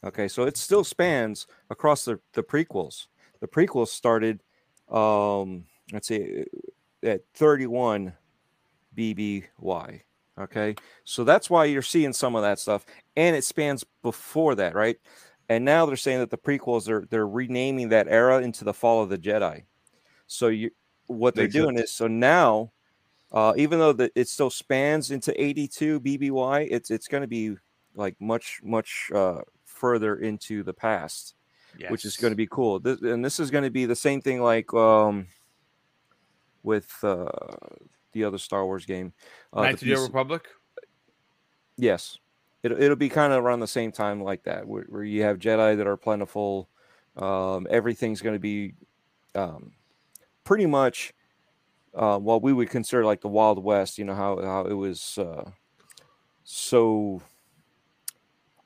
[0.05, 0.29] Okay.
[0.29, 3.07] So it still spans across the, the prequels.
[3.41, 4.43] The prequels started,
[4.91, 6.45] um, let's see,
[7.03, 8.13] at 31
[8.97, 10.01] BBY.
[10.39, 10.77] Okay.
[11.05, 12.85] So that's why you're seeing some of that stuff.
[13.17, 14.97] And it spans before that, right?
[15.49, 19.03] And now they're saying that the prequels are they're renaming that era into the fall
[19.03, 19.65] of the Jedi.
[20.27, 20.71] So you
[21.07, 22.73] what they're doing is so now
[23.33, 27.57] uh, even though the, it still spans into 82 BBY, it's it's going to be
[27.95, 31.35] like much much uh, further into the past,
[31.79, 31.91] yes.
[31.91, 32.79] which is going to be cool.
[32.79, 35.27] This, and this is going to be the same thing like um,
[36.63, 37.29] with uh,
[38.13, 39.13] the other Star Wars game.
[39.53, 40.47] Uh, Knights of the Republic.
[41.77, 42.19] Yes,
[42.63, 45.39] it, it'll be kind of around the same time like that, where, where you have
[45.39, 46.69] Jedi that are plentiful.
[47.17, 48.75] Um, everything's going to be
[49.35, 49.73] um,
[50.45, 51.15] pretty much
[51.95, 53.99] uh, what we would consider like the Wild West.
[53.99, 55.51] You know how how it was uh,
[56.45, 57.23] so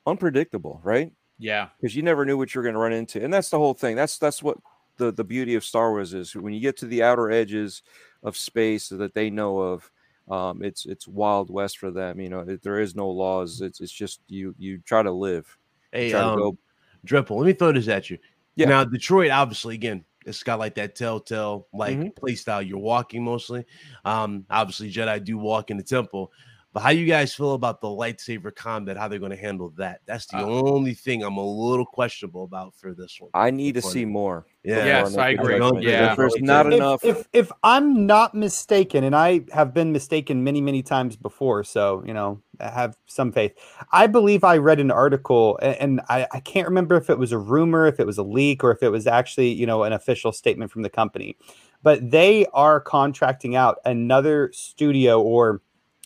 [0.05, 1.11] unpredictable, right?
[1.37, 3.73] Yeah, because you never knew what you're going to run into, and that's the whole
[3.73, 3.95] thing.
[3.95, 4.57] That's that's what
[4.97, 6.35] the the beauty of Star Wars is.
[6.35, 7.81] When you get to the outer edges
[8.23, 9.91] of space that they know of,
[10.29, 12.19] um, it's it's wild west for them.
[12.19, 13.61] You know, it, there is no laws.
[13.61, 15.57] It's it's just you you try to live.
[15.91, 16.57] Hey, try um, to go.
[17.05, 18.17] Dripple, let me throw this at you.
[18.55, 18.69] Yeah.
[18.69, 22.09] Now Detroit, obviously, again, it's got like that telltale like mm-hmm.
[22.09, 22.61] play style.
[22.61, 23.65] You're walking mostly.
[24.05, 26.31] Um, obviously, Jedi do walk in the temple.
[26.73, 28.97] But how you guys feel about the lightsaber combat?
[28.97, 30.01] How they're going to handle that?
[30.07, 33.29] That's the uh, only thing I'm a little questionable about for this one.
[33.35, 34.47] I need to see more.
[34.63, 35.59] Yeah, yes, I agree.
[35.81, 37.05] Yeah, there's not if, enough.
[37.05, 42.03] If if I'm not mistaken, and I have been mistaken many many times before, so
[42.07, 43.53] you know, I have some faith.
[43.91, 47.31] I believe I read an article, and, and I, I can't remember if it was
[47.31, 49.93] a rumor, if it was a leak, or if it was actually you know an
[49.93, 51.37] official statement from the company,
[51.83, 55.61] but they are contracting out another studio or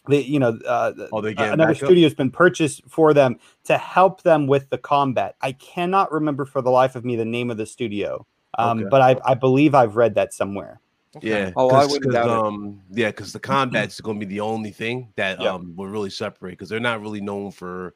[0.07, 3.77] they you know uh, oh, they uh, another studio has been purchased for them to
[3.77, 7.49] help them with the combat i cannot remember for the life of me the name
[7.49, 8.25] of the studio
[8.57, 8.87] um, okay.
[8.89, 10.79] but I, I believe i've read that somewhere
[11.15, 11.29] okay.
[11.29, 15.11] yeah oh i would um yeah because the combat's going to be the only thing
[15.15, 15.53] that yep.
[15.53, 17.95] um will really separate because they're not really known for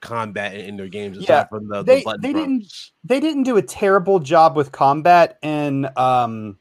[0.00, 2.72] combat in their games yeah the, they, the they didn't
[3.02, 6.56] they didn't do a terrible job with combat in um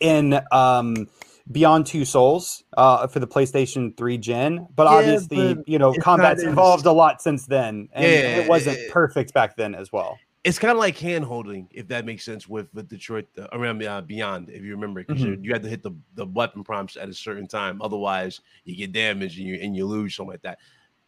[0.00, 1.06] in um
[1.50, 5.92] Beyond Two Souls uh, for the PlayStation 3 gen, but yeah, obviously, but you know,
[5.94, 9.92] combat's evolved a lot since then, and yeah, it wasn't it, perfect back then as
[9.92, 10.18] well.
[10.44, 13.82] It's kind of like hand holding, if that makes sense, with, with Detroit uh, around
[13.84, 15.44] uh, Beyond, if you remember, because mm-hmm.
[15.44, 18.92] you had to hit the, the weapon prompts at a certain time, otherwise you get
[18.92, 20.58] damaged and you and you lose something like that.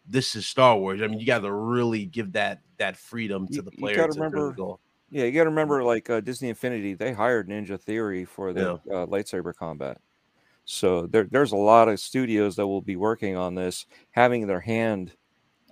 [0.07, 1.01] This is Star Wars.
[1.03, 3.95] I mean, you got to really give that that freedom to the player.
[3.95, 4.79] You got to remember.
[5.11, 8.81] Yeah, you got to remember, like uh, Disney Infinity, they hired Ninja Theory for the
[8.85, 8.95] yeah.
[8.95, 9.99] uh, lightsaber combat.
[10.65, 14.61] So there, there's a lot of studios that will be working on this, having their
[14.61, 15.13] hand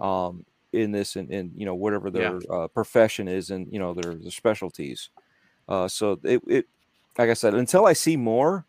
[0.01, 2.55] um, in this and, in you know whatever their yeah.
[2.55, 5.11] uh, profession is and you know their, their specialties.
[5.69, 6.67] Uh, so it, it,
[7.19, 8.67] like I said, until I see more,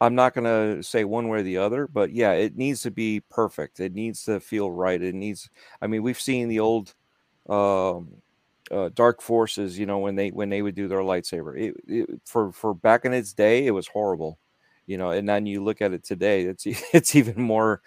[0.00, 1.86] I'm not going to say one way or the other.
[1.86, 3.80] But yeah, it needs to be perfect.
[3.80, 5.00] It needs to feel right.
[5.00, 5.48] It needs.
[5.80, 6.94] I mean, we've seen the old.
[7.48, 8.08] Um,
[8.70, 12.20] uh, dark forces you know when they when they would do their lightsaber it, it,
[12.24, 14.38] for for back in its day it was horrible
[14.86, 17.82] you know and then you look at it today it's it's even more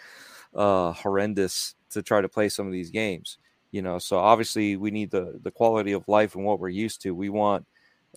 [0.55, 3.37] uh horrendous to try to play some of these games
[3.71, 7.01] you know so obviously we need the the quality of life and what we're used
[7.01, 7.65] to we want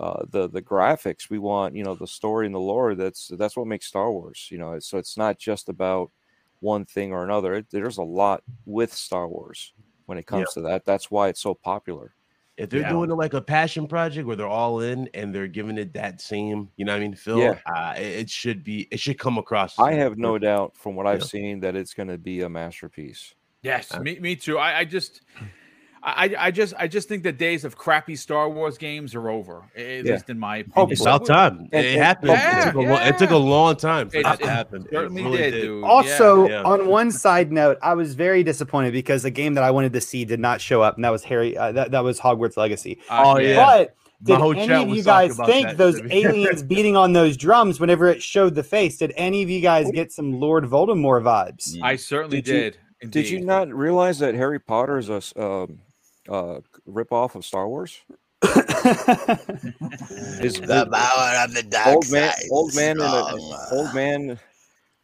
[0.01, 3.57] uh, the the graphics we want you know the story and the lore that's that's
[3.57, 6.13] what makes star wars you know so it's not just about
[6.61, 9.73] one thing or another it, there's a lot with star wars
[10.07, 12.15] when it comes to that that's why it's so popular
[12.59, 12.91] if they're yeah.
[12.91, 16.21] doing it like a passion project where they're all in and they're giving it that
[16.21, 17.59] same, you know, I mean, Phil, yeah.
[17.65, 19.79] Uh, it should be, it should come across.
[19.79, 21.27] I have no doubt from what I've yeah.
[21.27, 23.33] seen that it's going to be a masterpiece.
[23.63, 24.59] Yes, uh, me, me too.
[24.59, 25.21] I, I just,
[26.03, 29.63] I, I just I just think the days of crappy Star Wars games are over.
[29.77, 30.13] At yeah.
[30.13, 30.93] least in my opinion.
[30.93, 31.69] It's about time.
[31.73, 32.33] It, it happened.
[32.33, 32.89] Yeah, it, took yeah.
[32.89, 34.87] long, it, took a long time for it, that to happen.
[34.91, 35.83] certainly really did, did.
[35.85, 39.93] Also, on one side note, I was very disappointed because the game that I wanted
[39.95, 41.57] to see did not show up, and that was Harry.
[41.57, 42.99] Uh, that, that was Hogwarts Legacy.
[43.09, 43.57] Uh, oh yeah.
[43.57, 48.23] But did any of you guys think those aliens beating on those drums whenever it
[48.23, 48.99] showed the face?
[48.99, 51.79] Did any of you guys get some Lord Voldemort vibes?
[51.83, 52.75] I certainly did.
[52.75, 52.79] did.
[53.03, 55.79] You, did you not realize that Harry Potter is a um,
[56.29, 58.01] uh, rip off of Star Wars?
[58.45, 58.55] is
[60.61, 63.35] the power of the dark old man, old man, a,
[63.73, 64.39] old man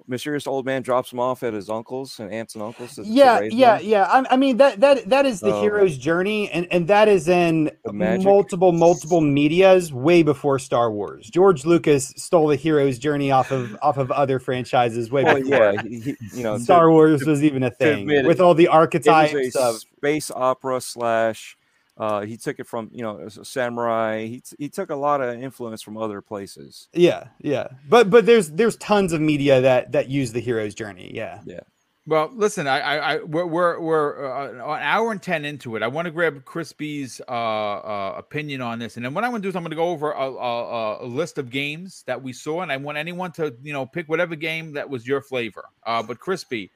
[0.07, 2.99] mysterious old man drops him off at his uncle's and aunts and uncles.
[2.99, 3.87] yeah, yeah, them.
[3.87, 4.03] yeah.
[4.05, 7.29] I, I, mean that that that is the um, hero's journey, and and that is
[7.29, 11.31] in multiple multiple media's way before Star Wars.
[11.31, 15.73] George Lucas stole the hero's journey off of off of other franchises way well, before.
[15.73, 18.69] Yeah, he, you know, Star to, Wars to, was even a thing with all the
[18.69, 21.57] archetypes of space opera slash
[21.97, 24.27] uh, he took it from you know samurai.
[24.27, 26.89] He t- he took a lot of influence from other places.
[26.93, 27.69] Yeah, yeah.
[27.89, 31.13] But but there's there's tons of media that that use the hero's journey.
[31.15, 31.61] Yeah, yeah.
[32.07, 35.83] Well, listen, I, I, I we're we're, we're uh, an hour and ten into it.
[35.83, 39.41] I want to grab Crispy's uh, uh, opinion on this, and then what I'm going
[39.41, 42.23] to do is I'm going to go over a, a, a, list of games that
[42.23, 45.23] we saw, and I want anyone to you know pick whatever game that was your
[45.23, 45.65] flavor.
[45.87, 46.71] Uh, but Crispy,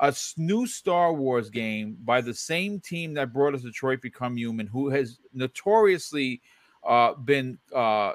[0.00, 4.66] a new Star Wars game by the same team that brought us Detroit Become Human,
[4.66, 6.40] who has notoriously
[6.86, 8.12] uh, been uh,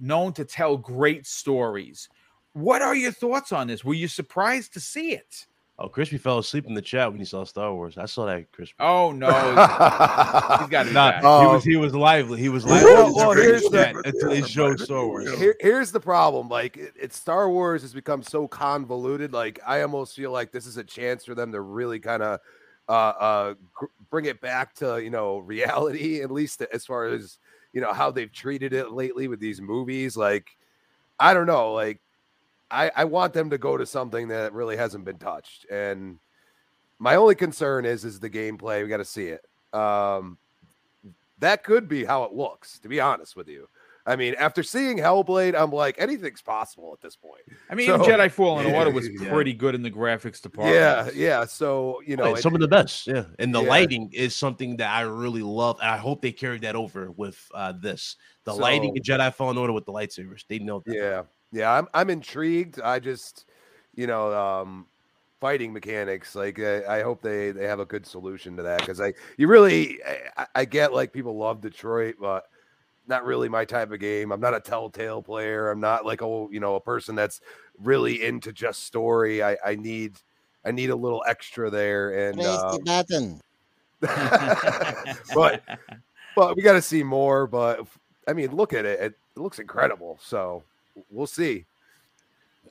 [0.00, 2.08] known to tell great stories.
[2.52, 3.84] What are your thoughts on this?
[3.84, 5.46] Were you surprised to see it?
[5.80, 7.98] Oh, Crispy fell asleep in the chat when he saw Star Wars.
[7.98, 8.74] I saw that, Crispy.
[8.80, 11.20] Oh no, he's got not.
[11.20, 12.40] He was he was lively.
[12.40, 12.92] He was lively.
[12.92, 15.38] Well, well here's the, until he showed Star Wars.
[15.38, 16.48] Here, here's the problem.
[16.48, 19.32] Like, it, it's Star Wars has become so convoluted.
[19.32, 22.40] Like, I almost feel like this is a chance for them to really kind of
[22.88, 27.38] uh, uh, gr- bring it back to you know reality, at least as far as
[27.72, 30.16] you know how they've treated it lately with these movies.
[30.16, 30.56] Like,
[31.20, 32.00] I don't know, like
[32.70, 35.66] I, I want them to go to something that really hasn't been touched.
[35.70, 36.18] And
[36.98, 38.82] my only concern is is the gameplay.
[38.82, 39.44] We got to see it.
[39.72, 40.38] Um,
[41.38, 43.68] that could be how it looks, to be honest with you.
[44.08, 47.42] I mean, after seeing Hellblade, I'm like, anything's possible at this point.
[47.68, 49.30] I mean, so, Jedi Fallen yeah, Order was yeah.
[49.30, 50.76] pretty good in the graphics department.
[50.76, 51.44] Yeah, yeah.
[51.44, 53.06] So you know, some of the best.
[53.06, 53.68] Yeah, and the yeah.
[53.68, 57.72] lighting is something that I really love, I hope they carry that over with uh,
[57.72, 58.16] this.
[58.44, 60.94] The so, lighting in Jedi Fallen Order with the lightsabers, they know that.
[60.94, 61.22] Yeah,
[61.52, 62.80] yeah, I'm I'm intrigued.
[62.80, 63.46] I just,
[63.94, 64.86] you know, um,
[65.40, 66.34] fighting mechanics.
[66.34, 69.48] Like I, I hope they they have a good solution to that because I you
[69.48, 69.98] really
[70.36, 72.48] I, I, get like people love Detroit, but
[73.06, 74.32] not really my type of game.
[74.32, 75.70] I'm not a Telltale player.
[75.70, 77.40] I'm not like a you know a person that's
[77.82, 79.42] really into just story.
[79.42, 80.16] I I need
[80.64, 82.40] I need a little extra there and.
[82.40, 83.40] Uh, the button.
[85.34, 85.62] but
[86.36, 87.46] but we got to see more.
[87.46, 87.86] But
[88.26, 89.00] I mean, look at it.
[89.00, 90.18] It, it looks incredible.
[90.22, 90.62] So
[91.10, 91.66] we'll see.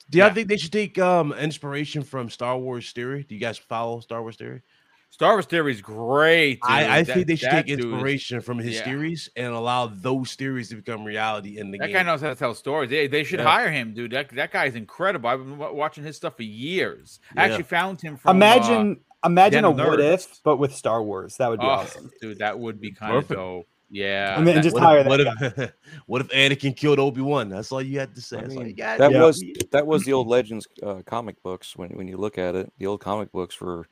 [0.09, 0.33] Do y'all yeah.
[0.33, 3.25] think they should take um inspiration from Star Wars theory?
[3.27, 4.61] Do you guys follow Star Wars theory?
[5.09, 6.59] Star Wars theory is great.
[6.63, 8.83] I, I that, think they should take inspiration from his yeah.
[8.83, 11.95] theories and allow those theories to become reality in the that game.
[11.95, 12.89] guy knows how to tell stories.
[12.89, 13.45] They, they should yeah.
[13.45, 14.11] hire him, dude.
[14.11, 15.29] That that guy is incredible.
[15.29, 17.19] I've been watching his stuff for years.
[17.35, 21.37] I actually found him from Imagine uh, imagine a what if, but with Star Wars.
[21.37, 22.11] That would be oh, awesome.
[22.21, 23.31] Dude, that would be kind Perfect.
[23.31, 23.67] of dope.
[23.89, 25.72] Yeah, and then that, just what hire if, what if,
[26.07, 27.47] what if Anakin killed Obi Wan?
[27.47, 28.39] That's all you had to say.
[28.39, 29.22] I mean, that yeah.
[29.22, 31.76] was that was the old Legends uh, comic books.
[31.77, 33.88] When when you look at it, the old comic books were,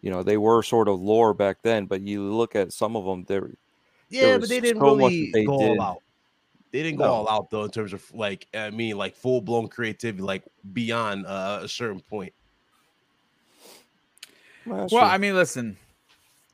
[0.00, 1.86] you know, they were sort of lore back then.
[1.86, 3.50] But you look at some of them, they're
[4.10, 5.70] yeah, but they didn't so really they go did.
[5.70, 6.02] all out.
[6.70, 7.06] They didn't no.
[7.06, 10.44] go all out though in terms of like I mean, like full blown creativity, like
[10.72, 12.32] beyond uh, a certain point.
[14.64, 15.78] Well, well I mean, listen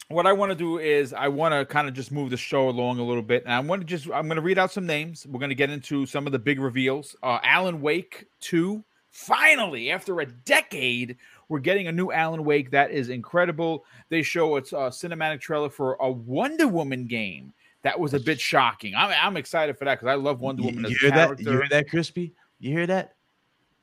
[0.09, 2.69] what I want to do is I want to kind of just move the show
[2.69, 4.87] along a little bit, and I want to just I'm going to read out some
[4.87, 5.27] names.
[5.27, 7.17] We're going to get into some of the big reveals.
[7.23, 11.17] Uh, Alan Wake two, finally after a decade,
[11.49, 13.85] we're getting a new Alan Wake that is incredible.
[14.09, 17.53] They show it's a cinematic trailer for a Wonder Woman game
[17.83, 18.95] that was a bit shocking.
[18.95, 20.85] I'm, I'm excited for that because I love Wonder Woman.
[20.85, 21.45] You, you hear character.
[21.45, 21.51] that?
[21.51, 22.33] You hear that, Crispy?
[22.61, 23.15] You hear that?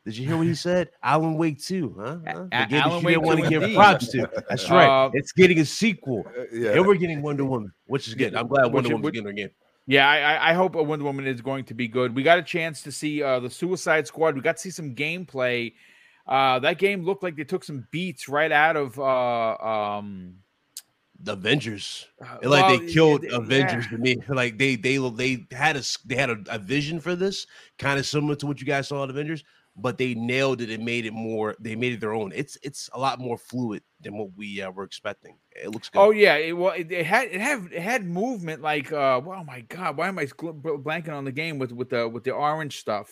[0.10, 0.90] Did you hear what he said?
[1.03, 2.18] Alan Wake 2, huh?
[2.26, 2.45] huh?
[2.52, 4.30] A- Alan Wake want to give props to.
[4.49, 5.06] That's right.
[5.06, 6.26] Uh, it's getting a sequel.
[6.27, 6.72] Uh, yeah.
[6.72, 8.34] And we're getting Wonder Woman, which is good.
[8.36, 9.52] I'm glad Wonder Woman's getting again.
[9.86, 12.15] Yeah, I, I hope Wonder Woman is going to be good.
[12.15, 14.36] We got a chance to see uh, the Suicide Squad.
[14.36, 15.73] We got to see some gameplay.
[16.27, 20.36] Uh, that game looked like they took some beats right out of uh, um,
[21.19, 22.07] the Avengers.
[22.22, 24.18] Uh, like well, they killed yeah, Avengers to me.
[24.30, 27.48] Like they they they had a they had a, a vision for this,
[27.80, 29.44] kind of similar to what you guys saw in Avengers
[29.81, 31.56] but they nailed it and made it more.
[31.60, 32.31] They made it their own.
[32.35, 35.38] It's it's a lot more fluid than what we uh, were expecting.
[35.51, 35.99] It looks good.
[35.99, 39.43] Oh yeah, it, well it, it, had it had it had movement like uh oh
[39.43, 42.80] my god, why am I blanking on the game with with the with the orange
[42.80, 43.10] stuff?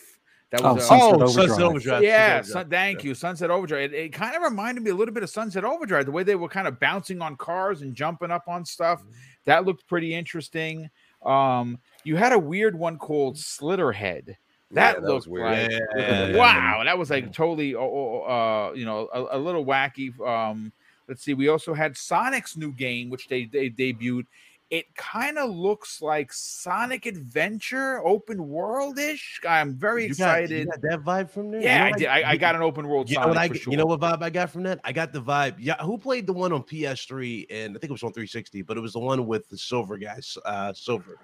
[0.52, 2.03] That was oh, Sunset, oh, Sunset Overdrive.
[2.03, 3.91] Yeah, Sun, thank you, Sunset Overdrive.
[3.91, 6.35] It, it, kind of reminded me a little bit of Sunset Overdrive, the way they
[6.35, 9.02] were kind of bouncing on cars and jumping up on stuff.
[9.02, 9.11] Mm-hmm.
[9.44, 10.89] That looked pretty interesting.
[11.26, 14.38] Um, you had a weird one called Slitterhead.
[14.72, 15.45] That, yeah, that looked weird.
[15.45, 16.35] Like, yeah.
[16.35, 20.19] wow, that was like totally, uh, you know, a, a little wacky.
[20.19, 20.73] Um,
[21.07, 21.34] let's see.
[21.34, 24.26] We also had Sonic's new game, which they they debuted
[24.69, 29.39] it kind of looks like Sonic Adventure, open world ish.
[29.48, 30.68] I'm very you excited.
[30.68, 31.61] Got, that vibe from there?
[31.61, 32.07] Yeah, you know I did.
[32.07, 33.10] I, I, got an open world.
[33.10, 33.72] You Sonic know what I, sure.
[33.72, 34.80] you know what vibe I got from that?
[34.84, 35.56] I got the vibe.
[35.57, 38.77] Yeah, who played the one on PS3 and I think it was on 360, but
[38.77, 41.18] it was the one with the silver guys, uh, silver,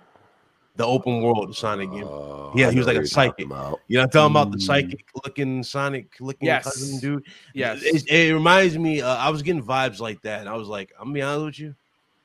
[0.75, 2.07] the open world Sonic game.
[2.07, 3.47] Uh, yeah, he was like a psychic.
[3.47, 4.41] You know, I'm talking mm.
[4.41, 4.61] about the mm.
[4.61, 6.63] psychic looking Sonic looking yes.
[6.63, 7.25] cousin dude.
[7.53, 9.01] Yes, it, it reminds me.
[9.01, 11.45] Uh, I was getting vibes like that, and I was like, I'm gonna be honest
[11.45, 11.75] with you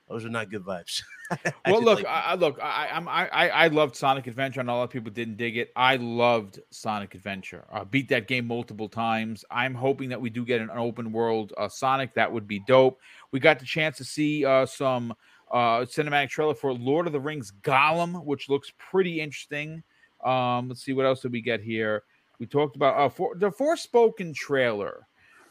[0.09, 1.03] those are not good vibes.
[1.67, 4.85] well, look, like I, look, I, I'm, I, I loved Sonic Adventure, and a lot
[4.85, 5.71] of people didn't dig it.
[5.77, 7.65] I loved Sonic Adventure.
[7.71, 9.45] I beat that game multiple times.
[9.51, 12.15] I'm hoping that we do get an open world uh, Sonic.
[12.15, 12.99] That would be dope.
[13.33, 15.15] We got the chance to see uh, some
[15.51, 19.83] uh, cinematic trailer for Lord of the Rings Gollum, which looks pretty interesting.
[20.25, 22.03] Um, let's see what else did we get here.
[22.39, 25.07] We talked about uh, for the Forspoken trailer.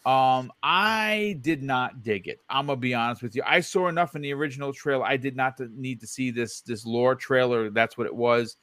[0.06, 2.40] Um, I did not dig it.
[2.50, 3.44] I'm gonna be honest with you.
[3.46, 5.04] I saw enough in the original trailer.
[5.04, 7.70] I did not need to see this this lore trailer.
[7.70, 8.56] That's what it was.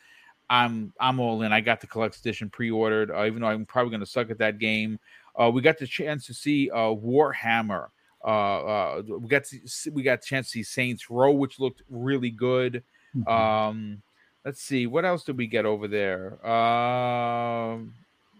[0.49, 1.53] I'm I'm all in.
[1.53, 4.59] I got the collector's edition pre-ordered, uh, even though I'm probably gonna suck at that
[4.59, 4.99] game.
[5.39, 7.89] Uh, we got the chance to see uh, Warhammer.
[8.25, 11.61] Uh, uh, we got to see, we got a chance to see Saints Row, which
[11.61, 12.83] looked really good.
[13.15, 13.29] Mm-hmm.
[13.29, 14.03] Um,
[14.45, 16.45] let's see what else did we get over there.
[16.47, 17.95] Um,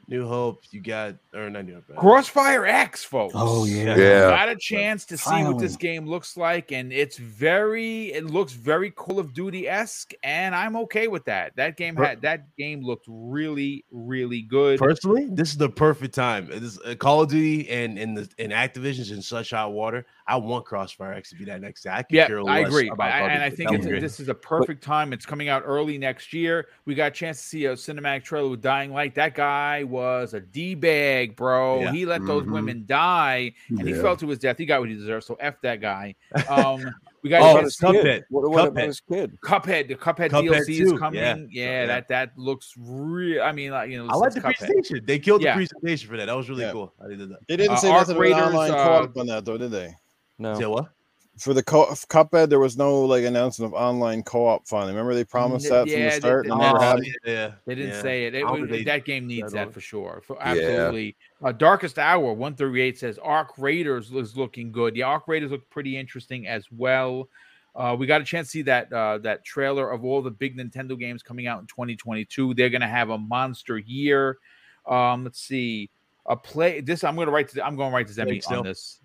[0.09, 1.97] New Hope, you got or not New Hope.
[1.97, 3.35] Crossfire X, folks.
[3.37, 4.31] Oh yeah, yeah.
[4.31, 5.43] Got a chance to Finally.
[5.43, 9.69] see what this game looks like, and it's very, it looks very Call of Duty
[9.69, 11.57] esque, and I'm okay with that.
[11.57, 14.79] That game had that game looked really, really good.
[14.79, 16.49] Personally, this is the perfect time.
[16.49, 20.07] This uh, Call of Duty and in the in Activision's in such hot water.
[20.27, 21.91] I want Crossfire X to be that next day.
[21.91, 25.13] I yeah, I agree, About I, and I think this is a perfect time.
[25.13, 26.69] It's coming out early next year.
[26.87, 29.15] We got a chance to see a cinematic trailer with Dying Light.
[29.15, 31.81] That guy was a d bag, bro.
[31.81, 31.93] Yeah.
[31.93, 32.29] He let mm-hmm.
[32.29, 33.95] those women die, and yeah.
[33.95, 34.57] he fell to his death.
[34.57, 35.27] He got what he deserved.
[35.27, 36.15] So f that guy.
[36.49, 36.95] Um,
[37.25, 38.25] we got oh, Cuphead.
[38.29, 38.87] What, what Cuphead.
[38.87, 39.41] his kid?
[39.41, 39.89] Cuphead.
[39.89, 40.93] The Cuphead, Cuphead DLC too.
[40.95, 41.21] is coming.
[41.21, 41.37] Yeah.
[41.51, 43.43] yeah, that that looks real.
[43.43, 44.59] I mean, like, you know, I like the Cuphead.
[44.59, 45.01] presentation.
[45.07, 46.27] They killed the presentation for that.
[46.27, 46.93] That was really cool.
[47.03, 47.39] I did that.
[47.49, 49.95] They didn't uh, say nothing about online uh, co-op on that though, did they?
[50.39, 50.55] No.
[50.55, 50.91] Say what?
[51.39, 54.87] For the co- Cuphead, there was no like announcement of online co-op fun.
[54.87, 56.47] Remember they promised that yeah, from the start.
[56.47, 58.03] They, and never yeah, they didn't yeah.
[58.03, 58.35] say it.
[58.37, 60.23] it, it they, that game needs that, for sure.
[60.25, 61.17] For, absolutely.
[61.43, 61.49] Yeah.
[61.49, 64.95] Uh, Darkest Hour one thirty eight says Arc Raiders is looking good.
[64.95, 67.29] The Arc Raiders look pretty interesting as well.
[67.75, 70.57] Uh, we got a chance to see that uh, that trailer of all the big
[70.57, 72.55] Nintendo games coming out in 2022.
[72.55, 74.39] They're going to have a monster year.
[74.87, 75.91] Um, let's see.
[76.27, 76.81] A play.
[76.81, 77.49] This I'm going to write.
[77.51, 79.01] To, I'm going to write to Zemi on this.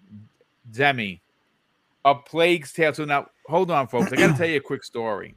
[0.71, 1.19] Zemi,
[2.05, 2.93] a plague's tale.
[2.93, 4.11] So now, hold on, folks.
[4.11, 5.35] I got to tell you a quick story.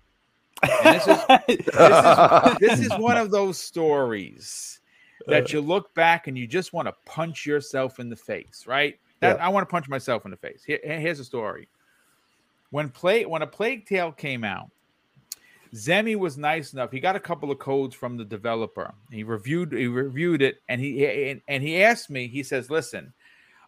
[0.85, 1.19] This is,
[1.49, 4.81] this, is, this is one of those stories
[5.27, 8.99] that you look back and you just want to punch yourself in the face, right?
[9.21, 9.47] That yeah.
[9.47, 10.63] I want to punch myself in the face.
[10.65, 11.69] Here, here's a story.
[12.71, 14.71] When play when a plague tale came out,
[15.75, 16.91] Zemi was nice enough.
[16.91, 18.95] He got a couple of codes from the developer.
[19.11, 22.29] He reviewed he reviewed it and he and, and he asked me.
[22.29, 23.13] He says, "Listen,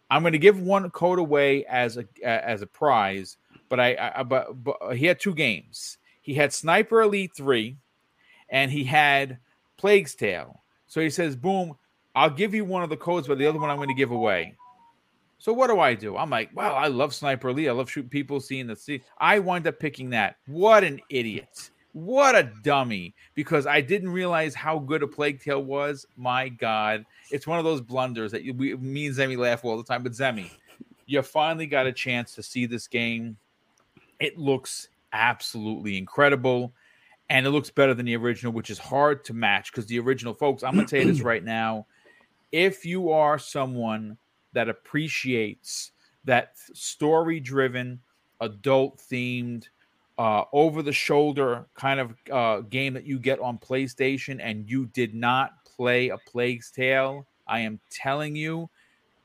[0.09, 3.37] I'm going to give one code away as a as a prize,
[3.69, 5.97] but I, I but, but uh, he had two games.
[6.21, 7.77] He had Sniper Elite Three,
[8.49, 9.39] and he had
[9.77, 10.61] Plague's Tale.
[10.87, 11.75] So he says, "Boom,
[12.15, 14.11] I'll give you one of the codes, but the other one I'm going to give
[14.11, 14.55] away."
[15.37, 16.17] So what do I do?
[16.17, 17.67] I'm like, "Wow, I love Sniper Elite.
[17.67, 20.37] I love shooting people, seeing the sea." I wind up picking that.
[20.45, 21.71] What an idiot!
[21.95, 23.15] What a dummy!
[23.35, 26.05] Because I didn't realize how good a Plague Tale was.
[26.17, 29.77] My God, it's one of those blunders that you, we, me and Zemi laugh all
[29.77, 30.03] the time.
[30.03, 30.51] But Zemi,
[31.05, 33.37] you finally got a chance to see this game.
[34.19, 36.73] It looks absolutely incredible,
[37.29, 40.33] and it looks better than the original, which is hard to match because the original,
[40.33, 40.63] folks.
[40.63, 41.85] I'm gonna tell you this right now:
[42.51, 44.17] if you are someone
[44.51, 45.93] that appreciates
[46.25, 48.01] that story-driven,
[48.41, 49.69] adult-themed
[50.17, 54.85] uh, over the shoulder kind of uh, game that you get on PlayStation and you
[54.87, 58.69] did not play A Plague's Tale, I am telling you,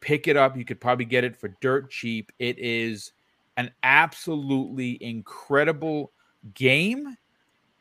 [0.01, 0.57] pick it up.
[0.57, 2.33] You could probably get it for dirt cheap.
[2.39, 3.13] It is
[3.57, 6.13] an absolutely incredible
[6.55, 7.17] game,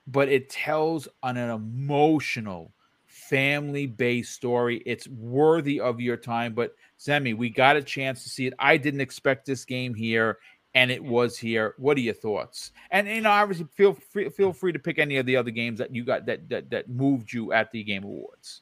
[0.08, 2.72] but it tells on an emotional,
[3.06, 4.82] family based story.
[4.86, 6.54] It's worthy of your time.
[6.54, 8.54] But Zemi, we got a chance to see it.
[8.60, 10.38] I didn't expect this game here,
[10.74, 11.76] and it was here.
[11.78, 12.72] What are your thoughts?
[12.92, 15.80] And you know, obviously, feel free, feel free to pick any of the other games
[15.80, 18.62] that you got that that that moved you at the Game Awards.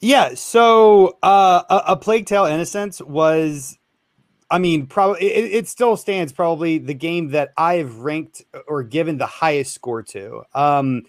[0.00, 3.78] Yeah, so uh, a, a Plague Tale Innocence was
[4.50, 9.18] I mean, probably it, it, still stands probably the game that I've ranked or given
[9.18, 10.42] the highest score to.
[10.54, 11.02] Um,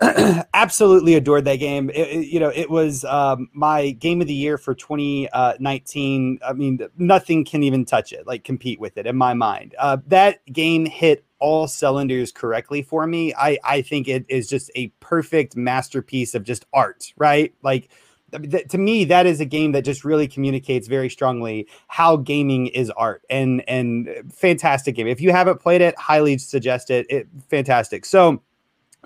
[0.54, 1.90] absolutely adored that game.
[1.90, 6.38] It, it, you know, it was um, my game of the year for 2019.
[6.44, 9.74] I mean, nothing can even touch it, like compete with it in my mind.
[9.78, 13.32] Uh, that game hit all cylinders correctly for me.
[13.34, 17.54] I I think it is just a perfect masterpiece of just art, right?
[17.62, 17.90] Like
[18.32, 22.90] to me that is a game that just really communicates very strongly how gaming is
[22.90, 28.04] art and and fantastic game if you haven't played it highly suggest it, it fantastic
[28.04, 28.42] so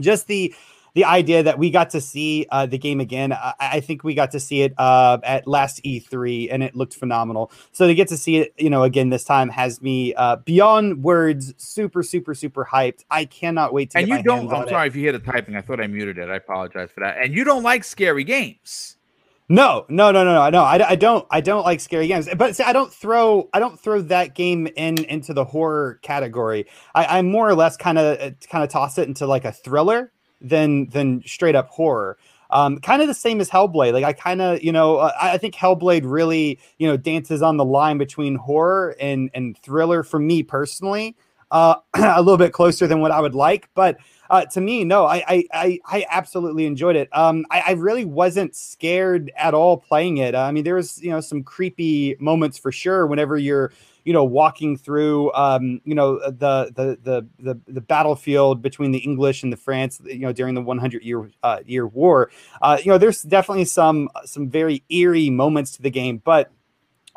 [0.00, 0.54] just the
[0.94, 3.32] the idea that we got to see uh, the game again.
[3.32, 6.94] I, I, think we got to see it uh, at last e3 and it looked
[6.94, 7.52] phenomenal.
[7.70, 11.02] So to get to see it you know again this time has me uh, beyond
[11.02, 13.04] words super super super hyped.
[13.10, 14.88] I cannot wait to and you don't i'm sorry it.
[14.88, 15.56] if you hear the typing.
[15.56, 16.28] I thought i muted it.
[16.28, 17.18] I apologize for that.
[17.18, 18.96] And you don't like scary games
[19.50, 20.48] no, no, no, no, no.
[20.48, 20.62] no.
[20.62, 21.26] I, I don't.
[21.28, 22.28] I don't like scary games.
[22.36, 23.48] But see, I don't throw.
[23.52, 26.66] I don't throw that game in into the horror category.
[26.94, 28.18] I, I more or less kind of
[28.48, 32.16] kind of toss it into like a thriller than than straight up horror.
[32.50, 33.92] Um, kind of the same as Hellblade.
[33.92, 37.56] Like I kind of, you know, uh, I think Hellblade really, you know, dances on
[37.56, 41.16] the line between horror and and thriller for me personally.
[41.50, 43.96] Uh, a little bit closer than what I would like, but
[44.30, 47.08] uh, to me, no, I, I, I absolutely enjoyed it.
[47.12, 50.36] Um, I, I really wasn't scared at all playing it.
[50.36, 53.08] I mean, there was, you know, some creepy moments for sure.
[53.08, 53.72] Whenever you're,
[54.04, 58.98] you know, walking through, um, you know, the, the, the, the, the battlefield between the
[58.98, 62.30] English and the France, you know, during the 100 year, uh, year war,
[62.62, 66.52] uh, you know, there's definitely some, some very eerie moments to the game, but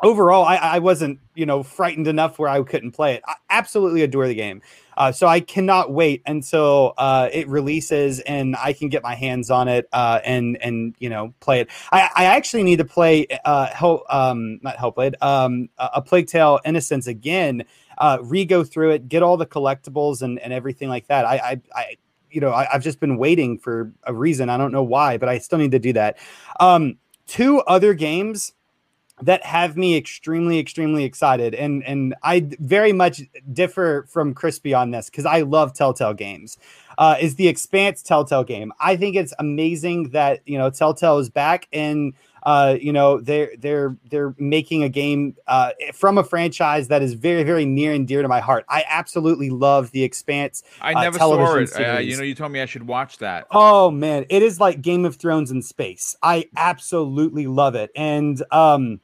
[0.02, 3.22] overall, I, I wasn't, you know, frightened enough where I couldn't play it.
[3.26, 4.62] I absolutely adore the game.
[4.96, 9.50] Uh, so I cannot wait until uh, it releases and I can get my hands
[9.50, 11.68] on it uh, and and you know play it.
[11.90, 17.06] I, I actually need to play uh, um, not Hellblade, um, a Plague Tale Innocence
[17.06, 17.64] again.
[17.96, 21.24] Uh, re-go through it, get all the collectibles and, and everything like that.
[21.24, 21.96] I, I, I
[22.28, 24.50] you know, I, have just been waiting for a reason.
[24.50, 26.18] I don't know why, but I still need to do that.
[26.58, 26.98] Um,
[27.28, 28.52] two other games
[29.22, 33.22] that have me extremely extremely excited and and i very much
[33.52, 36.58] differ from crispy on this because i love telltale games
[36.96, 41.30] uh, is the expanse telltale game i think it's amazing that you know telltale is
[41.30, 42.14] back and
[42.44, 47.14] uh, you know they're they're they're making a game uh, from a franchise that is
[47.14, 48.64] very very near and dear to my heart.
[48.68, 50.62] I absolutely love the Expanse.
[50.80, 51.72] I uh, never saw it.
[51.72, 53.46] Uh, you know, you told me I should watch that.
[53.50, 56.16] Oh man, it is like Game of Thrones in space.
[56.22, 59.00] I absolutely love it, and um,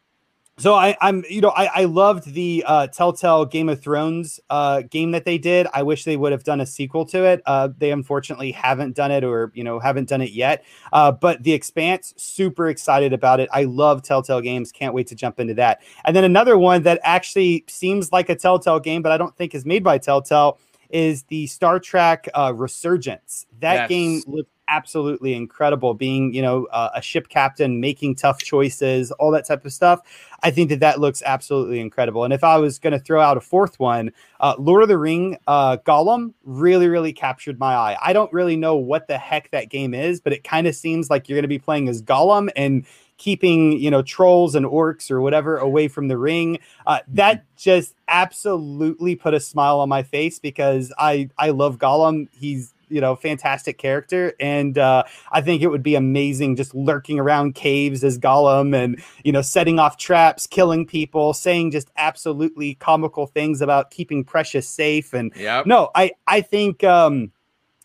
[0.61, 4.83] so I, am you know, I, I loved the uh, Telltale Game of Thrones uh,
[4.83, 5.67] game that they did.
[5.73, 7.43] I wish they would have done a sequel to it.
[7.47, 10.65] Uh, they unfortunately haven't done it, or you know, haven't done it yet.
[10.93, 13.49] Uh, but The Expanse, super excited about it.
[13.53, 14.71] I love Telltale games.
[14.71, 15.83] Can't wait to jump into that.
[16.05, 19.55] And then another one that actually seems like a Telltale game, but I don't think
[19.55, 20.59] is made by Telltale,
[20.91, 23.47] is the Star Trek uh, Resurgence.
[23.61, 23.89] That yes.
[23.89, 25.93] game looked absolutely incredible.
[25.95, 30.01] Being you know uh, a ship captain making tough choices all that type of stuff
[30.43, 32.25] i think that that looks absolutely incredible.
[32.25, 34.99] And if i was going to throw out a fourth one uh, lord of the
[34.99, 37.97] ring uh, gollum really really captured my eye.
[38.03, 41.11] I don't really know what the heck that game is but it kind of seems
[41.11, 42.87] like you're going to be playing as gollum and
[43.21, 46.59] keeping you know trolls and orcs or whatever away from the ring.
[46.87, 52.29] Uh, that just absolutely put a smile on my face because i i love gollum.
[52.33, 54.35] He's you know fantastic character.
[54.41, 59.03] And uh, i think it would be amazing just lurking around caves as gollum and
[59.25, 64.69] you know setting off traps killing people saying just absolutely comical things about keeping precious
[64.69, 65.13] safe.
[65.15, 67.33] And yeah no i i think um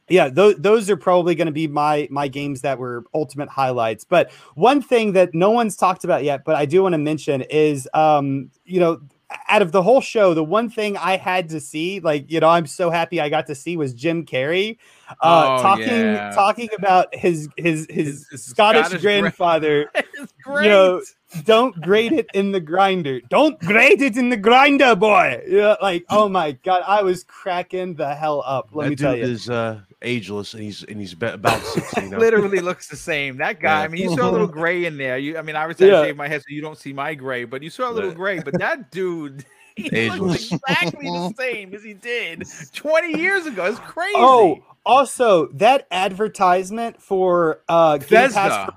[0.10, 4.04] yeah those, those are probably going to be my my games that were ultimate highlights.
[4.04, 7.42] But one thing that no one's talked about yet but i do want to mention
[7.42, 9.02] is um you know
[9.50, 12.50] out of the whole show, the one thing I had to see, like you know,
[12.50, 14.78] I'm so happy I got to see was Jim Carrey
[15.10, 16.32] uh, oh, talking yeah.
[16.34, 19.90] talking about his his his, his Scottish, Scottish, grandfather.
[20.48, 21.02] you know,
[21.44, 23.20] don't grade it in the grinder.
[23.30, 25.44] Don't grade it in the grinder, boy.
[25.48, 28.70] Yeah, like oh my god, I was cracking the hell up.
[28.72, 32.02] Let that me tell you, is uh, ageless, and he's and he's about sixty.
[32.02, 32.18] You know?
[32.18, 33.38] Literally looks the same.
[33.38, 33.80] That guy.
[33.80, 33.86] Yeah.
[33.86, 35.18] I mean, you saw a little gray in there.
[35.18, 36.04] You, I mean, I was yeah.
[36.04, 38.40] shave my head so you don't see my gray, but you saw a little gray.
[38.40, 39.46] But that dude.
[39.78, 43.66] He looks exactly the same as he did 20 years ago.
[43.66, 44.14] It's crazy.
[44.16, 48.72] Oh, also that advertisement for uh Game Pass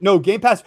[0.00, 0.62] No, Game Pass.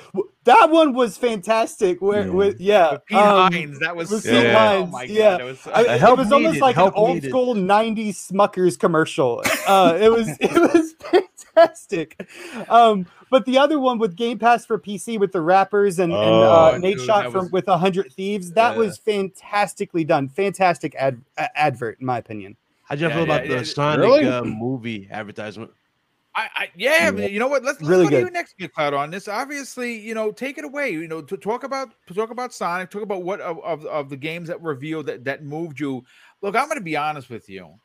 [0.45, 2.01] That one was fantastic.
[2.01, 2.97] Where, yeah, with, yeah.
[3.05, 4.71] Pete um, Hines, that was, was so, yeah.
[4.73, 5.37] Oh my God, yeah.
[5.37, 7.29] It was, so, I, it was almost like an old needed.
[7.29, 9.41] school '90s Smuckers commercial.
[9.67, 10.93] Uh, it was it was
[11.53, 12.29] fantastic.
[12.69, 16.21] Um, but the other one with Game Pass for PC with the rappers and, oh,
[16.21, 18.77] and uh, Nate dude, Shot from was, with a hundred thieves, that yeah.
[18.77, 20.29] was fantastically done.
[20.29, 22.57] Fantastic ad, advert, in my opinion.
[22.93, 24.27] How'd you yeah, feel about the Sonic really?
[24.27, 25.71] uh, movie advertisement?
[26.35, 27.63] I, I yeah, yeah, you know what?
[27.63, 28.19] Let's, let's really go good.
[28.19, 29.27] to you next, Get Cloud, on this.
[29.27, 30.91] Obviously, you know, take it away.
[30.91, 34.09] You know, to talk about to talk about Sonic, talk about what of, of, of
[34.11, 36.05] the games that revealed that that moved you.
[36.43, 37.79] Look, I'm going to be honest with you.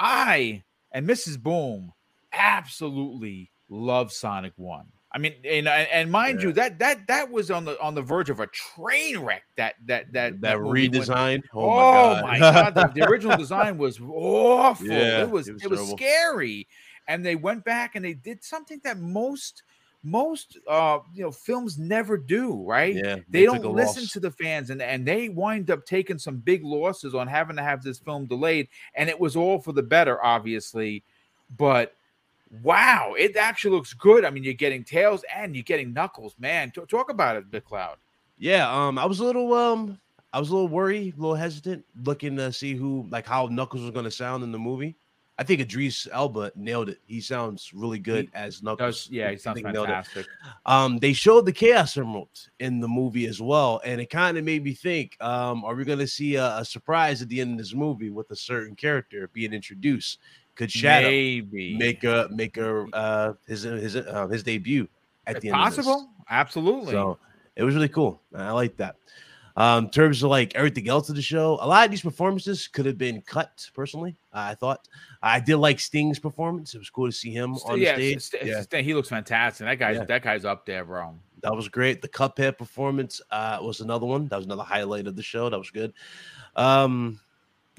[0.00, 1.40] I and Mrs.
[1.40, 1.92] Boom
[2.32, 4.88] absolutely love Sonic One.
[5.12, 6.46] I mean, and and mind yeah.
[6.46, 9.42] you, that that that was on the on the verge of a train wreck.
[9.56, 11.42] That that that that, redesign.
[11.52, 12.74] Oh, oh, my god, my god.
[12.74, 14.86] The, the, original design was awful.
[14.86, 16.68] Yeah, it was it was, it was scary
[17.10, 19.64] and they went back and they did something that most
[20.02, 24.12] most uh you know films never do right yeah they, they don't listen loss.
[24.12, 27.62] to the fans and and they wind up taking some big losses on having to
[27.62, 31.04] have this film delayed and it was all for the better obviously
[31.58, 31.96] but
[32.62, 36.70] wow it actually looks good i mean you're getting tails and you're getting knuckles man
[36.70, 37.96] T- talk about it cloud
[38.38, 39.98] yeah um i was a little um
[40.32, 43.82] i was a little worried a little hesitant looking to see who like how knuckles
[43.82, 44.96] was going to sound in the movie
[45.40, 46.98] I think Idris Elba nailed it.
[47.06, 49.06] He sounds really good he as Knuckles.
[49.06, 50.26] Does, yeah, he sounds fantastic.
[50.66, 52.28] Um, they showed the Chaos Emerald
[52.58, 55.86] in the movie as well, and it kind of made me think: um, Are we
[55.86, 58.76] going to see a, a, surprise at the end of this movie with a certain
[58.76, 60.18] character being introduced?
[60.54, 61.76] Could Shadow Maybe.
[61.76, 64.88] make a make a uh, his his uh, his debut
[65.26, 65.56] at if the end?
[65.56, 66.92] Possible, absolutely.
[66.92, 67.18] So
[67.56, 68.20] it was really cool.
[68.34, 68.96] I like that.
[69.56, 72.68] Um, in terms of like everything else of the show, a lot of these performances
[72.68, 73.68] could have been cut.
[73.74, 74.86] Personally, I thought
[75.22, 76.74] I did like Sting's performance.
[76.74, 78.44] It was cool to see him on yeah, the stage.
[78.44, 79.66] yeah, he looks fantastic.
[79.66, 80.04] That guy's yeah.
[80.04, 81.14] that guy's up there, bro.
[81.42, 82.02] That was great.
[82.02, 84.28] The Cuphead performance uh, was another one.
[84.28, 85.48] That was another highlight of the show.
[85.50, 85.92] That was good.
[86.54, 87.18] Um,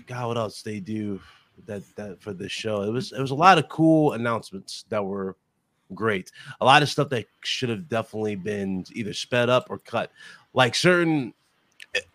[0.07, 1.21] God, what else they do
[1.65, 2.81] that that for this show?
[2.83, 5.35] It was it was a lot of cool announcements that were
[5.93, 6.31] great.
[6.61, 10.11] A lot of stuff that should have definitely been either sped up or cut.
[10.53, 11.33] Like certain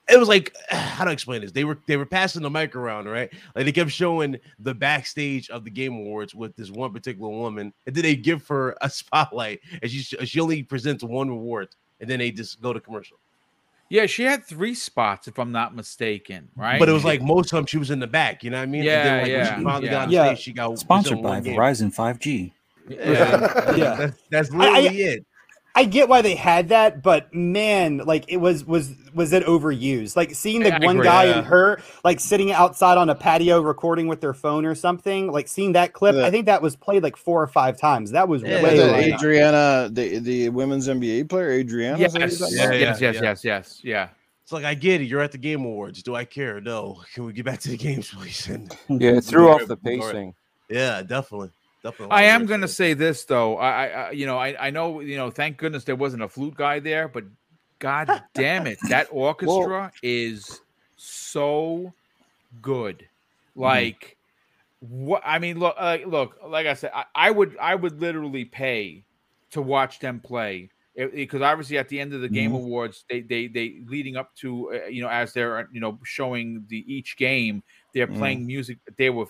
[0.08, 1.52] it was like how to explain this.
[1.52, 3.32] They were they were passing the mic around, right?
[3.54, 7.72] Like they kept showing the backstage of the game awards with this one particular woman,
[7.86, 11.68] and then they give her a spotlight, and she she only presents one award,
[12.00, 13.18] and then they just go to commercial.
[13.88, 16.78] Yeah, she had three spots, if I'm not mistaken, right?
[16.78, 18.42] But it was like most of them she was in the back.
[18.42, 18.82] You know what I mean?
[18.82, 19.36] Yeah, then, like, yeah.
[19.36, 19.92] When she finally yeah.
[19.92, 20.26] got on yeah.
[20.26, 22.52] stage, she got sponsored by Verizon 5G.
[22.88, 23.96] Yeah, yeah.
[23.96, 25.26] That's, that's literally I, I, it.
[25.76, 30.16] I get why they had that, but man, like it was was was it overused?
[30.16, 31.38] Like seeing the I one agree, guy yeah.
[31.38, 35.48] and her like sitting outside on a patio recording with their phone or something, like
[35.48, 36.24] seeing that clip, yeah.
[36.24, 38.12] I think that was played like four or five times.
[38.12, 41.98] That was yeah, way Adriana, the the women's NBA player, Adriana.
[41.98, 44.08] Yes, yes, yes, yes, yes, yes, yeah.
[44.44, 45.06] It's like I get it.
[45.06, 46.02] You're at the game awards.
[46.02, 46.60] Do I care?
[46.60, 47.02] No.
[47.12, 48.48] Can we get back to the games, please?
[48.48, 50.34] And yeah, it threw off the pacing.
[50.70, 51.50] Yeah, definitely.
[52.10, 53.56] I am going to say this though.
[53.56, 56.54] I, I, you know, I, I know, you know, thank goodness there wasn't a flute
[56.54, 57.24] guy there, but
[57.78, 59.90] god damn it, that orchestra Whoa.
[60.02, 60.60] is
[60.96, 61.92] so
[62.62, 62.98] good.
[62.98, 63.60] Mm-hmm.
[63.60, 64.16] Like,
[64.84, 64.88] mm.
[64.88, 65.22] what?
[65.24, 69.04] I mean, look, uh, look, like I said, I, I, would, I would literally pay
[69.50, 72.64] to watch them play because obviously at the end of the game mm-hmm.
[72.64, 76.64] awards, they, they, they leading up to, uh, you know, as they're, you know, showing
[76.68, 78.16] the each game, they're mm.
[78.16, 78.78] playing music.
[78.96, 79.26] They were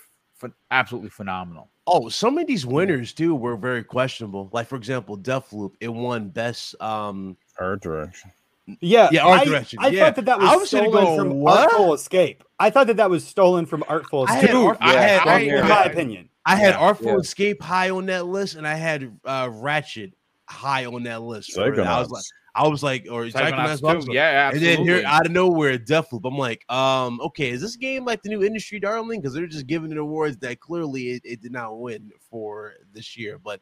[0.71, 1.69] absolutely phenomenal.
[1.87, 4.49] Oh, some of these winners too were very questionable.
[4.53, 8.33] Like for example, Deathloop, it won best um art direction.
[8.81, 9.79] Yeah, yeah, art I, direction.
[9.81, 10.05] I yeah.
[10.05, 11.73] thought that that was, was stolen go, from what?
[11.73, 12.43] Artful Escape.
[12.59, 14.43] I thought that that was stolen from Artful Escape.
[14.43, 16.29] I had, Dude, I had, I, in my opinion.
[16.45, 17.19] I had yeah, Artful yeah.
[17.19, 20.15] Escape high on that list, and I had uh, Ratchet
[20.49, 21.57] high on that list.
[21.57, 22.25] I was like,
[22.57, 24.71] I was like, or Psychonauts Psychonauts yeah, absolutely.
[24.71, 26.23] And then here out of nowhere, Deathloop.
[26.25, 29.21] I'm like, um, okay, is this game like the new industry darling?
[29.21, 33.17] Because they're just giving it awards that clearly it, it, did not win for this
[33.17, 33.61] year, but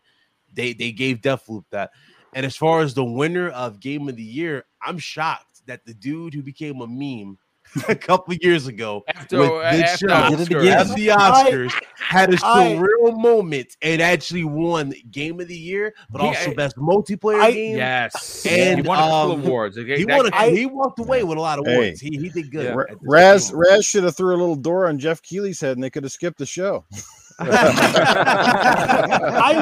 [0.52, 1.90] they they gave Deathloop that.
[2.34, 5.94] And as far as the winner of Game of the Year, I'm shocked that the
[5.94, 7.36] dude who became a meme
[7.88, 13.76] a couple years ago after, after, after, the Oscars I, had a surreal I, moment
[13.82, 17.76] and actually won Game of the Year, but he, also Best Multiplayer I, Game.
[17.76, 19.78] Yes, and he won a couple um, awards.
[19.78, 22.00] Okay, he, won a, he walked away with a lot of awards.
[22.00, 22.66] Hey, he, he did good.
[22.66, 22.94] Yeah.
[23.02, 26.04] Raz Raz should have threw a little door on Geoff Keighley's head, and they could
[26.04, 26.84] have skipped the show.
[27.38, 29.14] I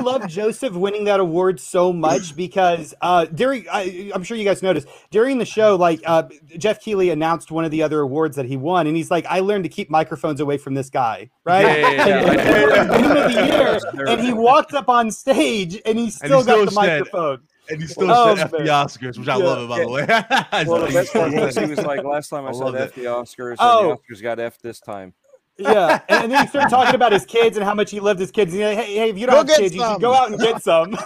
[0.04, 4.62] love Josef winning that award so much because uh, during I, am sure you guys
[4.62, 6.24] noticed during the show, like uh,
[6.58, 9.40] Geoff Keighley announced one of the other awards that he won, and he's like, "I
[9.40, 11.62] learned to keep microphones away from this guy." Right?
[11.62, 13.78] Yeah, yeah, yeah.
[13.92, 17.40] and, and he walked up on stage and he still and got the said, microphone.
[17.70, 20.04] and he still oh, said F the Oscars, which I love it by the way.
[20.66, 23.04] well, the best part was he was like, last time I, I said F the
[23.04, 23.92] Oscars, oh.
[23.92, 25.14] and the Oscars got F this time.
[25.58, 28.30] Yeah, and, then he started talking about his kids and how much he loved his
[28.30, 28.54] kids.
[28.54, 29.84] And like, hey, hey, if you don't go have kids, some.
[29.84, 30.92] you should go out and get some.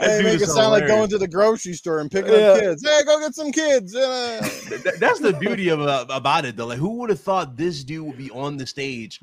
[0.00, 2.38] hey, make it sound like going to the grocery store and picking yeah.
[2.38, 2.88] up kids.
[2.88, 3.92] Hey, go get some kids.
[3.92, 6.66] That's the beauty of uh, about it, though.
[6.66, 9.20] Like, who would have thought this dude would be on the stage,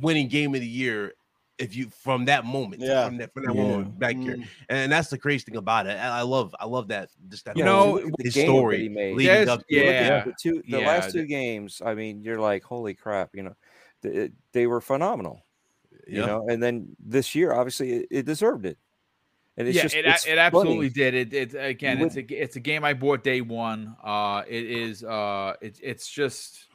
[0.00, 1.14] winning Game of the Year,
[1.60, 3.62] if you from that moment, yeah, from that, from that yeah.
[3.62, 4.22] moment back mm.
[4.24, 4.38] here,
[4.68, 5.98] and that's the crazy thing about it.
[5.98, 7.10] I, love, I love that.
[7.28, 9.62] Just that you know, his story leading up.
[9.68, 10.88] Yeah, the, two, the yeah.
[10.88, 11.82] last two games.
[11.84, 13.30] I mean, you're like, holy crap!
[13.34, 13.56] You know,
[14.02, 15.42] they, they were phenomenal.
[16.06, 18.78] You know, and then this year, obviously, it, it deserved it.
[19.56, 21.14] And it's yeah, just, it, it's it absolutely did.
[21.14, 23.94] It, it again, it's a it's a game I bought day one.
[24.02, 26.66] Uh, it is uh, it, it's just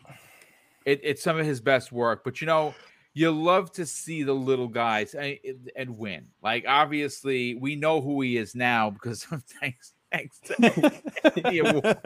[0.85, 2.23] it, it's some of his best work.
[2.23, 2.75] But you know,
[3.15, 5.39] you love to see the little guys and,
[5.75, 6.27] and win.
[6.43, 11.97] Like obviously, we know who he is now because of thanks thanks to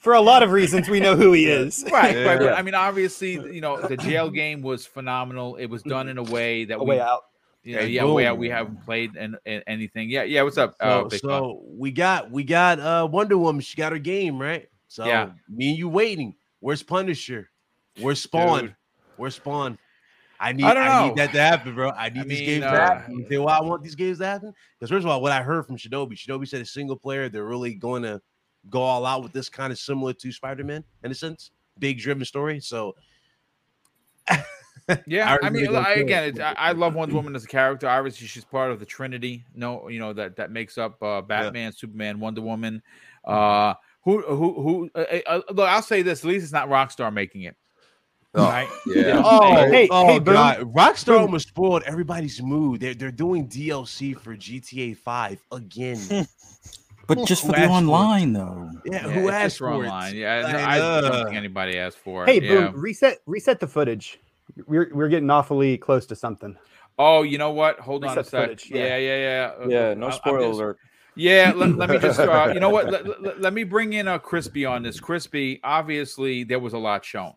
[0.00, 1.84] For a lot of reasons, we know who he is.
[1.92, 2.34] right, yeah.
[2.34, 2.58] right.
[2.58, 5.56] I mean, obviously, you know, the jail game was phenomenal.
[5.56, 7.24] It was done in a way that a we, way out.
[7.64, 8.38] You know, yeah, way out.
[8.38, 10.08] We haven't played and, anything.
[10.08, 10.42] Yeah, yeah.
[10.42, 10.76] What's up?
[10.78, 13.60] Uh, so, so we got we got uh Wonder Woman.
[13.60, 14.68] She got her game right.
[14.86, 15.30] So yeah.
[15.48, 16.36] me and you waiting.
[16.60, 17.50] Where's Punisher?
[18.00, 18.60] Where's Spawn?
[18.60, 18.76] Dude.
[19.16, 19.78] Where's Spawn?
[20.40, 21.90] I need I, I, need that to happen, bro.
[21.90, 23.18] I need I these mean, games uh, to happen.
[23.18, 24.52] You say why I want these games to happen?
[24.78, 27.44] Because first of all, what I heard from Shinobi, Shinobi said a single player, they're
[27.44, 28.20] really going to
[28.70, 32.24] go all out with this kind of similar to Spider-Man in a sense, big driven
[32.24, 32.60] story.
[32.60, 32.94] So
[35.06, 37.88] yeah, I, I mean, I, again, I, I, love Wonder Woman as a character.
[37.88, 39.44] Obviously, she's part of the Trinity.
[39.54, 41.70] No, you know that that makes up uh, Batman, yeah.
[41.78, 42.82] Superman, Wonder Woman.
[43.24, 44.90] Uh, who who who?
[44.94, 47.56] Uh, uh, look, I'll say this: at least it's not Rockstar making it.
[48.36, 48.68] Oh, right?
[48.86, 49.22] Yeah.
[49.24, 50.60] Oh, hey, oh, hey, God.
[50.74, 52.80] Rockstar almost spoiled everybody's mood.
[52.80, 55.98] They're they're doing DLC for GTA 5 again.
[57.06, 58.70] but just for the online, though.
[58.84, 60.14] Yeah, yeah who asked for online?
[60.14, 60.18] It?
[60.18, 62.28] Yeah, I, I, don't uh, think anybody asked for it.
[62.28, 62.70] Hey, yeah.
[62.70, 64.18] boom, reset reset the footage.
[64.66, 66.56] We're we're getting awfully close to something.
[66.98, 67.78] Oh, you know what?
[67.78, 68.40] Hold reset on a sec.
[68.42, 68.84] Footage, yeah.
[68.84, 69.52] yeah, yeah, yeah.
[69.64, 70.78] Uh, yeah, uh, no spoiler alert.
[71.16, 72.90] Yeah, let, let, me just, uh, you know what?
[72.90, 74.98] Let, let, let, me bring in a crispy on this.
[74.98, 77.34] Crispy, obviously, there was a lot shown.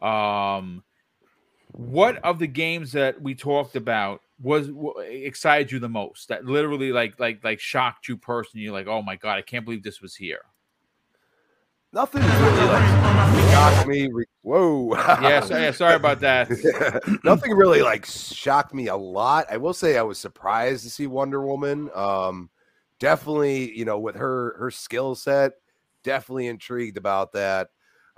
[0.00, 0.82] Um,
[1.72, 4.70] what of the games that we talked about was
[5.00, 6.28] excited you the most?
[6.28, 8.64] That literally like like like shocked you personally.
[8.64, 10.42] You're like, oh my god, I can't believe this was here.
[11.92, 14.10] Nothing really like shocked me.
[14.42, 14.94] Whoa.
[14.94, 16.50] yeah, so, yeah, sorry about that.
[17.24, 19.46] Nothing really like shocked me a lot.
[19.50, 21.90] I will say I was surprised to see Wonder Woman.
[21.94, 22.50] Um,
[22.98, 25.52] definitely, you know, with her her skill set,
[26.04, 27.68] definitely intrigued about that.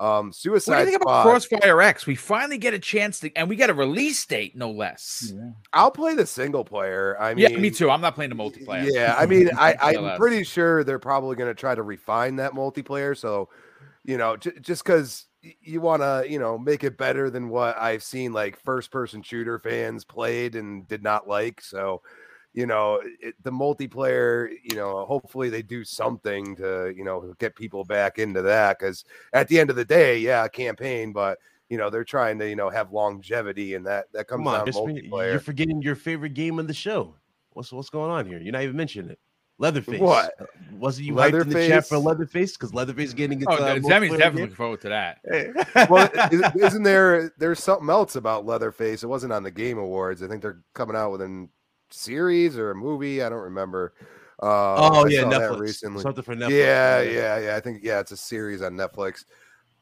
[0.01, 0.73] Um, Suicide.
[0.73, 2.07] What do you think Squad, about Crossfire X?
[2.07, 5.31] We finally get a chance to, and we get a release date, no less.
[5.37, 5.51] Yeah.
[5.75, 7.19] I'll play the single player.
[7.21, 7.91] I mean, yeah, me too.
[7.91, 8.89] I'm not playing the multiplayer.
[8.91, 12.53] Yeah, I mean, I, I'm pretty sure they're probably going to try to refine that
[12.53, 13.15] multiplayer.
[13.15, 13.51] So,
[14.03, 17.77] you know, j- just because you want to, you know, make it better than what
[17.79, 21.61] I've seen like first person shooter fans played and did not like.
[21.61, 22.01] So,
[22.53, 27.55] you know it, the multiplayer you know hopefully they do something to you know get
[27.55, 31.79] people back into that because at the end of the day yeah campaign but you
[31.79, 35.31] know they're trying to you know have longevity and that that comes Come on, multiplayer
[35.31, 37.15] you're forgetting your favorite game of the show
[37.53, 39.19] what's what's going on here you're not even mentioning it
[39.61, 40.01] Leatherface.
[40.01, 40.33] What
[40.73, 42.53] wasn't you hyped in the chat for Leatherface?
[42.53, 45.19] Because Leatherface getting oh, uh, Zemi's definitely looking forward to that.
[45.91, 46.09] well,
[46.59, 47.31] isn't there?
[47.37, 49.03] There's something else about Leatherface.
[49.03, 50.23] It wasn't on the Game Awards.
[50.23, 51.51] I think they're coming out with an
[51.93, 53.23] series or a movie.
[53.23, 53.95] I don't remember.
[54.43, 56.03] Uh, oh yeah, Netflix recently.
[56.03, 56.51] Something for Netflix.
[56.51, 57.57] Yeah, yeah, yeah.
[57.57, 59.25] I think yeah, it's a series on Netflix.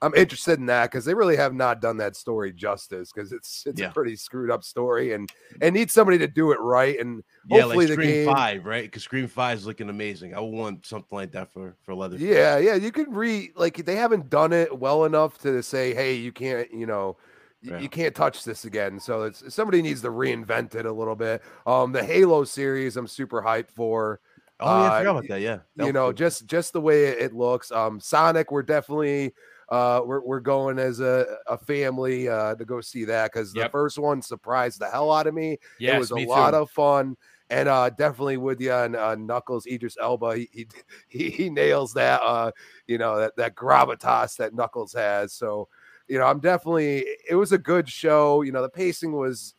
[0.00, 3.64] I'm interested in that because they really have not done that story justice because it's
[3.66, 3.88] it's yeah.
[3.88, 5.28] a pretty screwed up story and
[5.60, 8.64] and needs somebody to do it right and yeah, hopefully like Scream the game Five
[8.64, 10.34] right because Scream Five is looking amazing.
[10.34, 12.16] I want something like that for for Leather.
[12.16, 12.74] Yeah, yeah.
[12.74, 16.72] You can re like they haven't done it well enough to say hey you can't
[16.72, 17.16] you know
[17.62, 17.78] yeah.
[17.78, 19.00] you can't touch this again.
[19.00, 21.42] So it's somebody needs to reinvent it a little bit.
[21.66, 24.20] Um, the Halo series, I'm super hyped for.
[24.60, 25.40] Oh yeah, I forgot uh, about that.
[25.40, 26.12] Yeah, that you know, cool.
[26.12, 27.70] just just the way it looks.
[27.70, 29.32] Um, Sonic, we're definitely
[29.70, 33.66] uh we're we're going as a, a family uh to go see that because yep.
[33.66, 35.58] the first one surprised the hell out of me.
[35.78, 37.16] Yes, it was a lot of fun.
[37.50, 40.68] And uh, definitely with you on uh, Knuckles, Idris Elba, he,
[41.08, 42.50] he he nails that uh,
[42.86, 45.32] you know that that gravitas that Knuckles has.
[45.32, 45.68] So
[46.08, 47.06] you know, I'm definitely.
[47.28, 48.42] It was a good show.
[48.42, 49.54] You know, the pacing was,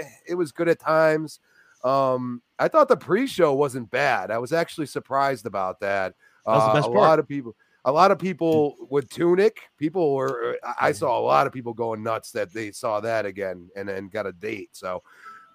[0.00, 1.40] eh, it was good at times.
[1.84, 4.30] Um, I thought the pre-show wasn't bad.
[4.30, 6.14] I was actually surprised about that.
[6.44, 6.92] Uh, a part.
[6.92, 10.58] lot of people, a lot of people with Tunic, people were.
[10.80, 14.08] I saw a lot of people going nuts that they saw that again and then
[14.08, 14.70] got a date.
[14.72, 15.02] So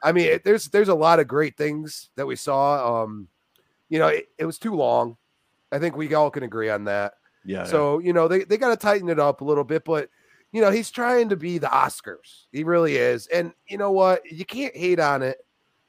[0.04, 3.04] I mean, it, there's there's a lot of great things that we saw.
[3.04, 3.30] Um,
[3.90, 5.18] you know, it, it was too long.
[5.72, 7.14] I think we all can agree on that.
[7.46, 7.66] Yeah.
[7.66, 10.10] So you know they they got to tighten it up a little bit, but
[10.52, 12.46] you know he's trying to be the Oscars.
[12.52, 14.30] He really is, and you know what?
[14.32, 15.38] You can't hate on it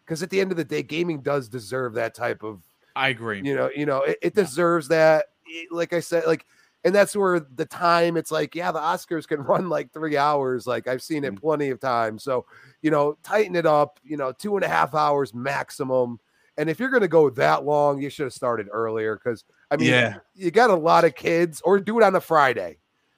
[0.05, 2.63] because at the end of the day, gaming does deserve that type of.
[2.97, 3.43] I agree.
[3.43, 5.27] You know, you know, it, it deserves that.
[5.71, 6.47] Like I said, like
[6.85, 10.67] and that's where the time it's like yeah the oscars can run like three hours
[10.67, 11.41] like i've seen it mm.
[11.41, 12.45] plenty of times so
[12.83, 16.21] you know tighten it up you know two and a half hours maximum
[16.57, 19.77] and if you're going to go that long you should have started earlier because i
[19.77, 20.17] mean yeah.
[20.35, 22.77] you got a lot of kids or do it on a friday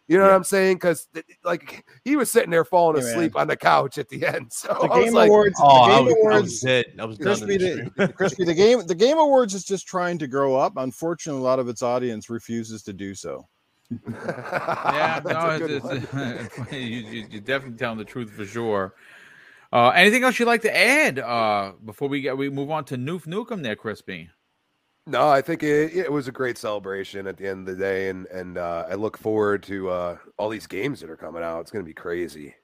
[0.09, 0.31] you know yeah.
[0.31, 0.77] what I'm saying?
[0.77, 1.09] Because
[1.43, 4.53] like he was sitting there falling asleep on the couch at the end.
[4.53, 5.57] So the Game like, Awards.
[5.61, 6.37] Oh, the Game I was, Awards.
[6.37, 6.85] I was dead.
[7.01, 8.87] I was Crispy, the, Crispy, the game.
[8.87, 10.75] The Game Awards is just trying to grow up.
[10.77, 13.49] Unfortunately, a lot of its audience refuses to do so
[13.91, 18.95] yeah, no, it's, it's, you, you, you're definitely telling the truth for sure.
[19.77, 22.97] Uh, anything else you'd like to add uh, before we get we move on to
[22.97, 24.31] Noof Nukem there, Crispy?
[25.07, 28.09] No, I think it, it was a great celebration at the end of the day,
[28.09, 31.61] and and uh, I look forward to uh, all these games that are coming out.
[31.61, 32.55] It's going to be crazy.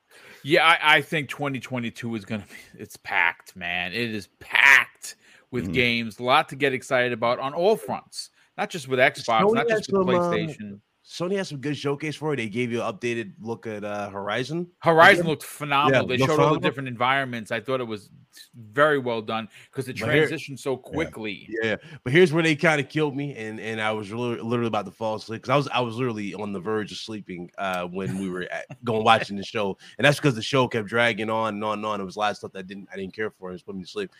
[0.43, 3.93] Yeah, I, I, think 2022 is going to be it's packed, man.
[3.93, 5.17] It is packed
[5.51, 5.73] with mm-hmm.
[5.75, 6.19] games.
[6.19, 9.93] A lot to get excited about on all fronts, not just with Xbox, not just
[9.93, 10.81] with um, PlayStation.
[11.13, 12.39] Sony has some good showcase for it.
[12.39, 14.67] They gave you an updated look at uh, Horizon.
[14.79, 16.01] Horizon looked phenomenal.
[16.01, 16.49] Yeah, they showed phenomenal.
[16.49, 17.51] all the different environments.
[17.51, 18.09] I thought it was
[18.55, 21.47] very well done because it transitioned so quickly.
[21.51, 21.69] Yeah.
[21.71, 21.77] yeah.
[22.03, 24.87] but here's where they kind of killed me, and and I was really, literally about
[24.87, 27.85] to fall asleep because I was I was literally on the verge of sleeping uh,
[27.89, 31.29] when we were at, going watching the show, and that's because the show kept dragging
[31.29, 32.01] on and on and on.
[32.01, 33.51] It was a lot of stuff that didn't I didn't care for.
[33.51, 34.11] It was putting me to sleep,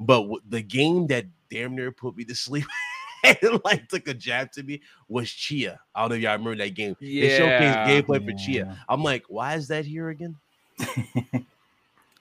[0.00, 2.66] but the game that damn near put me to sleep.
[3.24, 5.78] And like took a jab to me was Tchia.
[5.94, 6.96] I don't know if y'all remember that game.
[7.00, 7.22] Yeah.
[7.22, 8.76] They showcased gameplay for Tchia.
[8.88, 10.36] I'm like, why is that here again?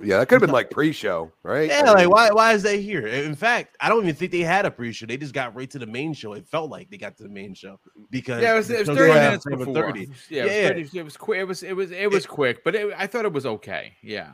[0.01, 1.69] yeah, that could have been like pre-show, right?
[1.69, 3.07] Yeah, like why why is that here?
[3.07, 5.05] In fact, I don't even think they had a pre-show.
[5.05, 6.33] They just got right to the main show.
[6.33, 8.97] It felt like they got to the main show because yeah, it was, it was
[8.97, 9.73] 30 minutes before.
[9.73, 10.09] 30.
[10.29, 11.39] Yeah, yeah, it was, 30, it was quick.
[11.39, 13.93] It was it was it was it, quick, but it, I thought it was okay.
[14.01, 14.31] Yeah,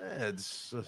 [0.00, 0.82] it's uh,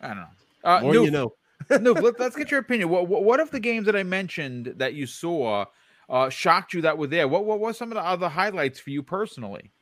[0.00, 0.26] I don't know.
[0.64, 1.32] Uh, More you know
[1.70, 2.88] no, let, us get your opinion.
[2.88, 5.66] What, what, what if the games that I mentioned that you saw
[6.08, 7.28] uh, shocked you that were there?
[7.28, 9.72] What what was some of the other highlights for you personally?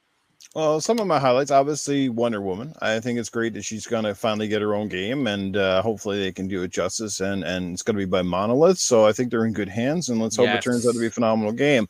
[0.55, 2.75] Well, some of my highlights, obviously, Wonder Woman.
[2.81, 5.83] I think it's great that she's going to finally get her own game, and uh,
[5.83, 7.21] hopefully they can do it justice.
[7.21, 10.09] And and it's going to be by Monolith, so I think they're in good hands.
[10.09, 10.59] And let's hope yes.
[10.59, 11.89] it turns out to be a phenomenal game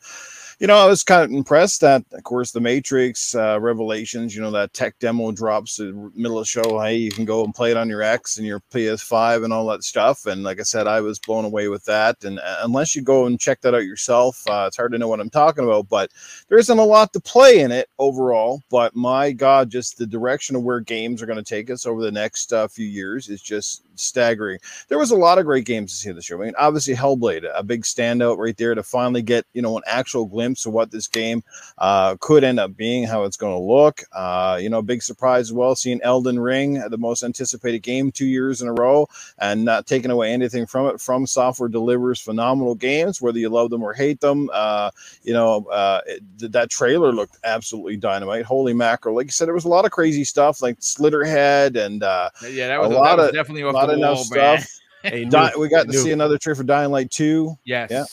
[0.59, 4.41] you know, I was kind of impressed that, of course, the Matrix uh, Revelations, you
[4.41, 6.79] know, that tech demo drops in the middle of show.
[6.79, 9.67] Hey, you can go and play it on your X and your PS5 and all
[9.67, 10.25] that stuff.
[10.25, 12.23] And like I said, I was blown away with that.
[12.23, 15.07] And uh, unless you go and check that out yourself, uh, it's hard to know
[15.09, 15.89] what I'm talking about.
[15.89, 16.11] But
[16.47, 18.61] there isn't a lot to play in it overall.
[18.69, 22.01] But my God, just the direction of where games are going to take us over
[22.01, 24.59] the next uh, few years is just staggering.
[24.87, 26.41] There was a lot of great games to see this year.
[26.41, 29.83] I mean, obviously Hellblade, a big standout right there to finally get you know an
[29.87, 31.43] actual glimpse of what this game
[31.77, 34.03] uh, could end up being, how it's going to look.
[34.11, 38.25] Uh, you know, big surprise as well, seeing Elden Ring, the most anticipated game two
[38.25, 39.07] years in a row,
[39.39, 41.01] and not taking away anything from it.
[41.01, 44.49] From Software delivers phenomenal games, whether you love them or hate them.
[44.53, 44.91] Uh,
[45.23, 48.45] you know, uh, it, that trailer looked absolutely dynamite.
[48.45, 49.15] Holy mackerel!
[49.15, 52.67] Like you said, there was a lot of crazy stuff like Slitterhead and uh, yeah,
[52.67, 54.67] that was a, a lot of definitely off not enough stuff.
[55.03, 57.55] Hey, Di- we got to see another trailer for Dying Light 2.
[57.63, 57.91] Yes.
[57.91, 58.05] Yeah.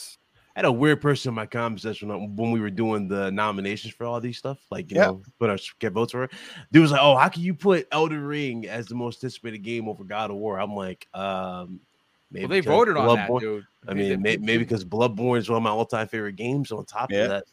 [0.54, 3.94] I had a weird person in my comment section when we were doing the nominations
[3.94, 5.06] for all these stuff, like you yeah.
[5.06, 6.32] know, put our get votes for it.
[6.70, 9.88] Dude was like, "Oh, how can you put Elden Ring as the most anticipated game
[9.88, 11.80] over God of War?" I'm like, um,
[12.30, 13.64] maybe well, they voted on that, dude.
[13.88, 16.70] I mean, maybe, maybe because Bloodborne is one of my all-time favorite games.
[16.70, 17.22] On top yeah.
[17.22, 17.44] of that,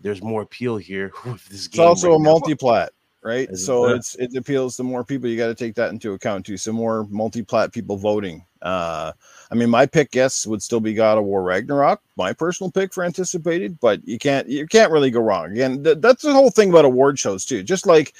[0.00, 1.80] there's more appeal here with this game.
[1.82, 2.92] It's also right a multi-plat
[3.24, 3.56] right?
[3.56, 5.28] So it's it appeals to more people.
[5.28, 6.58] You got to take that into account too.
[6.58, 8.44] Some more multi-plat people voting.
[8.60, 9.12] Uh,
[9.50, 12.02] I mean, my pick, yes, would still be God of War Ragnarok.
[12.16, 15.50] My personal pick for anticipated, but you can't you can't really go wrong.
[15.50, 17.62] Again, th- that's the whole thing about award shows too.
[17.62, 18.14] Just like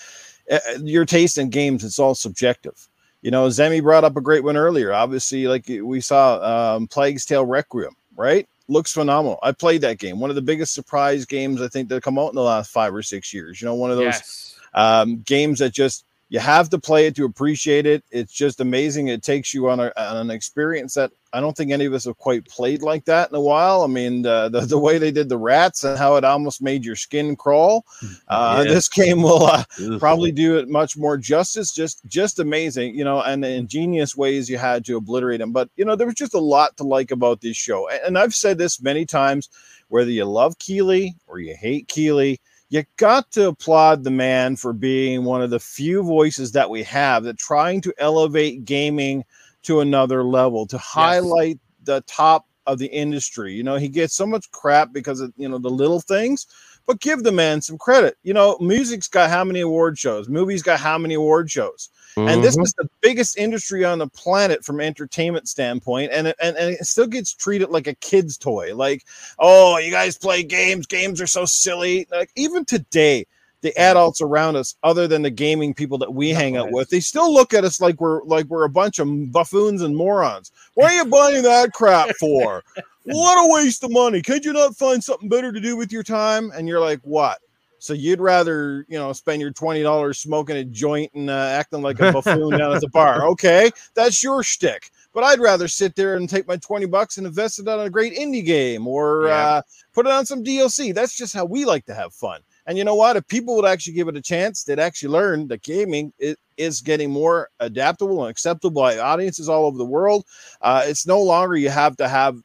[0.50, 2.88] uh, your taste in games, it's all subjective.
[3.20, 4.92] You know, Zemi brought up a great one earlier.
[4.92, 8.48] Obviously, like we saw, um, Plague's Tale Requiem, right?
[8.66, 9.38] looks phenomenal.
[9.42, 10.18] I played that game.
[10.18, 12.94] One of the biggest surprise games I think that come out in the last five
[12.94, 13.60] or six years.
[13.60, 14.43] You know, one of those yes
[14.74, 18.02] um, games that just you have to play it to appreciate it.
[18.10, 19.08] It's just amazing.
[19.08, 22.06] It takes you on, a, on an experience that I don't think any of us
[22.06, 23.82] have quite played like that in a while.
[23.82, 26.84] I mean, the, the, the way they did the rats and how it almost made
[26.84, 27.84] your skin crawl.
[28.28, 28.72] Uh, yeah.
[28.72, 29.64] This game will uh,
[29.98, 31.72] probably do it much more justice.
[31.72, 35.52] Just just amazing, you know, and the ingenious ways you had to obliterate them.
[35.52, 37.88] But you know, there was just a lot to like about this show.
[37.88, 39.50] And I've said this many times,
[39.88, 42.40] whether you love Keighley or you hate Keighley
[42.74, 46.82] you got to applaud the man for being one of the few voices that we
[46.82, 49.24] have that trying to elevate gaming
[49.62, 53.54] to another level, to highlight the top of the industry.
[53.54, 56.48] You know, he gets so much crap because of, you know, the little things,
[56.86, 58.16] but give the man some credit.
[58.22, 60.28] You know, music's got how many award shows?
[60.28, 61.88] Movies got how many award shows?
[62.16, 62.28] Mm-hmm.
[62.28, 62.64] And this mm-hmm.
[62.64, 66.84] is the biggest industry on the planet from entertainment standpoint, and it, and, and it
[66.84, 68.74] still gets treated like a kid's toy.
[68.74, 69.04] Like,
[69.38, 70.86] oh, you guys play games.
[70.86, 72.06] Games are so silly.
[72.12, 73.26] Like even today,
[73.62, 77.00] the adults around us, other than the gaming people that we hang out with, they
[77.00, 80.52] still look at us like we're like we're a bunch of buffoons and morons.
[80.74, 82.62] What are you buying that crap for?
[83.04, 84.22] What a waste of money.
[84.22, 86.50] Could you not find something better to do with your time?
[86.54, 87.38] And you're like, what?
[87.84, 91.82] So you'd rather, you know, spend your twenty dollars smoking a joint and uh, acting
[91.82, 93.28] like a buffoon down at the bar.
[93.34, 94.90] Okay, that's your shtick.
[95.12, 97.90] But I'd rather sit there and take my twenty bucks and invest it on a
[97.90, 99.34] great indie game or yeah.
[99.34, 99.62] uh,
[99.92, 100.94] put it on some DLC.
[100.94, 102.40] That's just how we like to have fun.
[102.66, 103.16] And you know what?
[103.16, 106.80] If people would actually give it a chance, they'd actually learn that gaming is, is
[106.80, 110.24] getting more adaptable and acceptable by audiences all over the world.
[110.62, 112.40] Uh, it's no longer you have to have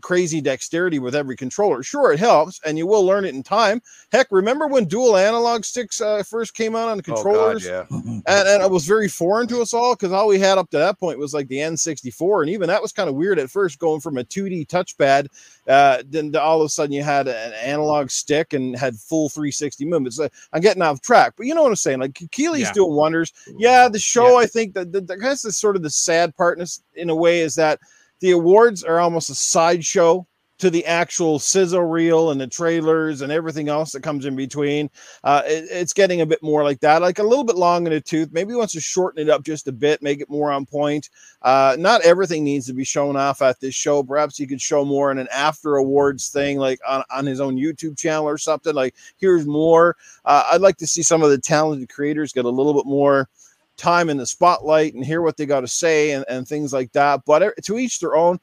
[0.00, 1.82] crazy dexterity with every controller.
[1.82, 3.82] Sure, it helps, and you will learn it in time.
[4.12, 7.66] Heck, remember when dual analog sticks uh, first came out on the controllers?
[7.66, 10.38] Oh God, yeah, and, and it was very foreign to us all because all we
[10.38, 13.14] had up to that point was like the N64, and even that was kind of
[13.14, 15.26] weird at first, going from a 2D touchpad,
[15.68, 19.84] uh, then all of a sudden you had an analog stick and had full 360
[19.84, 20.18] movements.
[20.18, 22.00] Uh, I'm getting off track, but you know what I'm saying?
[22.00, 22.72] Like Keighley's yeah.
[22.72, 23.32] doing wonders.
[23.58, 24.44] Yeah, the show, yeah.
[24.44, 27.10] I think that the, the, I guess the sort of the sad part in, in
[27.10, 27.80] a way is that
[28.20, 30.26] the awards are almost a sideshow
[30.58, 34.90] to the actual sizzle reel and the trailers and everything else that comes in between.
[35.22, 37.92] Uh, it, it's getting a bit more like that, like a little bit long in
[37.92, 38.30] the tooth.
[38.32, 41.10] Maybe wants to shorten it up just a bit, make it more on point.
[41.42, 44.02] Uh, not everything needs to be shown off at this show.
[44.02, 47.56] Perhaps he could show more in an after awards thing, like on, on his own
[47.56, 48.74] YouTube channel or something.
[48.74, 49.96] Like, here's more.
[50.24, 53.28] Uh, I'd like to see some of the talented creators get a little bit more
[53.78, 56.92] time in the spotlight and hear what they got to say and, and things like
[56.92, 57.22] that.
[57.24, 58.38] But to each their own.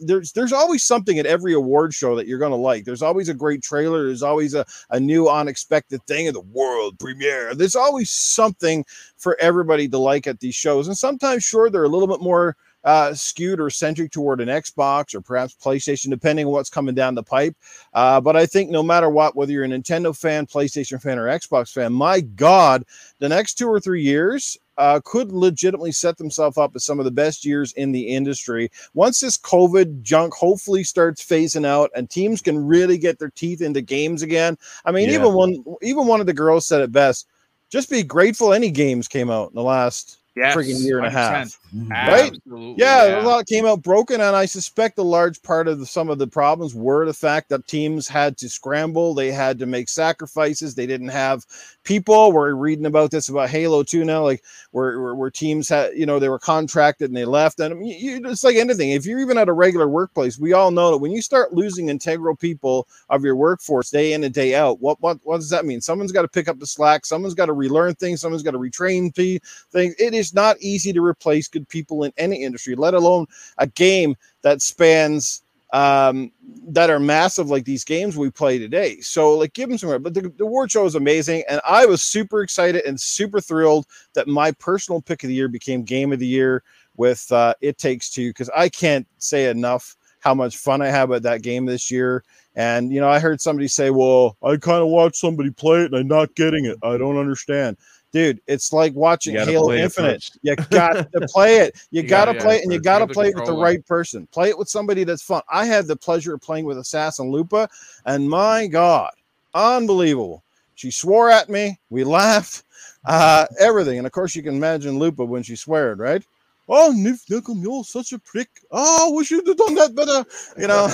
[0.00, 2.84] There's there's always something at every award show that you're gonna like.
[2.84, 4.06] There's always a great trailer.
[4.06, 7.54] There's always a, a new unexpected thing of the world premiere.
[7.54, 8.84] There's always something
[9.16, 10.88] for everybody to like at these shows.
[10.88, 15.14] And sometimes, sure, they're a little bit more uh, skewed or centric toward an Xbox
[15.14, 17.56] or perhaps PlayStation, depending on what's coming down the pipe.
[17.92, 21.26] Uh, but I think no matter what, whether you're a Nintendo fan, PlayStation fan, or
[21.26, 22.84] Xbox fan, my God,
[23.18, 27.04] the next two or three years uh, could legitimately set themselves up as some of
[27.04, 28.70] the best years in the industry.
[28.94, 33.60] Once this COVID junk hopefully starts phasing out and teams can really get their teeth
[33.60, 34.56] into games again.
[34.86, 35.16] I mean, yeah.
[35.16, 37.26] even one even one of the girls said it best.
[37.68, 41.10] Just be grateful any games came out in the last yes, freaking year and a
[41.10, 41.59] half.
[41.72, 42.32] Right?
[42.76, 45.86] Yeah, yeah, a lot came out broken, and I suspect a large part of the,
[45.86, 49.66] some of the problems were the fact that teams had to scramble, they had to
[49.66, 51.46] make sacrifices, they didn't have
[51.84, 52.32] people.
[52.32, 54.42] We're reading about this about Halo 2 now, like
[54.72, 57.60] where, where, where teams had, you know, they were contracted and they left.
[57.60, 58.90] And I mean, you, it's like anything.
[58.90, 61.88] If you're even at a regular workplace, we all know that when you start losing
[61.88, 65.66] integral people of your workforce day in and day out, what what what does that
[65.66, 65.80] mean?
[65.80, 67.06] Someone's got to pick up the slack.
[67.06, 68.20] Someone's got to relearn things.
[68.20, 69.94] Someone's got to retrain things.
[69.98, 73.26] It is not easy to replace good people in any industry, let alone
[73.58, 75.42] a game that spans
[75.72, 76.32] um,
[76.68, 79.00] that are massive like these games we play today.
[79.00, 82.02] So like give them some but the, the award show is amazing and I was
[82.02, 86.18] super excited and super thrilled that my personal pick of the year became game of
[86.18, 86.62] the year
[86.96, 91.08] with uh, It Takes Two because I can't say enough how much fun I had
[91.08, 92.22] with that game this year.
[92.56, 95.92] And you know, I heard somebody say, "Well, I kind of watched somebody play it
[95.92, 96.76] and I'm not getting it.
[96.82, 97.76] I don't understand."
[98.12, 100.30] Dude, it's like watching Halo Infinite.
[100.42, 101.86] You got to play it.
[101.90, 103.84] You, you got to play it, and you got to play it with the right
[103.86, 104.26] person.
[104.32, 105.42] Play it with somebody that's fun.
[105.50, 107.68] I had the pleasure of playing with Assassin Lupa,
[108.06, 109.12] and my God,
[109.54, 110.42] unbelievable.
[110.74, 111.78] She swore at me.
[111.90, 112.64] We laughed.
[113.04, 116.22] Uh, everything, and of course, you can imagine Lupa when she sweared, right?
[116.70, 118.48] Oh, Nif Nukem, you're such a prick.
[118.70, 120.24] Oh, we should have done that better.
[120.56, 120.88] You know.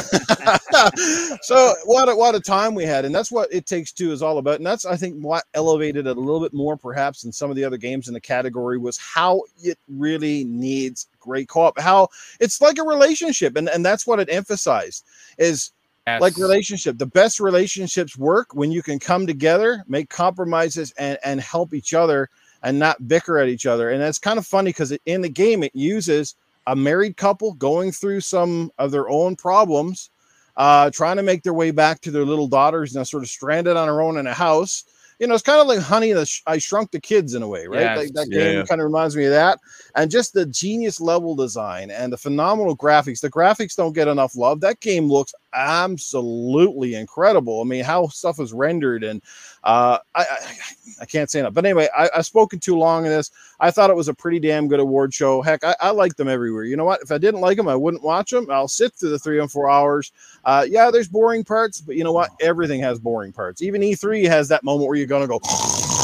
[1.42, 4.22] so what a, what a time we had, and that's what it takes two is
[4.22, 4.56] all about.
[4.56, 7.56] And that's I think what elevated it a little bit more, perhaps, than some of
[7.56, 11.78] the other games in the category was how it really needs great co-op.
[11.78, 12.08] How
[12.40, 15.04] it's like a relationship, and and that's what it emphasized
[15.38, 15.72] is.
[16.08, 16.20] Yes.
[16.20, 21.40] Like relationship, the best relationships work when you can come together, make compromises, and and
[21.40, 22.30] help each other
[22.66, 23.90] and not bicker at each other.
[23.90, 26.34] And it's kind of funny because in the game it uses
[26.66, 30.10] a married couple going through some of their own problems,
[30.56, 33.76] uh, trying to make their way back to their little daughters, know, sort of stranded
[33.76, 34.82] on her own in a house.
[35.20, 36.12] You know, it's kind of like Honey,
[36.48, 37.96] I Shrunk the Kids in a way, right?
[37.96, 38.64] Like that yeah, game yeah.
[38.64, 39.60] kind of reminds me of that.
[39.94, 43.20] And just the genius level design and the phenomenal graphics.
[43.20, 44.60] The graphics don't get enough love.
[44.60, 47.60] That game looks absolutely incredible.
[47.60, 49.22] I mean, how stuff is rendered, and
[49.64, 50.54] uh, I, I,
[51.02, 51.54] I can't say enough.
[51.54, 53.30] But anyway, I, I've spoken too long in this.
[53.60, 55.42] I thought it was a pretty damn good award show.
[55.42, 56.64] Heck, I, I like them everywhere.
[56.64, 57.02] You know what?
[57.02, 58.50] If I didn't like them, I wouldn't watch them.
[58.50, 60.12] I'll sit through the three and four hours.
[60.44, 62.30] Uh, yeah, there's boring parts, but you know what?
[62.40, 63.62] Everything has boring parts.
[63.62, 65.40] Even E3 has that moment where you're gonna go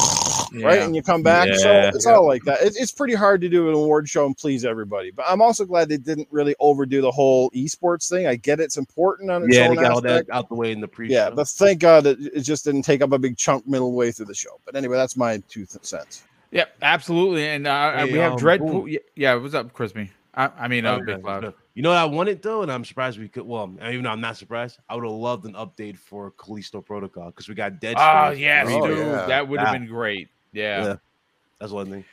[0.52, 0.66] yeah.
[0.66, 0.80] right?
[0.80, 1.48] And you come back.
[1.48, 1.56] Yeah.
[1.56, 2.12] So it's yeah.
[2.12, 2.62] all like that.
[2.62, 5.10] It, it's pretty hard to do an award show and please everybody.
[5.10, 8.26] But I'm also glad they didn't really overdo the whole esports thing.
[8.26, 10.72] I get it's important on its yeah, own they got all that out the way
[10.72, 11.08] in the pre.
[11.08, 14.12] Yeah, but thank God it, it just didn't take up a big chunk middle way
[14.12, 14.60] through the show.
[14.64, 16.24] But anyway, that's my two cents.
[16.50, 17.48] Yep, absolutely.
[17.48, 18.98] And uh, hey, we have um, Dreadpool.
[19.16, 20.10] Yeah, what's up, Crispy?
[20.34, 21.54] I, I mean, uh, Big Cloud.
[21.74, 23.44] You know what I wanted though, and I'm surprised we could.
[23.44, 27.26] Well, even though I'm not surprised, I would have loved an update for Callisto Protocol
[27.26, 27.96] because we got dead.
[27.98, 29.26] Oh yes, oh, yeah.
[29.26, 30.28] that would have been great.
[30.52, 30.84] Yeah.
[30.84, 30.96] yeah.
[31.58, 32.04] That's one thing.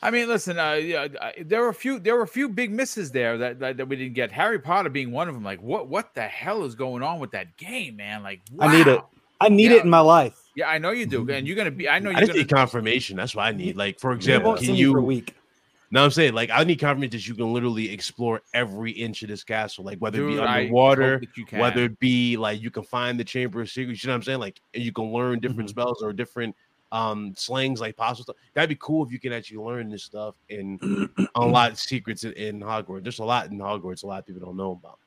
[0.00, 1.08] I mean, listen, uh, yeah,
[1.40, 3.96] there were a few, there were a few big misses there that, that, that we
[3.96, 4.30] didn't get.
[4.30, 5.42] Harry Potter being one of them.
[5.42, 8.22] Like, what, what the hell is going on with that game, man?
[8.22, 8.68] Like, wow.
[8.68, 9.00] I need it.
[9.40, 9.78] I need yeah.
[9.78, 10.36] it in my life.
[10.56, 11.88] Yeah, I know you do, and you're gonna be.
[11.88, 13.16] I know you're I gonna need confirmation.
[13.16, 13.76] That's what I need.
[13.76, 14.92] Like, for example, can you?
[14.92, 15.36] For a week.
[15.90, 19.28] No, I'm saying like I need confirmation that you can literally explore every inch of
[19.28, 23.18] this castle, like whether Dude, it be underwater, whether it be like you can find
[23.18, 24.02] the chamber of secrets.
[24.02, 24.40] You know what I'm saying?
[24.40, 25.80] Like, and you can learn different mm-hmm.
[25.80, 26.54] spells or different
[26.92, 28.36] um slangs like possible stuff.
[28.54, 32.60] That'd be cool if you can actually learn this stuff and unlock secrets in, in
[32.60, 33.02] Hogwarts.
[33.02, 34.98] There's a lot in Hogwarts, a lot of people don't know about.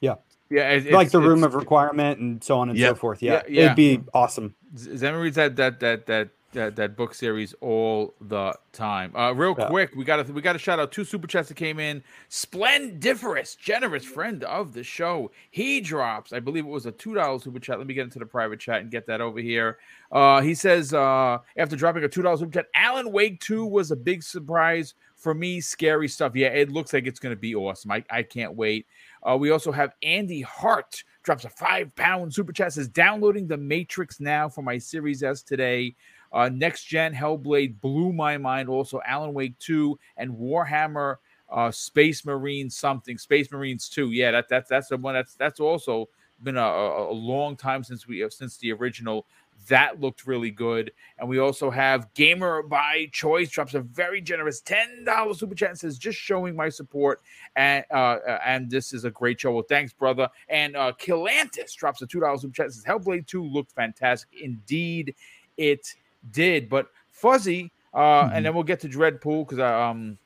[0.00, 0.16] Yeah.
[0.50, 2.88] Yeah, it's, like the room of requirement and so on and yeah.
[2.88, 3.22] so forth.
[3.22, 3.32] Yeah.
[3.32, 3.64] yeah, yeah.
[3.64, 4.54] it'd be awesome.
[4.76, 9.14] Zemi reads that that that that that, that book series all the time.
[9.14, 9.68] Uh, real yeah.
[9.68, 12.02] quick, we got to we got to shout out two super chats that came in.
[12.28, 15.30] Splendiferous, generous friend of the show.
[15.50, 17.78] He drops, I believe it was a two dollar super chat.
[17.78, 19.78] Let me get into the private chat and get that over here.
[20.10, 23.90] Uh, he says uh, after dropping a two dollar super chat, Alan Wake two was
[23.90, 25.60] a big surprise for me.
[25.60, 26.34] Scary stuff.
[26.34, 27.90] Yeah, it looks like it's going to be awesome.
[27.90, 28.86] I, I can't wait.
[29.22, 33.56] Uh, we also have Andy Hart drops a five pound super chat says downloading the
[33.56, 35.96] Matrix now for my Series S today.
[36.34, 38.68] Uh, Next Gen Hellblade blew my mind.
[38.68, 41.16] Also, Alan Wake 2 and Warhammer
[41.50, 43.16] uh, Space Marines something.
[43.16, 44.10] Space Marines 2.
[44.10, 46.08] Yeah, that, that that's the one that's that's also
[46.42, 49.26] been a, a long time since we since the original.
[49.68, 50.92] That looked really good.
[51.18, 55.78] And we also have Gamer by Choice drops a very generous $10 super chat and
[55.78, 57.22] says, just showing my support.
[57.56, 59.52] And uh, and this is a great show.
[59.52, 60.28] Well, thanks, brother.
[60.48, 64.28] And uh Kilantis drops a $2 super chat and says, Hellblade 2 looked fantastic.
[64.42, 65.14] Indeed,
[65.56, 65.94] it
[66.30, 66.68] did.
[66.68, 68.36] But Fuzzy, uh, mm-hmm.
[68.36, 70.18] and then we'll get to Dreadpool because I um,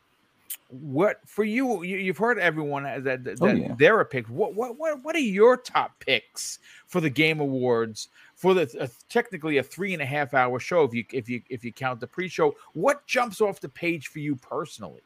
[0.71, 2.07] what for you, you?
[2.09, 3.75] have heard everyone that, that, oh, yeah.
[3.79, 4.27] they're a pick.
[4.29, 8.09] What what what what are your top picks for the Game Awards?
[8.37, 11.43] For the uh, technically a three and a half hour show, if you if you
[11.49, 15.01] if you count the pre-show, what jumps off the page for you personally?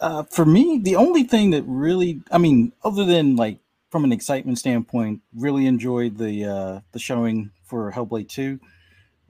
[0.00, 3.58] Uh, for me, the only thing that really, I mean, other than like
[3.90, 8.58] from an excitement standpoint, really enjoyed the uh, the showing for Hellblade Two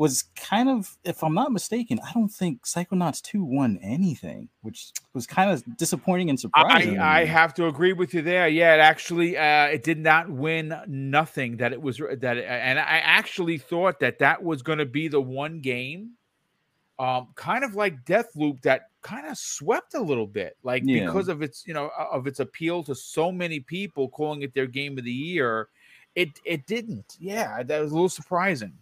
[0.01, 4.93] was kind of, if I'm not mistaken, I don't think Psychonauts 2 won anything, which
[5.13, 6.99] was kind of disappointing and surprising.
[6.99, 8.49] I, I have to agree with you there.
[8.49, 11.59] Yeah, it actually uh, it did not win nothing.
[11.59, 15.09] That it was that, it, and I actually thought that that was going to be
[15.09, 16.13] the one game,
[16.99, 21.05] um, kind of like Deathloop, that kind of swept a little bit, like yeah.
[21.05, 24.67] because of its you know of its appeal to so many people calling it their
[24.67, 25.69] game of the year.
[26.15, 27.19] It it didn't.
[27.21, 28.73] Yeah, that was a little surprising.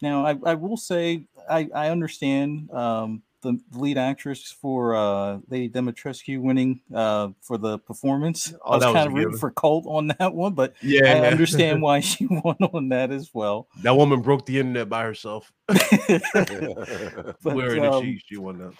[0.00, 5.68] Now, I, I will say I, I understand um, the lead actress for uh, Lady
[5.68, 8.52] Dimitrescu winning uh, for the performance.
[8.64, 11.82] Oh, I was kind of rooting for Colt on that one, but yeah, I understand
[11.82, 13.68] why she won on that as well.
[13.82, 15.52] That woman broke the internet by herself.
[15.66, 18.72] but, Wearing um, she, she won that.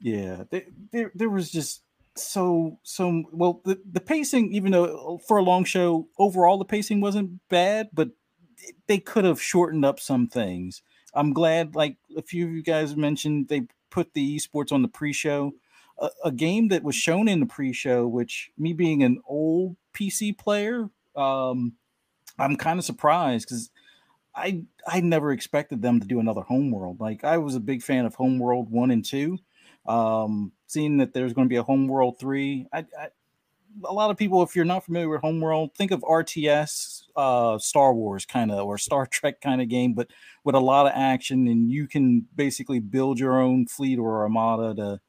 [0.00, 0.62] Yeah, there,
[0.92, 1.82] there, there was just
[2.16, 7.00] so so well the, the pacing even though for a long show overall the pacing
[7.00, 8.10] wasn't bad but
[8.86, 10.82] they could have shortened up some things.
[11.14, 14.88] I'm glad, like a few of you guys mentioned, they put the esports on the
[14.88, 15.52] pre-show.
[15.98, 20.36] A, a game that was shown in the pre-show, which me being an old PC
[20.38, 21.74] player, um,
[22.38, 23.70] I'm kind of surprised because
[24.34, 27.00] I I never expected them to do another Homeworld.
[27.00, 29.38] Like I was a big fan of Homeworld one and two.
[29.86, 33.08] Um, seeing that there's going to be a Homeworld three, I, I
[33.84, 37.94] a lot of people, if you're not familiar with Homeworld, think of RTS, uh, Star
[37.94, 40.10] Wars kind of or Star Trek kind of game, but
[40.44, 44.74] with a lot of action, and you can basically build your own fleet or armada
[44.74, 45.00] to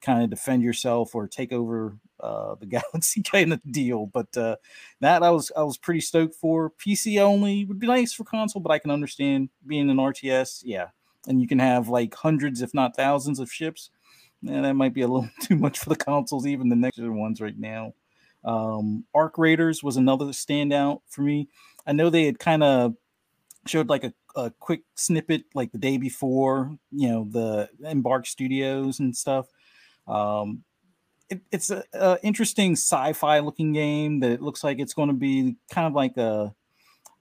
[0.00, 4.06] kind of defend yourself or take over uh, the galaxy kind of deal.
[4.06, 4.56] But uh,
[5.00, 6.70] that I was I was pretty stoked for.
[6.70, 10.62] PC only would be nice for console, but I can understand being an RTS.
[10.64, 10.88] Yeah,
[11.26, 13.90] and you can have like hundreds, if not thousands, of ships.
[14.46, 17.40] And that might be a little too much for the consoles, even the next ones
[17.40, 17.94] right now.
[18.44, 21.48] Um, Arc Raiders was another standout for me.
[21.86, 22.94] I know they had kind of
[23.66, 29.00] showed like a, a quick snippet like the day before, you know, the Embark Studios
[29.00, 29.46] and stuff.
[30.06, 30.64] Um,
[31.28, 35.14] it, it's a, a, interesting sci-fi looking game that it looks like it's going to
[35.14, 36.54] be kind of like a.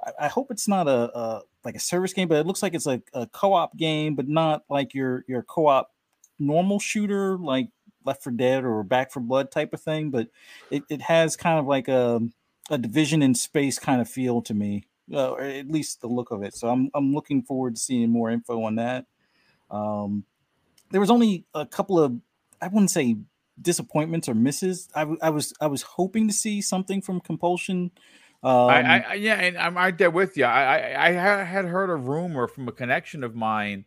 [0.06, 2.73] I, I hope it's not a, a, like a service game, but it looks like
[2.73, 5.91] it's like a co-op game, but not like your your co-op
[6.39, 7.69] normal shooter like
[8.07, 10.09] Left 4 Dead or Back for Blood type of thing.
[10.09, 10.29] But
[10.71, 12.21] it, it has kind of like a
[12.69, 16.31] a division in space kind of feel to me, uh, or at least the look
[16.31, 16.55] of it.
[16.55, 19.05] So I'm I'm looking forward to seeing more info on that.
[19.69, 20.23] Um,
[20.91, 22.15] there was only a couple of
[22.61, 23.17] I wouldn't say
[23.61, 24.89] disappointments or misses.
[24.95, 27.91] I, I was I was hoping to see something from Compulsion.
[28.43, 30.45] Um, I, I, yeah, and I'm right there with you.
[30.45, 33.85] I, I, I had heard a rumor from a connection of mine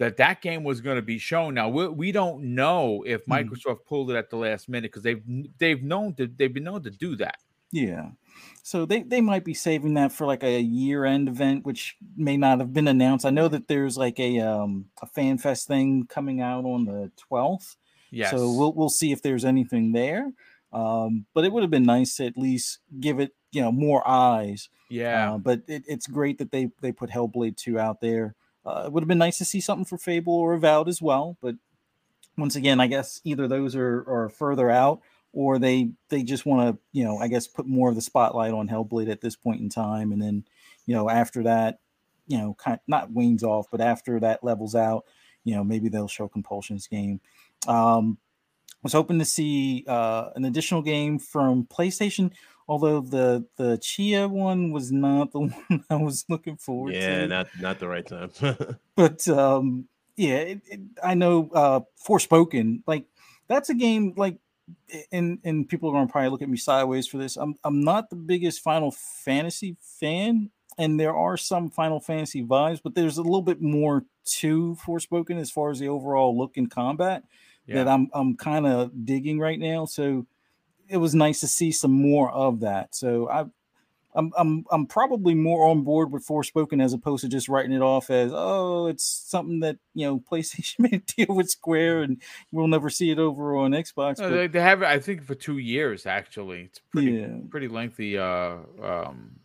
[0.00, 1.52] that that game was going to be shown.
[1.54, 3.32] Now we, we don't know if hmm.
[3.32, 5.22] Microsoft pulled it at the last minute because they've
[5.58, 7.36] they've known to they've been known to do that.
[7.70, 8.08] Yeah,
[8.62, 12.38] so they they might be saving that for like a year end event, which may
[12.38, 13.26] not have been announced.
[13.26, 17.12] I know that there's like a um a fan fest thing coming out on the
[17.16, 17.76] twelfth.
[18.10, 18.30] Yes.
[18.30, 20.32] So we'll we'll see if there's anything there.
[20.72, 24.06] Um, but it would have been nice to at least give it you know more
[24.08, 24.70] eyes.
[24.88, 25.34] Yeah.
[25.34, 28.34] Uh, but it, it's great that they they put Hellblade two out there.
[28.70, 31.36] Uh, it would have been nice to see something for Fable or Avowed as well.
[31.40, 31.56] But
[32.36, 35.00] once again, I guess either those are are further out
[35.32, 38.52] or they they just want to you know I guess put more of the spotlight
[38.52, 40.44] on Hellblade at this point in time, and then
[40.86, 41.80] you know after that
[42.26, 45.04] you know kind of, not wanes off, but after that levels out,
[45.44, 47.20] you know maybe they'll show Compulsion's game.
[47.66, 48.18] Um,
[48.82, 52.32] was hoping to see uh, an additional game from PlayStation,
[52.70, 57.20] although the the Tchia one was not the one I was looking forward yeah, to.
[57.22, 58.30] Yeah, not not the right time.
[58.96, 63.06] but um, yeah, it, it, I know uh, Forspoken, like
[63.48, 64.38] that's a game like
[65.10, 67.36] and and people are going to probably look at me sideways for this.
[67.36, 72.80] I'm I'm not the biggest Final Fantasy fan, and there are some Final Fantasy vibes,
[72.82, 76.70] but there's a little bit more to Forspoken as far as the overall look and
[76.70, 77.24] combat
[77.66, 77.76] yeah.
[77.76, 79.86] that I'm I'm kind of digging right now.
[79.86, 80.26] So
[80.90, 82.94] it was nice to see some more of that.
[82.94, 83.44] So I
[84.14, 87.82] I'm I'm I'm probably more on board with Forspoken as opposed to just writing it
[87.82, 92.68] off as oh it's something that you know PlayStation may deal with Square and we'll
[92.68, 94.18] never see it over on Xbox.
[94.18, 96.62] No, they, they, have I think for two years actually.
[96.62, 97.36] It's pretty yeah.
[97.48, 99.36] pretty lengthy uh um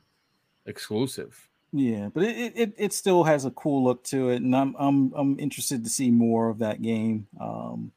[0.66, 1.48] exclusive.
[1.72, 5.14] Yeah, but it, it it still has a cool look to it, and I'm I'm
[5.14, 7.28] I'm interested to see more of that game.
[7.40, 7.92] Um,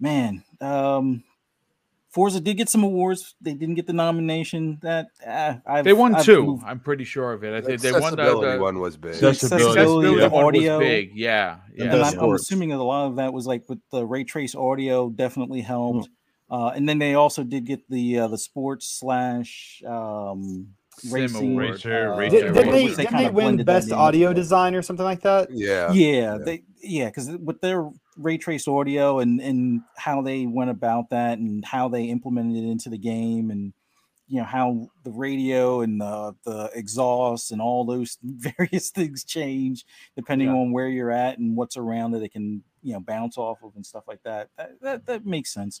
[0.00, 1.22] man, um,
[2.16, 3.34] Forza did get some awards.
[3.42, 4.78] They didn't get the nomination.
[4.80, 6.64] That uh, they won I've 2 moved.
[6.66, 7.52] I'm pretty sure of it.
[7.52, 9.16] I think they won the, the one was big.
[9.16, 10.28] Accessibility, accessibility yeah.
[10.28, 11.10] audio, big.
[11.14, 11.92] Yeah, yeah.
[11.92, 14.54] And I'm, I'm, assuming that a lot of that was like with the ray trace
[14.54, 16.08] audio definitely helped.
[16.48, 16.54] Mm-hmm.
[16.54, 20.68] Uh, and then they also did get the uh, the sports slash um,
[21.10, 21.54] racing.
[21.54, 25.04] Racer, uh, racer, did, did they, they, did they win best audio design or something
[25.04, 25.48] like that?
[25.50, 26.38] Yeah, yeah, yeah.
[26.42, 31.38] they yeah because with their ray traced audio and and how they went about that
[31.38, 33.72] and how they implemented it into the game and
[34.28, 39.84] you know how the radio and the the exhaust and all those various things change
[40.16, 40.54] depending yeah.
[40.54, 43.72] on where you're at and what's around that it can you know bounce off of
[43.74, 44.48] and stuff like that.
[44.56, 45.80] That that, that makes sense.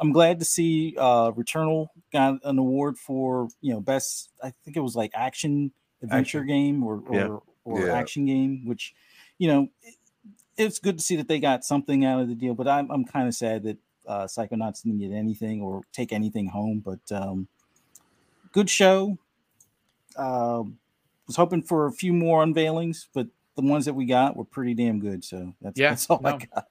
[0.00, 4.30] I'm glad to see uh Returnal got an award for you know best.
[4.42, 5.72] I think it was like action
[6.02, 6.46] adventure action.
[6.46, 7.36] game or or, yeah.
[7.64, 7.92] or yeah.
[7.92, 8.94] action game, which
[9.36, 9.68] you know
[10.58, 13.04] it's good to see that they got something out of the deal, but I'm I'm
[13.04, 16.82] kind of sad that uh, Psychonauts didn't get anything or take anything home.
[16.84, 17.48] But um,
[18.52, 19.18] good show.
[20.16, 20.64] Uh,
[21.26, 24.74] was hoping for a few more unveilings, but the ones that we got were pretty
[24.74, 25.22] damn good.
[25.24, 26.30] So that's, yeah, that's all no.
[26.30, 26.66] I got.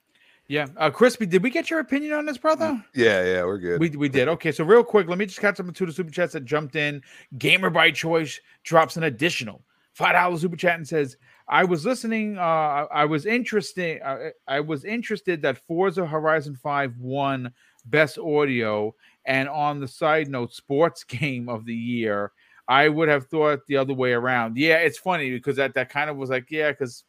[0.49, 2.81] Yeah, uh, Crispy, did we get your opinion on this, brother?
[2.95, 3.81] Yeah, yeah, we're good.
[3.81, 4.29] We, we did.
[4.29, 6.77] Okay, so real quick, let me just catch up to the super chats that jumped
[6.77, 7.01] in.
[7.37, 9.61] Gamer by Choice drops an additional
[9.93, 11.17] five dollars super chat and says,
[11.49, 12.37] I was listening.
[12.37, 14.01] Uh, I was interested.
[14.01, 17.51] Uh, I was interested that Forza Horizon Five won
[17.85, 18.93] Best Audio,
[19.25, 22.31] and on the side note, Sports Game of the Year.
[22.69, 24.57] I would have thought the other way around.
[24.57, 27.05] Yeah, it's funny because that that kind of was like, yeah, because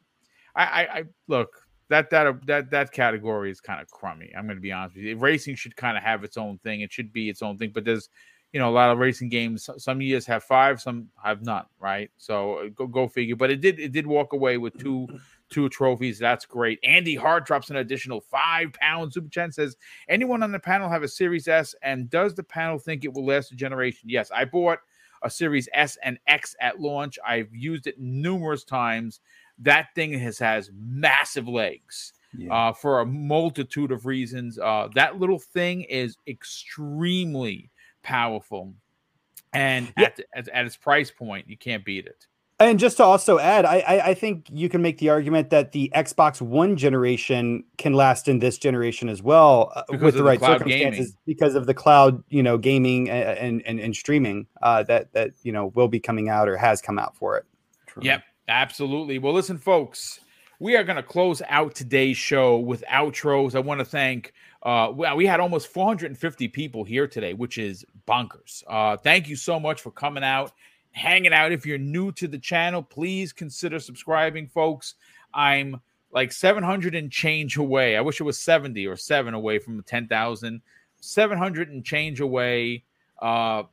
[0.55, 1.51] I, I, I look
[1.89, 4.33] that that that that category is kind of crummy.
[4.37, 5.17] I'm going to be honest with you.
[5.17, 6.83] Racing should kind of have its own thing.
[6.83, 7.73] It should be its own thing.
[7.75, 8.09] But there's
[8.53, 12.11] you know a lot of racing games some years have five some have none right?
[12.17, 13.37] So uh, go go figure.
[13.37, 15.07] But it did it did walk away with two
[15.51, 16.19] two trophies.
[16.19, 16.79] That's great.
[16.83, 19.15] Andy hart drops an additional five pounds.
[19.15, 19.77] Super chen says
[20.09, 21.75] anyone on the panel have a series s?
[21.83, 24.09] And does the panel think it will last a generation?
[24.09, 24.79] Yes i bought
[25.23, 27.19] a series s and x at launch.
[27.27, 29.21] I've used it numerous times.
[29.59, 32.53] That thing has has massive legs yeah.
[32.69, 34.59] uh, for a multitude of reasons.
[34.59, 37.71] Uh, that little thing is extremely
[38.09, 38.73] powerful,
[39.53, 40.07] and yeah.
[40.07, 42.27] at, at, at its price point, you can't beat it.
[42.61, 45.71] And just to also add, I, I, I think you can make the argument that
[45.71, 50.25] the Xbox One generation can last in this generation as well uh, with the, the
[50.25, 51.17] right circumstances gaming.
[51.25, 55.53] because of the cloud, you know, gaming and and, and streaming uh, that that you
[55.53, 57.45] know will be coming out or has come out for it.
[57.87, 58.03] True.
[58.03, 59.21] Yep, absolutely.
[59.21, 60.19] Well, listen, folks,
[60.59, 63.55] we are going to close out today's show with outros.
[63.55, 64.33] I want to thank.
[64.63, 68.65] Uh, we had almost 450 people here today, which is bonkers.
[68.67, 70.53] Uh, thank you so much for coming out
[70.99, 71.53] hanging out.
[71.53, 74.95] If you're new to the channel, please consider subscribing, folks.
[75.33, 75.81] I'm
[76.11, 77.97] like 700 and change away.
[77.97, 80.61] I wish it was 70 or 7 away from 10,000.
[81.01, 82.85] 700 and change away.
[83.21, 83.65] Uh,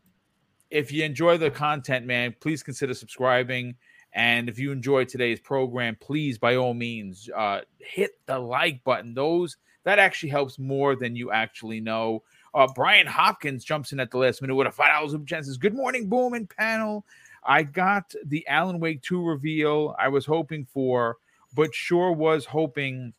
[0.70, 3.76] if you enjoy the content, man, please consider subscribing.
[4.14, 9.14] And if you enjoyed today's program, please, by all means, uh, hit the like button.
[9.14, 12.24] Those that actually helps more than you actually know.
[12.54, 15.46] Uh, Brian Hopkins jumps in at the last minute with a five dollars super chat.
[15.46, 17.06] Says, "Good morning, Boom and panel.
[17.44, 21.18] I got the Alan Wake two reveal I was hoping for,
[21.54, 23.14] but sure was hoping."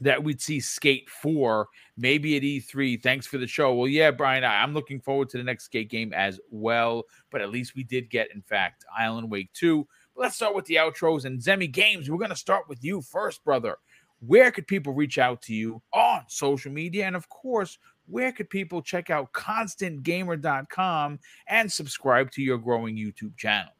[0.00, 3.02] that we'd see Skate 4 maybe at E3.
[3.02, 3.74] Thanks for the show.
[3.74, 7.04] Well, yeah, Brian, I, am looking forward to the next Skate game as well.
[7.30, 9.86] But at least we did get, in fact, Alan Wake 2.
[10.14, 12.10] But let's start with the outros and Zemi Games.
[12.10, 13.78] We're going to start with you first, brother.
[14.20, 17.06] Where could people reach out to you on social media?
[17.06, 21.18] And of course, where could people check out constantgamer.com
[21.48, 23.75] and subscribe to your growing YouTube channel?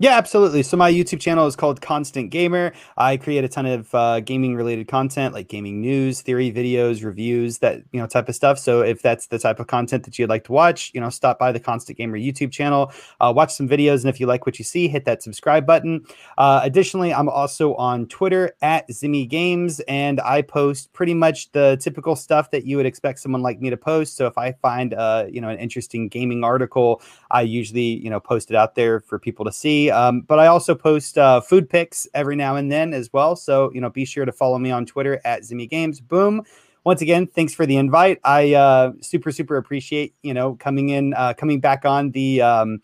[0.00, 0.62] Yeah, absolutely.
[0.62, 2.72] So my YouTube channel is called Constant Gamer.
[2.96, 7.58] I create a ton of uh, gaming related content like gaming news, theory videos, reviews,
[7.58, 8.60] that you know type of stuff.
[8.60, 11.36] So if that's the type of content that you'd like to watch, you know, stop
[11.40, 14.60] by the Constant Gamer YouTube channel, uh, watch some videos, and if you like what
[14.60, 16.04] you see, hit that subscribe button.
[16.36, 21.76] Uh, additionally, I'm also on Twitter at Zemi Games, and I post pretty much the
[21.80, 24.16] typical stuff that you would expect someone like me to post.
[24.16, 27.02] So if I find uh, you know an interesting gaming article,
[27.32, 29.87] I usually you know post it out there for people to see.
[29.90, 33.36] Um, but I also post uh, food pics every now and then as well.
[33.36, 36.00] So, you know, be sure to follow me on Twitter at Zemi Games.
[36.00, 36.42] Boom.
[36.84, 38.18] Once again, thanks for the invite.
[38.24, 42.80] I uh, super, super appreciate, you know, coming in, uh, coming back on the um,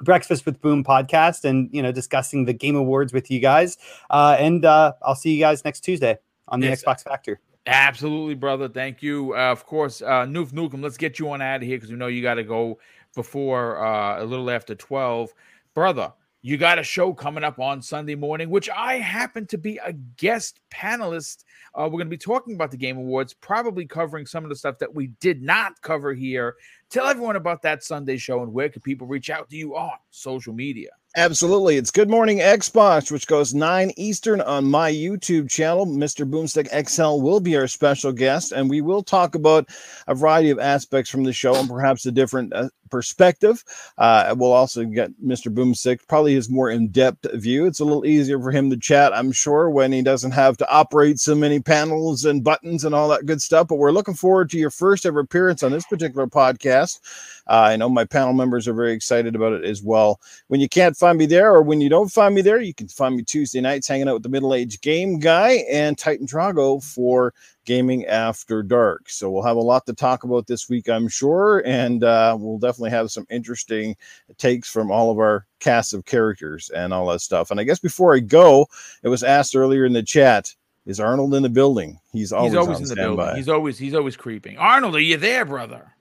[0.00, 3.78] Breakfast with Boom podcast and, you know, discussing the game awards with you guys.
[4.10, 6.18] Uh, and uh, I'll see you guys next Tuesday
[6.48, 6.84] on the yes.
[6.84, 7.40] Xbox Factor.
[7.66, 8.68] Absolutely, brother.
[8.68, 9.34] Thank you.
[9.34, 11.96] Uh, of course, uh, Noof Nukem, let's get you on out of here because we
[11.96, 12.78] know you got to go
[13.14, 15.32] before uh, a little after 12
[15.76, 19.76] brother, you got a show coming up on Sunday morning, which I happen to be
[19.84, 21.44] a guest panelist.
[21.74, 24.56] Uh, we're going to be talking about the Game Awards, probably covering some of the
[24.56, 26.54] stuff that we did not cover here.
[26.88, 29.98] Tell everyone about that Sunday show and where can people reach out to you on
[30.10, 30.88] social media.
[31.14, 31.76] Absolutely.
[31.76, 35.86] It's Good Morning Xbox, which goes 9 Eastern on my YouTube channel.
[35.86, 36.28] Mr.
[36.28, 39.68] Boomstick XL will be our special guest, and we will talk about
[40.06, 43.64] a variety of aspects from the show and perhaps a different uh, perspective.
[43.98, 45.52] Uh, we'll also get Mr.
[45.52, 47.66] Boomstick, probably his more in depth view.
[47.66, 50.70] It's a little easier for him to chat, I'm sure, when he doesn't have to
[50.70, 53.68] operate so many panels and buttons and all that good stuff.
[53.68, 57.00] But we're looking forward to your first ever appearance on this particular podcast.
[57.48, 60.20] Uh, I know my panel members are very excited about it as well.
[60.48, 62.88] When you can't find me there, or when you don't find me there, you can
[62.88, 66.82] find me Tuesday nights hanging out with the middle aged game guy and Titan Drago
[66.82, 67.32] for
[67.66, 69.10] Gaming After Dark.
[69.10, 72.58] So we'll have a lot to talk about this week, I'm sure, and uh, we'll
[72.58, 73.94] definitely have some interesting
[74.38, 77.50] takes from all of our casts of characters and all that stuff.
[77.50, 78.66] And I guess before I go,
[79.02, 80.54] it was asked earlier in the chat.
[80.86, 81.98] Is Arnold in the building?
[82.12, 83.34] He's always, he's always in the building.
[83.34, 84.56] He's always he's always creeping.
[84.56, 85.95] Arnold, are you there, brother?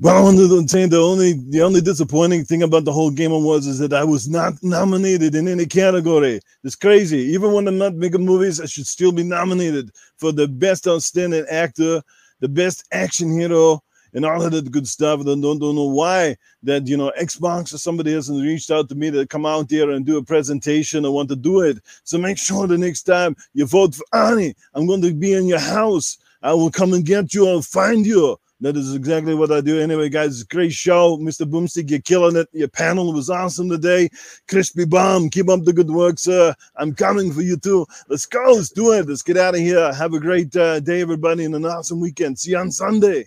[0.00, 3.30] Well, I wanted to say the only the only disappointing thing about the whole game
[3.30, 6.40] was is that I was not nominated in any category.
[6.64, 7.18] It's crazy.
[7.32, 11.46] Even when I'm not making movies, I should still be nominated for the best outstanding
[11.48, 12.02] actor,
[12.40, 15.20] the best action hero, and all of that good stuff.
[15.20, 18.96] I don't, don't know why that you know Xbox or somebody hasn't reached out to
[18.96, 21.06] me to come out there and do a presentation.
[21.06, 21.78] I want to do it.
[22.02, 25.46] So make sure the next time you vote for Ani, I'm going to be in
[25.46, 26.18] your house.
[26.42, 27.48] I will come and get you.
[27.48, 28.36] I'll find you.
[28.64, 29.78] That is exactly what I do.
[29.78, 31.18] Anyway, guys, great show.
[31.18, 31.44] Mr.
[31.44, 32.48] Boomstick, you're killing it.
[32.54, 34.08] Your panel was awesome today.
[34.48, 36.54] Crispy Bomb, keep up the good work, sir.
[36.76, 37.84] I'm coming for you too.
[38.08, 38.54] Let's go.
[38.54, 39.06] Let's do it.
[39.06, 39.92] Let's get out of here.
[39.92, 42.38] Have a great uh, day, everybody, and an awesome weekend.
[42.38, 43.26] See you on Sunday.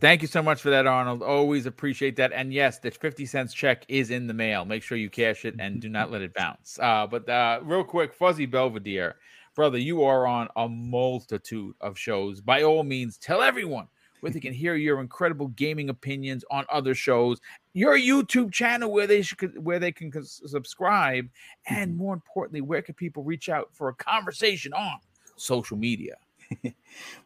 [0.00, 1.22] Thank you so much for that, Arnold.
[1.22, 2.32] Always appreciate that.
[2.32, 4.64] And yes, the 50 cents check is in the mail.
[4.64, 6.78] Make sure you cash it and do not let it bounce.
[6.80, 9.16] Uh, but uh, real quick, Fuzzy Belvedere
[9.54, 12.40] brother, you are on a multitude of shows.
[12.40, 13.88] By all means, tell everyone
[14.20, 17.40] where they can hear your incredible gaming opinions on other shows,
[17.72, 21.28] your YouTube channel where they should where they can subscribe,
[21.66, 21.98] and mm-hmm.
[21.98, 24.98] more importantly, where can people reach out for a conversation on
[25.36, 26.16] social media?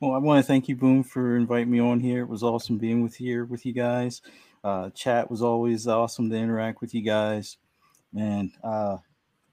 [0.00, 2.22] well, I want to thank you, Boom, for inviting me on here.
[2.22, 4.22] It was awesome being with here with you guys.
[4.64, 7.58] Uh, chat was always awesome to interact with you guys,
[8.16, 8.98] and uh,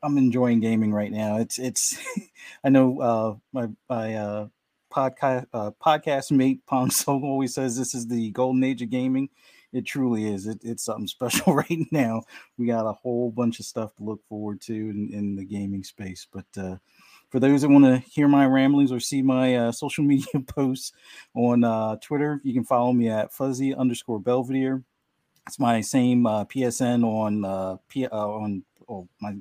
[0.04, 1.38] I'm enjoying gaming right now.
[1.38, 1.98] It's it's
[2.64, 4.48] I know uh, my my uh,
[4.92, 9.30] podcast uh, podcast mate Pong Song always says this is the golden age of gaming.
[9.74, 10.48] It truly is.
[10.48, 12.24] It, it's something special right now.
[12.58, 15.84] We got a whole bunch of stuff to look forward to in, in the gaming
[15.84, 16.28] space.
[16.32, 16.78] But uh,
[17.30, 20.94] for those that want to hear my ramblings or see my uh, social media posts
[21.34, 24.84] on uh, Twitter, you can follow me at fuzzy underscore Belvedere.
[25.48, 29.36] It's my same uh, PSN on uh, P- uh, on oh, my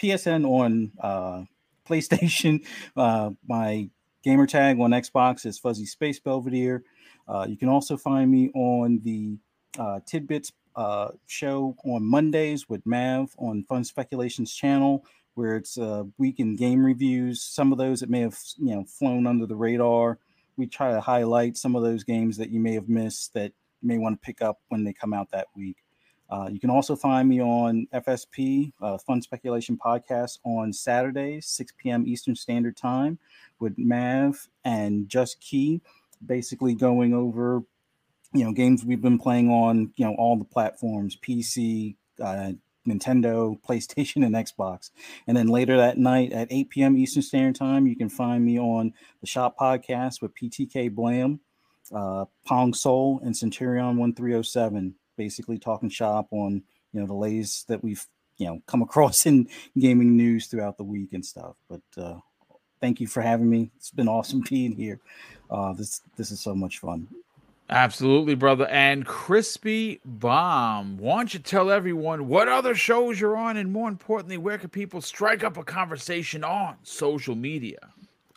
[0.00, 1.44] PSN on uh,
[1.86, 2.64] PlayStation.
[2.96, 3.88] Uh, my
[4.22, 6.82] gamer tag on Xbox is Fuzzy Space Belvedere.
[7.28, 9.38] Uh, you can also find me on the
[9.78, 15.04] uh, Tidbits uh, show on Mondays with Mav on Fun Speculations channel,
[15.34, 17.42] where it's uh, week in game reviews.
[17.42, 20.18] Some of those that may have you know flown under the radar.
[20.56, 23.88] We try to highlight some of those games that you may have missed that you
[23.88, 25.76] may want to pick up when they come out that week.
[26.30, 31.72] Uh, you can also find me on FSP, uh, Fun Speculation Podcast, on Saturdays, 6
[31.78, 32.06] p.m.
[32.06, 33.18] Eastern Standard Time,
[33.58, 35.80] with Mav and Just Key,
[36.24, 37.62] basically going over,
[38.32, 42.52] you know, games we've been playing on, you know, all the platforms, PC, uh,
[42.86, 44.90] Nintendo, PlayStation, and Xbox.
[45.26, 46.96] And then later that night at 8 p.m.
[46.96, 51.40] Eastern Standard Time, you can find me on the Shop Podcast with PTK Blam,
[51.92, 56.62] uh, Pong Soul, and Centurion 1307 basically talking shop on
[56.94, 58.06] you know the lays that we've
[58.38, 59.46] you know come across in
[59.78, 61.56] gaming news throughout the week and stuff.
[61.68, 62.20] But uh,
[62.80, 63.70] thank you for having me.
[63.76, 64.98] It's been awesome being here.
[65.50, 67.06] Uh, this this is so much fun.
[67.68, 68.66] Absolutely, brother.
[68.66, 73.88] And Crispy Bomb, why don't you tell everyone what other shows you're on, and more
[73.88, 77.78] importantly, where can people strike up a conversation on social media?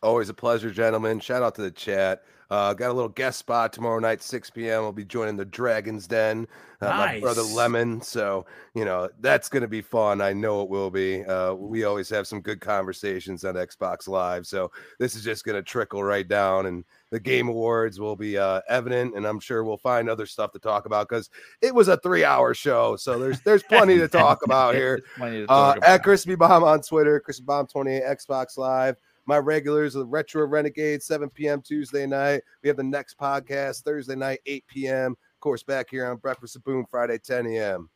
[0.03, 1.21] Always a pleasure, gentlemen.
[1.21, 2.23] Shout out to the chat.
[2.51, 4.84] Uh, got a little guest spot tomorrow night, 6 p.m.
[4.84, 6.45] I'll be joining the Dragon's Den,
[6.81, 7.15] uh, nice.
[7.15, 8.01] my brother Lemon.
[8.01, 10.19] So, you know, that's going to be fun.
[10.19, 11.23] I know it will be.
[11.23, 14.45] Uh, we always have some good conversations on Xbox Live.
[14.45, 18.38] So, this is just going to trickle right down, and the Game Awards will be
[18.38, 19.15] uh, evident.
[19.15, 21.30] And I'm sure we'll find other stuff to talk about because
[21.61, 22.97] it was a three hour show.
[22.97, 25.01] So, there's there's plenty to talk about here.
[25.23, 25.89] Uh, talk about.
[25.89, 31.01] At Crispy Bomb on Twitter, Crispy Bomb 28, Xbox Live my regulars, the Retro Renegade,
[31.01, 31.61] 7 p.m.
[31.61, 32.41] Tuesday night.
[32.61, 35.11] We have the next podcast Thursday night, 8 p.m.
[35.11, 37.89] Of course, back here on Breakfast of Boom Friday, 10 a.m.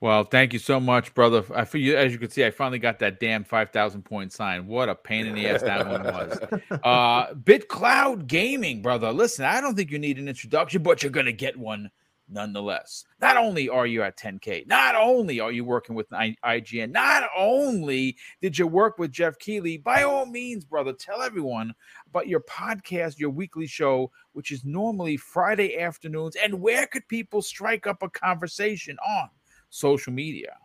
[0.00, 1.44] Well, thank you so much, brother.
[1.54, 4.32] I feel you, as you can see, I finally got that damn five thousand point
[4.32, 4.66] sign.
[4.66, 6.38] What a pain in the ass that one was.
[6.82, 9.12] Uh, BitCloud Gaming, brother.
[9.12, 11.90] Listen, I don't think you need an introduction, but you're gonna get one
[12.30, 13.04] nonetheless.
[13.20, 18.16] Not only are you at 10K, not only are you working with IGN, not only
[18.40, 21.74] did you work with Geoff Keighley, by all means, brother, tell everyone
[22.08, 26.36] about your podcast, your weekly show, which is normally Friday afternoons.
[26.36, 29.28] And where could people strike up a conversation on
[29.70, 30.56] social media?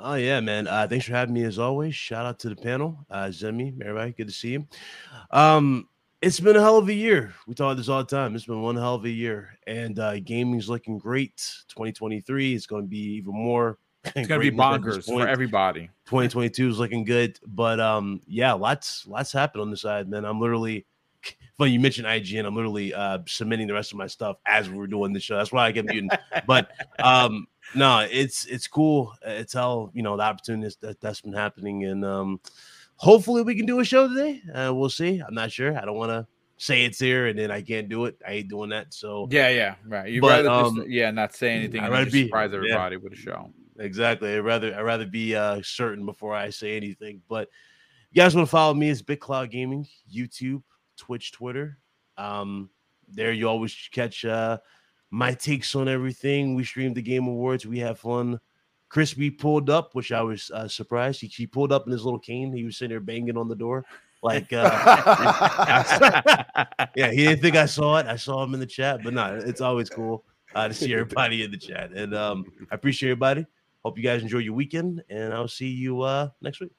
[0.00, 0.68] Oh yeah, man.
[0.68, 1.94] Uh, thanks for having me as always.
[1.94, 3.04] Shout out to the panel.
[3.10, 4.66] Uh Zemi, everybody, good to see you.
[5.32, 5.88] Um,
[6.20, 7.34] it's been a hell of a year.
[7.46, 8.34] We talk this all the time.
[8.34, 11.36] It's been one hell of a year, and uh, gaming's looking great.
[11.68, 13.78] 2023 is going to be even more.
[14.16, 15.90] It's going to be bonkers for everybody.
[16.06, 20.24] 2022 is looking good, but um, yeah, lots lots happened on the side, man.
[20.24, 20.86] I'm literally.
[21.58, 22.46] Funny you mentioned IGN.
[22.46, 25.36] I'm literally uh, submitting the rest of my stuff as we're doing the show.
[25.36, 26.16] That's why I get muted.
[26.46, 26.70] but
[27.00, 29.12] um, no, it's it's cool.
[29.26, 32.40] It's how you know the opportunities that that's been happening, and um,
[32.98, 34.42] Hopefully, we can do a show today.
[34.52, 35.20] Uh, we'll see.
[35.26, 35.76] I'm not sure.
[35.76, 36.26] I don't want to
[36.58, 38.20] say it's here and then I can't do it.
[38.26, 38.92] I ain't doing that.
[38.92, 40.10] So yeah, yeah, right.
[40.10, 41.80] You rather um, just, yeah, not say anything.
[41.80, 43.50] I'd rather be surprise everybody yeah, with a show.
[43.78, 44.34] Exactly.
[44.34, 47.22] I'd rather I'd rather be uh, certain before I say anything.
[47.28, 47.48] But
[48.10, 48.90] you guys want to follow me?
[48.90, 50.62] It's BitCloud Gaming, YouTube,
[50.96, 51.78] Twitch, Twitter.
[52.16, 52.70] Um,
[53.08, 54.58] there you always catch uh,
[55.10, 56.54] my takes on everything.
[56.54, 57.64] We stream the Game Awards.
[57.64, 58.40] We have fun.
[58.88, 61.20] Crispy pulled up, which I was uh, surprised.
[61.20, 62.52] He, he pulled up in his little cane.
[62.52, 63.84] He was sitting there banging on the door.
[64.22, 64.64] Like, uh,
[66.96, 68.06] yeah, he didn't think I saw it.
[68.06, 70.24] I saw him in the chat, but no, it's always cool
[70.54, 71.92] uh, to see everybody in the chat.
[71.92, 73.46] And um, I appreciate everybody.
[73.84, 76.72] Hope you guys enjoy your weekend, and I'll see you uh, next week.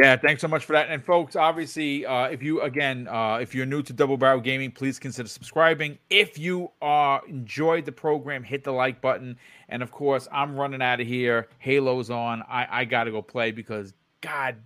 [0.00, 0.88] Yeah, thanks so much for that.
[0.88, 4.70] And folks, obviously, uh, if you again, uh, if you're new to Double Barrel Gaming,
[4.72, 5.98] please consider subscribing.
[6.08, 9.36] If you uh, enjoyed the program, hit the like button.
[9.68, 11.48] And of course, I'm running out of here.
[11.58, 12.42] Halo's on.
[12.48, 14.56] I, I got to go play because God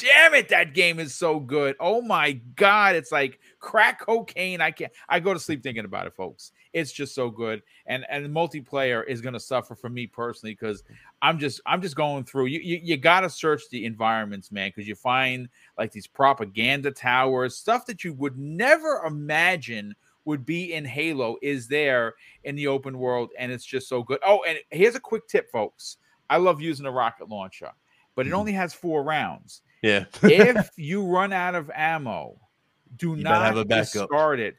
[0.00, 1.76] damn it, that game is so good.
[1.78, 4.60] Oh my god, it's like crack cocaine.
[4.60, 4.92] I can't.
[5.08, 6.52] I go to sleep thinking about it, folks.
[6.72, 10.52] It's just so good, and and the multiplayer is going to suffer for me personally
[10.52, 10.82] because
[11.20, 12.46] I'm just I'm just going through.
[12.46, 15.48] You you, you got to search the environments, man, because you find
[15.78, 19.94] like these propaganda towers, stuff that you would never imagine
[20.24, 22.14] would be in Halo is there
[22.44, 24.20] in the open world, and it's just so good.
[24.24, 25.98] Oh, and here's a quick tip, folks.
[26.28, 27.72] I love using a rocket launcher,
[28.14, 28.38] but it mm-hmm.
[28.38, 29.62] only has four rounds.
[29.82, 30.04] Yeah.
[30.22, 32.38] if you run out of ammo,
[32.96, 34.56] do you not have a discard it.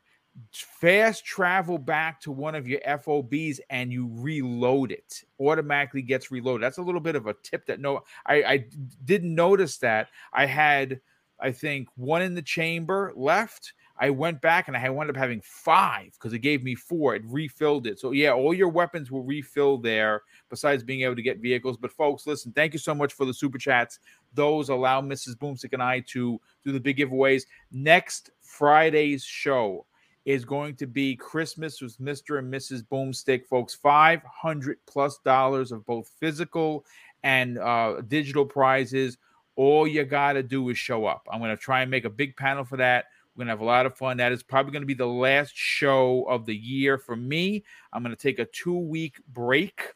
[0.54, 5.24] Fast travel back to one of your FOBs and you reload it.
[5.40, 6.64] Automatically gets reloaded.
[6.64, 8.66] That's a little bit of a tip that no, I, I
[9.04, 10.08] didn't notice that.
[10.32, 11.02] I had,
[11.40, 15.42] I think, one in the chamber left I went back and I wound up having
[15.42, 17.14] five because it gave me four.
[17.14, 18.00] It refilled it.
[18.00, 20.24] So yeah, all your weapons will refill there.
[20.50, 23.34] Besides being able to get vehicles, but folks, listen, thank you so much for the
[23.34, 24.00] super chats.
[24.34, 25.36] Those allow Mrs.
[25.36, 27.44] Boomstick and I to do the big giveaways.
[27.72, 29.86] Next Friday's show
[30.26, 32.40] is going to be Christmas with Mr.
[32.40, 32.84] and Mrs.
[32.84, 33.74] Boomstick, folks.
[33.74, 36.86] Five hundred plus dollars of both physical
[37.24, 39.18] and uh, digital prizes.
[39.56, 41.28] All you got to do is show up.
[41.32, 43.06] I'm going to try and make a big panel for that.
[43.36, 44.18] We're gonna have a lot of fun.
[44.18, 47.64] That is probably gonna be the last show of the year for me.
[47.94, 49.94] I'm gonna take a two week break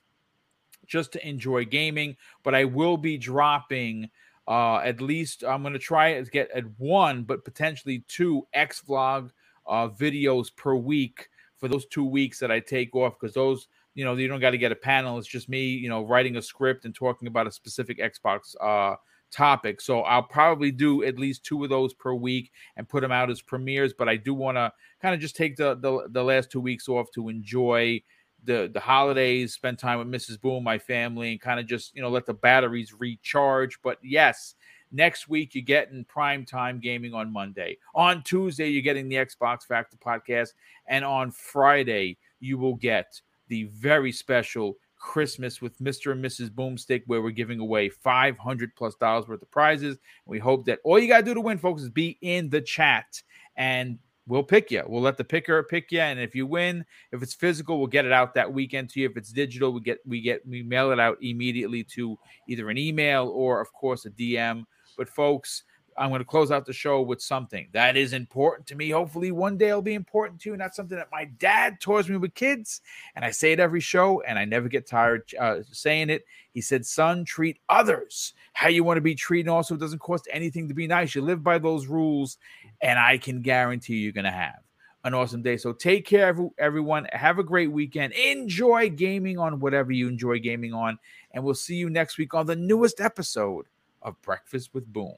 [0.86, 4.10] just to enjoy gaming, but I will be dropping
[4.48, 8.82] uh, at least I'm going to try to get at one, but potentially two X
[8.88, 9.32] vlog
[9.68, 14.06] uh, videos per week for those two weeks that I take off because those, you
[14.06, 15.18] know, you don't got to get a panel.
[15.18, 18.98] It's just me, you know, writing a script and talking about a specific Xbox uh,
[19.32, 19.82] topic.
[19.82, 23.32] So I'll probably do at least two of those per week and put them out
[23.32, 23.94] as premieres.
[23.98, 26.88] But I do want to kind of just take the, the, the last two weeks
[26.88, 28.02] off to enjoy
[28.46, 30.40] the the holidays, spend time with Mrs.
[30.40, 33.82] Boom, my family, and kind of just you know let the batteries recharge.
[33.82, 34.56] But yes,
[34.92, 37.78] next week you're getting prime time gaming on Monday.
[37.94, 40.54] On Tuesday you're getting the Xbox Factor podcast,
[40.88, 46.12] and on Friday you will get the very special Christmas with Mr.
[46.12, 46.50] and Mrs.
[46.50, 49.98] Boomstick, where we're giving away 500 plus dollars worth of prizes.
[50.26, 52.62] We hope that all you got to do to win, folks, is be in the
[52.62, 53.22] chat
[53.56, 54.84] and we'll pick you.
[54.88, 56.00] We'll let the picker pick you.
[56.00, 59.10] And if you win, if it's physical, we'll get it out that weekend to you.
[59.10, 62.78] If it's digital, we get, we get, we mail it out immediately to either an
[62.78, 64.64] email or, of course, a DM.
[64.98, 65.64] But, folks,
[65.98, 68.90] I'm going to close out the show with something that is important to me.
[68.90, 70.58] Hopefully, one day it'll be important to you.
[70.58, 72.82] That's something that my dad told me with kids.
[73.16, 76.26] And I say it every show, and I never get tired uh, saying it.
[76.52, 79.50] He said, Son, treat others how you want to be treated.
[79.50, 81.16] Also, it doesn't cost anything to be nice.
[81.16, 82.38] You live by those rules,
[82.82, 84.60] and I can guarantee you're going to have
[85.06, 85.56] an awesome day.
[85.56, 87.08] So take care, everyone.
[87.14, 88.14] Have a great weekend.
[88.14, 90.98] Enjoy gaming on whatever you enjoy gaming on.
[91.32, 93.68] And we'll see you next week on the newest episode
[94.02, 95.14] of Breakfast with Boom.